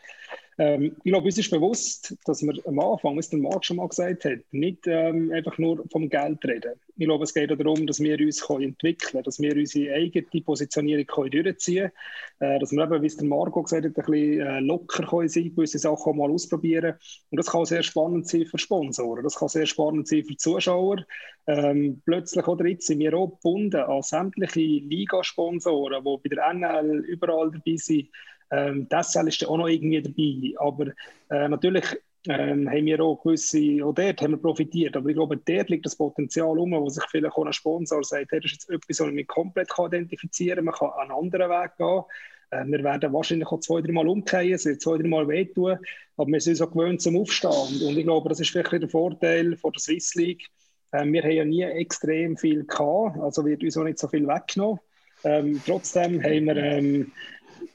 [0.59, 3.89] Ähm, ich glaube, uns ist bewusst, dass wir am Anfang, wie der Marc schon mal
[3.89, 6.75] gesagt hat, nicht ähm, einfach nur vom Geld reden.
[6.97, 10.43] Ich glaube, es geht darum, dass wir uns können entwickeln können, dass wir unsere eigene
[10.43, 11.91] Positionierung können durchziehen
[12.39, 15.07] können, äh, dass wir eben, wie es der Marco gesagt hat, ein bisschen äh, locker
[15.07, 16.95] können sein gewisse Sachen mal ausprobieren.
[17.31, 21.05] Und das kann sehr spannend sein für Sponsoren, das kann sehr spannend sein für Zuschauer.
[21.47, 27.05] Ähm, plötzlich oder jetzt sind wir auch gebunden an sämtliche Ligasponsoren, die bei der NL
[27.07, 28.09] überall dabei sind.
[28.51, 30.67] Ähm, das SL ist auch noch irgendwie dabei.
[30.67, 30.87] Aber
[31.31, 31.85] äh, natürlich
[32.29, 34.97] ähm, haben wir auch gewisse, auch dort haben wir profitiert.
[34.97, 38.33] Aber ich glaube, dort liegt das Potenzial um, wo sich vielleicht auch ein Sponsor sagt,
[38.33, 40.65] hey, das ist jetzt etwas, was ich mich komplett identifizieren kann.
[40.67, 42.03] Man kann einen anderen Weg gehen.
[42.51, 45.79] Äh, wir werden wahrscheinlich auch zwei, drei Mal umkehren, es wird zwei, drei Mal wehtun,
[46.17, 47.87] aber wir sind so gewöhnt zum Aufstehen.
[47.87, 50.47] Und ich glaube, das ist vielleicht der Vorteil von der Swiss League.
[50.93, 54.27] Äh, wir haben ja nie extrem viel gehabt, also wird uns auch nicht so viel
[54.27, 54.81] weggenommen.
[55.25, 57.13] Ähm, trotzdem haben wir ähm,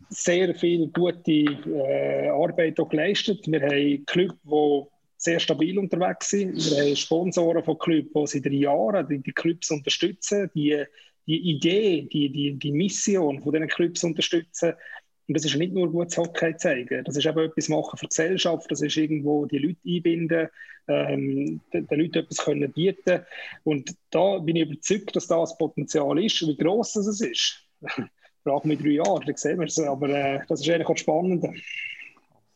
[0.10, 3.46] sehr viel gute äh, Arbeit geleistet.
[3.48, 4.84] Wir haben Clubs, die
[5.18, 6.56] sehr stabil unterwegs sind.
[6.56, 10.84] Wir haben Sponsoren von Clubs, die seit Jahren die, die Clubs unterstützen, die,
[11.28, 14.74] die Idee, die, die, die Mission von diesen Clubs unterstützen.
[15.28, 18.10] Und das ist nicht nur gutes Hockey zeigen, das ist eben etwas machen für die
[18.10, 20.48] Gesellschaft, das ist irgendwo die Leute einbinden,
[20.88, 23.22] ähm, den, den Leuten etwas können bieten.
[23.64, 27.64] Und da bin ich überzeugt, dass das Potenzial ist, wie gross das ist.
[28.44, 29.80] frage mich drei Jahre, dann sehen wir es.
[29.80, 31.46] Aber äh, das ist eigentlich auch spannend.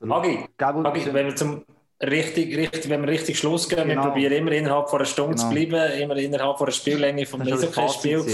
[0.02, 1.64] Agi, Agi, wenn wir zum
[2.02, 4.04] richtig, richtig, wenn wir richtig Schluss gehen, genau.
[4.04, 5.50] wir probieren immer innerhalb von einer Stunde genau.
[5.50, 8.26] zu bleiben, immer innerhalb von einer Spiellänge vom Eishockey-Spiel.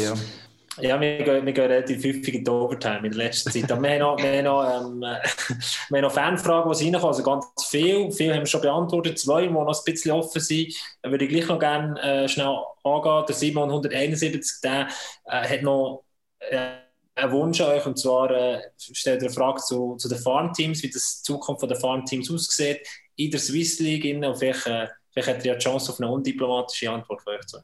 [0.81, 3.69] Ja, wir gehen, wir gehen relativ häufig in die Overtime in der letzten Zeit.
[3.69, 5.01] Aber wir haben noch, wir haben noch, ähm,
[5.89, 8.11] wir haben noch Fanfragen, die reinkommen, also ganz viel.
[8.11, 10.73] Viele haben wir schon beantwortet, zwei, die noch ein bisschen offen sind.
[11.01, 13.25] Da würde ich gleich noch gerne äh, schnell angehen.
[13.27, 14.87] Der Simon 171, der
[15.25, 16.03] äh, hat noch...
[16.39, 16.88] Äh,
[17.23, 20.89] einen Wunsch an euch, und zwar äh, stellt eine Frage zu, zu den Farmteams, wie
[20.89, 22.81] das die Zukunft der Farmteams aussieht
[23.15, 24.05] in der Swiss League.
[24.05, 27.45] Und vielleicht, äh, vielleicht habt ihr ja die Chance auf eine undiplomatische Antwort von euch
[27.45, 27.57] zu.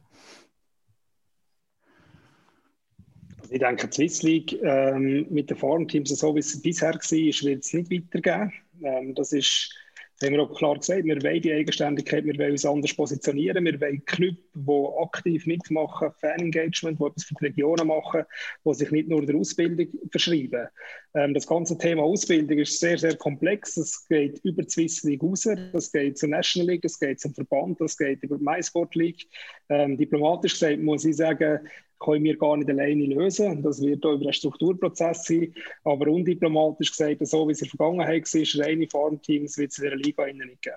[3.48, 7.64] Ich denke, die Swiss League ähm, mit den Farmteams, so wie es bisher war, wird
[7.64, 8.52] es nicht weitergeben.
[8.82, 9.72] Ähm, das ist
[10.22, 13.80] haben wir auch klar gesagt, wir wollen die Eigenständigkeit, wir wollen uns anders positionieren, wir
[13.80, 18.24] wollen Clubs, die aktiv mitmachen, Fan-Engagement, die etwas für die Regionen machen,
[18.64, 20.68] die sich nicht nur der Ausbildung verschreiben.
[21.14, 23.76] Ähm, das ganze Thema Ausbildung ist sehr, sehr komplex.
[23.76, 27.34] Es geht über die Swiss League raus, es geht zur National League, es geht zum
[27.34, 29.26] Verband, es geht über die MySport League.
[29.68, 31.60] Ähm, diplomatisch gesagt muss ich sagen,
[31.98, 33.62] können wir gar nicht alleine lösen.
[33.62, 35.54] Das wird auch über einen Strukturprozess sein.
[35.84, 39.84] Aber undiplomatisch gesagt, so wie es in der Vergangenheit war, reine Farmteams wird es in
[39.84, 40.76] der Liga nicht geben.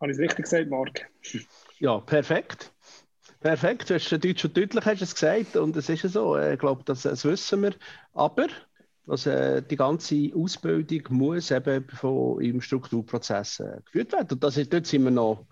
[0.00, 1.10] Habe ich es richtig gesagt, Marc?
[1.78, 2.72] Ja, perfekt.
[3.40, 6.38] Perfekt, du hast Deutsch und deutlich hast es gesagt und es ist ja so.
[6.38, 7.74] Ich glaube, das, das wissen wir.
[8.12, 8.48] Aber
[9.06, 14.28] also, die ganze Ausbildung muss eben von, im Strukturprozess äh, geführt werden.
[14.32, 15.46] Und das, dort sind wir noch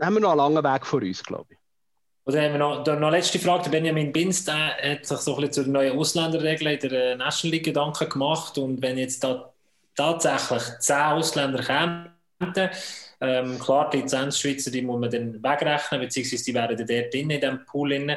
[0.00, 1.58] haben wir noch einen langen Weg vor uns, glaube ich.
[2.26, 3.64] Oder haben wir noch, da noch letzte Frage.
[3.64, 7.12] Der Benjamin Binz der hat sich so ein bisschen zu den neuen Ausländerregeln in der
[7.12, 8.58] äh, National League Gedanken gemacht.
[8.58, 9.52] Und wenn jetzt da
[9.94, 12.10] tatsächlich zehn Ausländer kämen,
[13.20, 17.28] ähm, klar, die Lizenzschweizer, die muss man dann wegrechnen, beziehungsweise die wären dann dort in
[17.28, 18.16] diesem Pool drin.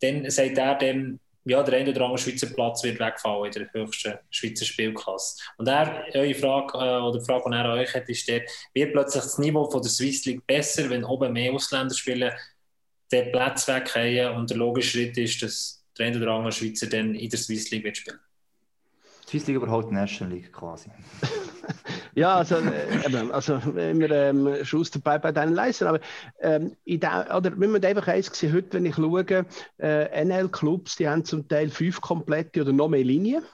[0.00, 3.72] Dann sagt er dann, ja, der eine oder andere Schweizer Platz wird wegfallen in der
[3.72, 5.42] höchsten Schweizer Spielklasse.
[5.56, 8.42] Und er, eure Frage, äh, oder die Frage, die er an euch hat, ist der,
[8.74, 12.32] wird plötzlich das Niveau von der Swiss League besser, wenn oben mehr Ausländer spielen,
[13.10, 17.14] den Platz wegfallen und der logische Schritt ist, dass der eine oder andere Schweizer dann
[17.14, 18.20] in der Swiss League wird spielen?
[19.28, 20.90] Swiss League überholt National League quasi.
[22.14, 25.88] ja, also, äh, also immer ähm, Schuss dabei bei deinen Leistern.
[25.88, 26.00] Aber
[26.40, 29.44] ähm, der, oder wir müssen einfach eins sehen, heute, wenn ich schaue,
[29.78, 33.44] äh, NL-Clubs, die haben zum Teil fünf komplette oder noch mehr Linien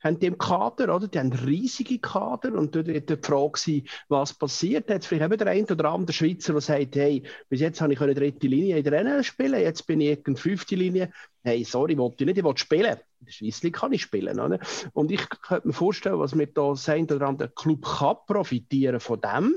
[0.00, 1.08] haben die im Kader, oder?
[1.08, 4.88] Die haben riesige Kader und dort wird die Frage sein, was passiert.
[4.88, 8.00] Jetzt vielleicht eben der eine oder andere Schweizer, der sagt, hey, bis jetzt habe ich
[8.00, 11.10] eine dritte Linie in der NL spielen, jetzt bin ich in fünfte Linie.
[11.42, 12.96] Hey, sorry, ich wollte nicht, ich wollte spielen.
[13.20, 14.38] In der Schweiz kann ich spielen.
[14.38, 14.58] Oder?
[14.92, 19.20] Und ich könnte mir vorstellen, was mit da sein oder andere Club kann profitieren von
[19.20, 19.54] dem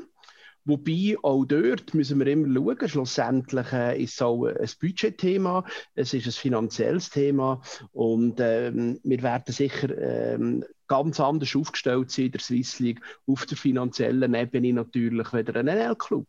[0.66, 5.66] Wobei auch dort müssen wir immer schauen, schlussendlich äh, ist es auch ein Budgetthema,
[5.96, 7.62] es ist ein finanzielles Thema.
[7.92, 13.46] Und ähm, wir werden sicher ähm, ganz anders aufgestellt sein in der Swiss League, auf
[13.46, 16.28] der finanziellen Ebene natürlich, wieder ein NL-Club.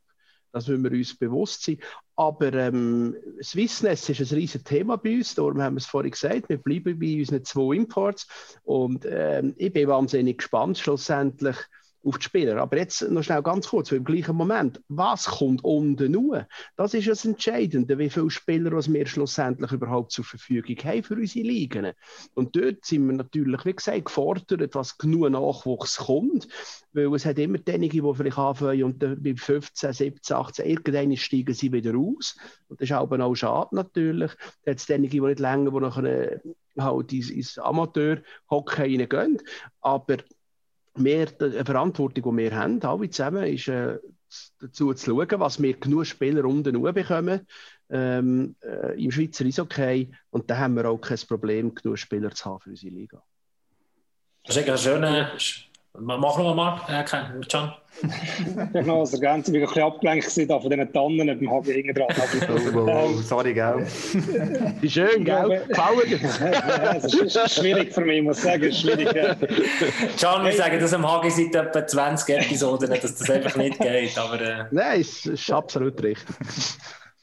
[0.52, 1.78] Das müssen wir uns bewusst sein.
[2.14, 6.48] Aber ähm, Swissness ist ein riesiges Thema bei uns, darum haben wir es vorhin gesagt,
[6.48, 8.26] wir bleiben bei unseren zwei Imports.
[8.62, 11.56] Und ähm, ich bin wahnsinnig gespannt schlussendlich,
[12.04, 12.60] auf die Spieler.
[12.60, 16.46] Aber jetzt noch schnell ganz kurz, im gleichen Moment, was kommt unten nur?
[16.76, 21.46] Das ist das Entscheidende, wie viele Spieler wir schlussendlich überhaupt zur Verfügung haben für unsere
[21.46, 21.92] Ligen.
[22.34, 26.48] Und dort sind wir natürlich, wie gesagt, gefordert, was genug Nachwuchs kommt,
[26.92, 31.54] weil es hat immer diejenigen, die vielleicht anfangen und bei 15, 17, 18, irgendwann steigen
[31.54, 32.36] sie wieder aus.
[32.68, 34.32] Und das ist aber auch schade natürlich.
[34.64, 36.40] Dann hat es diejenigen, die nicht länger, die nachher
[36.78, 39.38] halt ins, ins Amateur-Hockey reingehen.
[39.80, 40.16] Aber
[40.96, 43.98] mehr, die Verantwortung, die wir haben, alle zusammen, ist äh,
[44.60, 47.46] dazu zu schauen, was wir genug Spieler unten bekommen
[47.90, 50.10] ähm, äh, im Schweizer Eishockey.
[50.30, 53.22] Und da haben wir auch kein Problem, genug Spieler zu haben für unsere Liga.
[54.44, 55.30] Das ist ein schöner
[55.98, 57.44] Machen wir mal, äh, Can.
[58.72, 61.94] genau, als Ergänzung, ich war ein bisschen abgelenkt da von diesen Tannen beim HB hinten
[61.94, 62.08] dran.
[62.74, 63.86] oh, oh, oh, sorry, gell?
[64.80, 65.62] Wie schön, gell?
[65.68, 66.20] Gefallen
[67.04, 68.64] Es ist schwierig für mich, muss ich sagen.
[68.64, 69.12] Es ist schwierig.
[69.14, 69.34] Ja.
[70.20, 74.18] Can, wir sagen das am HG seit etwa 20 Episoden, dass das einfach nicht geht.
[74.18, 74.64] Aber, äh...
[74.70, 76.34] Nein, es ist absolut richtig.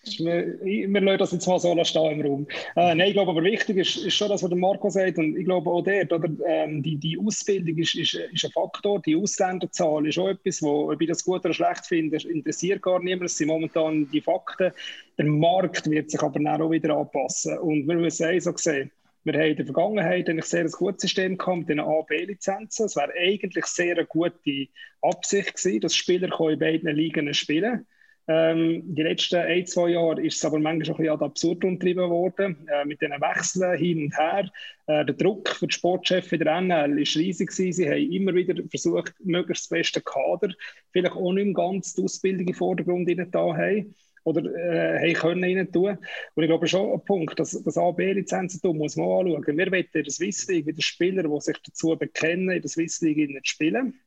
[0.04, 2.48] Wir, lassen das jetzt mal so stehen im Raum.
[2.76, 5.18] Äh, nein, ich glaube aber wichtig ist, ist schon das, was der Marco sagt.
[5.18, 9.02] Und ich glaube auch dort, oder, ähm, die, die Ausbildung ist, ist, ist ein Faktor.
[9.02, 13.00] Die Ausländerzahl ist auch etwas, wo, ob ich das gut oder schlecht finde, interessiert gar
[13.00, 13.26] niemand.
[13.30, 14.72] Das sind momentan die Fakten.
[15.18, 17.58] Der Markt wird sich aber auch wieder anpassen.
[17.60, 18.92] Und wir müssen eins so sehen.
[19.26, 22.86] Wir haben in der Vergangenheit eigentlich sehr ein gutes System gehabt mit den A- B-Lizenzen.
[22.86, 24.68] Es wäre eigentlich sehr eine gute
[25.02, 27.88] Absicht gewesen, dass Spieler in beiden Ligen spielen können.
[28.32, 31.64] Ähm, die letzten ein, zwei Jahre ist es aber manchmal schon ein bisschen ad absurd
[31.64, 34.48] umtrieben worden, äh, mit diesen Wechseln hin und her.
[34.86, 37.74] Äh, der Druck für die Sportchefs in der NL ist riesig gewesen.
[37.74, 40.54] Sie haben immer wieder versucht, möglichst das beste Kader,
[40.92, 43.96] vielleicht auch nicht ganz die Ausbildung im Vordergrund da haben
[44.26, 45.98] oder äh, können rein tun.
[46.36, 49.58] Und ich glaube schon ein Punkt, dass das AB-Lizenzen muss man auch anschauen.
[49.58, 53.02] Wir wollen in der Swiss League wieder Spieler, die sich dazu bekennen, in der Swiss
[53.02, 54.00] League zu spielen.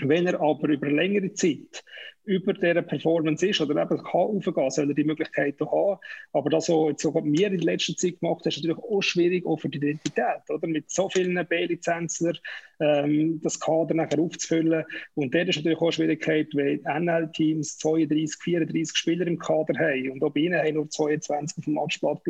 [0.00, 1.82] Wenn er aber über längere Zeit
[2.24, 5.98] über dieser Performance ist oder eben kann aufgehen, soll er die Möglichkeit haben.
[6.32, 9.46] Aber das, was jetzt sogar mir in letzter Zeit gemacht hat, ist natürlich auch schwierig,
[9.46, 10.66] auch für die Identität, oder?
[10.66, 12.34] Mit so vielen B-Lizenzler
[12.80, 14.84] ähm, das Kader nachher aufzufüllen.
[15.14, 20.10] Und dort ist natürlich auch eine Schwierigkeit, weil NL-Teams 32, 34 Spieler im Kader haben
[20.10, 22.22] und auch ihnen haben nur 22 auf dem Matchblatt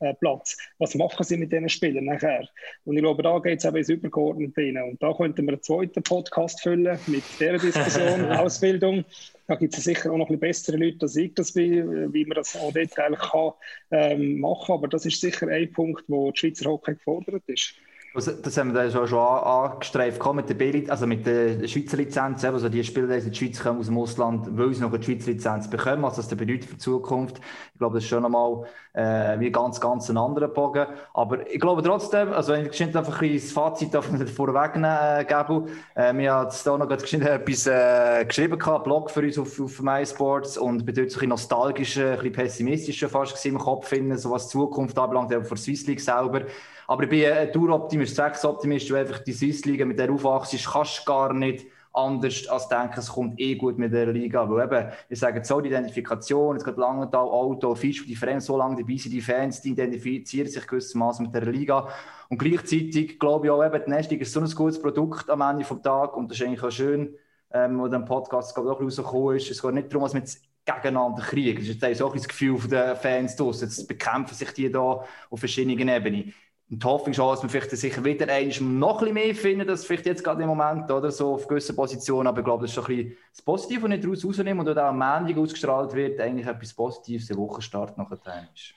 [0.00, 0.56] äh, Platz.
[0.78, 2.48] Was machen sie mit diesen Spielern nachher?
[2.84, 4.82] Und ich glaube, da geht es eben ins Übergeordnete rein.
[4.82, 9.04] Und da könnten wir einen zweiten Podcast füllen mit dieser Diskussion, Ausbildung.
[9.46, 12.24] Da gibt es sicher auch noch ein bisschen bessere Leute als ich das bin, wie
[12.24, 13.52] man das auch dort eigentlich kann,
[13.90, 14.72] ähm, machen.
[14.72, 17.74] Aber das ist sicher ein Punkt, wo die Schweizer Hockey gefordert ist.
[18.16, 22.44] Also, das haben wir dann schon, angestreift mit der, B also mit der Schweizer Lizenz.
[22.44, 25.02] Also die Spieler, die in die Schweiz kommen aus dem Ausland, wollen sie noch eine
[25.02, 26.04] Schweizer Lizenz bekommen.
[26.04, 27.40] Was das bedeutet für die Zukunft.
[27.72, 30.86] Ich glaube, das ist schon nochmal äh, wie ganz, ganz ein anderer Bogen.
[31.12, 35.66] Aber ich glaube trotzdem, also wenn ich einfach ein das Fazit vorwegnehmen, äh, Gabu.
[35.96, 40.56] Äh, wir haben da noch etwas äh, geschrieben, gehabt, Blog für uns auf, auf MySports
[40.56, 44.96] und so ein nostalgisch, ein bisschen pessimistischer fast im Kopf finden, so was die Zukunft
[44.96, 46.42] anbelangt, auch für Swiss League selber.
[46.86, 51.04] Aber ich bin ein Tour-Optimist, Sechs-Optimist, du einfach die Swiss-Liga mit der aufwachst, kannst du
[51.04, 54.48] gar nicht anders als denken, es kommt eh gut mit der Liga.
[54.50, 58.56] Weil eben, wir sagen so, die Identifikation, jetzt geht Langenthal, Auto, Fisch, die Fans so
[58.56, 61.88] lange dabei sind, die Fans, die identifizieren sich gewissermaßen mit der Liga.
[62.28, 65.64] Und gleichzeitig glaube ich auch, eben, die Nesting ist so ein gutes Produkt am Ende
[65.64, 67.14] des Tages und das ist eigentlich auch schön,
[67.52, 69.50] ähm, wo der Podcast glaube ich, auch rausgekommen ist.
[69.50, 71.60] Es geht nicht darum, dass jetzt gegeneinander kriegen.
[71.60, 73.68] Das ist jetzt auch das Gefühl der Fans draussen.
[73.68, 76.34] Jetzt bekämpfen sich die da auf verschiedenen Ebenen.
[76.74, 79.84] Und die Hoffnung auch, dass wir vielleicht sicher wieder noch ein bisschen mehr finden, das
[79.84, 82.26] vielleicht jetzt gerade im Moment oder so auf gewissen Positionen.
[82.26, 84.76] Aber ich glaube, das ist schon ein bisschen das Positive, was nicht daraus rausnehmen und
[84.76, 88.74] auch am Montag ausgestrahlt wird, eigentlich etwas Positives, der Wochenstart nachher ist.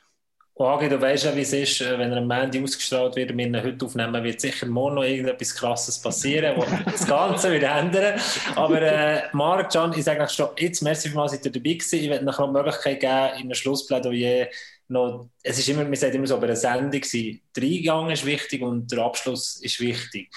[0.60, 3.38] Agi, du weißt ja, wie es ist, äh, wenn er am Montag ausgestrahlt wird und
[3.40, 7.72] wir ihn heute aufnehmen, wird sicher morgen noch irgendetwas Krasses passieren, das das Ganze wieder
[7.78, 8.20] ändern.
[8.56, 12.00] Aber äh, Marc, Can, ich sage schon, jetzt merci vielmals, dass ihr dabei gewesen.
[12.00, 14.50] Ich werde noch die Möglichkeit geben, in einem Schlussplädoyer
[14.90, 18.26] noch, es ist immer, man sagt immer so, bei einer Sendung sein, der Eingang ist
[18.26, 20.32] wichtig und der Abschluss ist wichtig.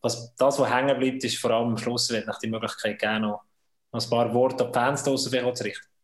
[0.00, 3.22] Was, das, was hängen bleibt, ist vor allem am Schluss, wird nach die Möglichkeit geben,
[3.22, 3.42] noch,
[3.92, 5.95] noch ein paar Worte an die Fans draussen zu richten.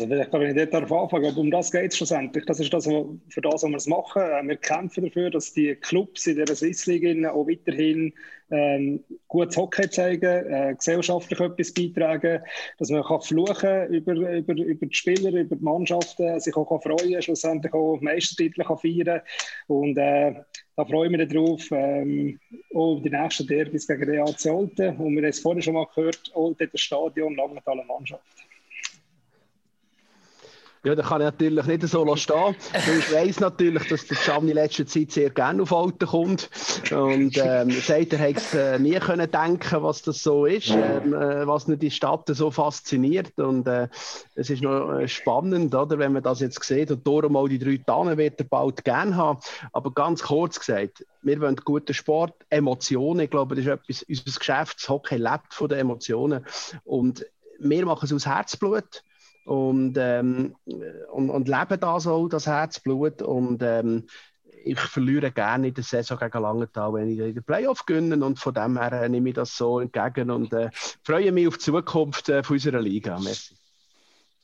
[0.00, 2.44] Also vielleicht kann ich dort anfangen, aber um das geht es schlussendlich.
[2.44, 4.22] Das ist das, für das, was wir es machen.
[4.22, 8.14] Äh, wir kämpfen dafür, dass die Clubs in der Swiss League auch weiterhin
[8.52, 12.44] ähm, gutes Hockey zeigen, äh, gesellschaftlich etwas beitragen,
[12.78, 16.80] dass man kann fluchen über, über, über die Spieler, über die Mannschaften, sich auch kann
[16.80, 19.20] freuen schlussendlich auch Meistertitel kann feiern
[19.66, 20.32] Und äh,
[20.76, 22.38] da freue ich mich darauf, ähm,
[22.72, 24.96] auch die nächsten Derbys gegen Real zu Olten.
[24.96, 28.47] Und wir haben es vorhin schon mal gehört, Olten das Stadion, Langenthal Mannschaft.
[30.84, 32.54] Ja, da kann ich natürlich nicht so stehen.
[32.72, 36.48] Ich weiss natürlich, dass der Gianni in letzter Zeit sehr gerne auf Alten kommt.
[36.92, 41.46] Und ähm, sagt, er hätte äh, nie können denken, was das so ist, ähm, äh,
[41.46, 43.38] was nicht die Stadt so fasziniert.
[43.38, 43.88] Und äh,
[44.36, 46.92] es ist noch äh, spannend, oder, wenn man das jetzt sieht.
[46.92, 49.40] Und darum auch die drei Tannen wird er bald gerne haben.
[49.72, 53.20] Aber ganz kurz gesagt, wir wollen guten Sport, Emotionen.
[53.20, 56.46] Ich glaube, das ist etwas, unser Geschäft, das Hockey lebt von den Emotionen.
[56.84, 57.26] Und
[57.58, 59.02] wir machen es aus Herzblut
[59.48, 60.54] und, ähm,
[61.10, 63.22] und, und leben das auch, das Herzblut.
[63.22, 64.04] Und ähm,
[64.64, 68.22] ich verliere gerne in der Saison gegen Langenthal, wenn ich in den Playoff gewinne.
[68.22, 70.68] Und von dem her äh, nehme ich das so entgegen und äh,
[71.02, 73.18] freue mich auf die Zukunft äh, unserer Liga.
[73.18, 73.54] Merci.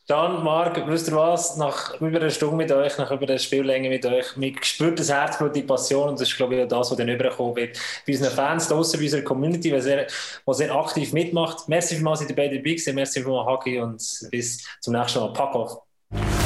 [0.07, 1.57] Dann, Marc, wisst ihr was?
[1.57, 5.11] Nach über einer Stunde mit euch, nach über einer Spiellänge mit euch, man spürt das
[5.11, 7.79] Herzblut, die Passion und das ist, glaube ich, auch das, was dann überkommen wird.
[8.07, 10.07] Bei unseren Fans draußen, bei unserer Community, die sehr,
[10.47, 11.69] sehr aktiv mitmacht.
[11.69, 12.95] Merci vielmals, dass ihr beide dabei seid.
[12.95, 15.33] Merci vielmals, Hagi und bis zum nächsten Mal.
[15.33, 16.44] Pack auf.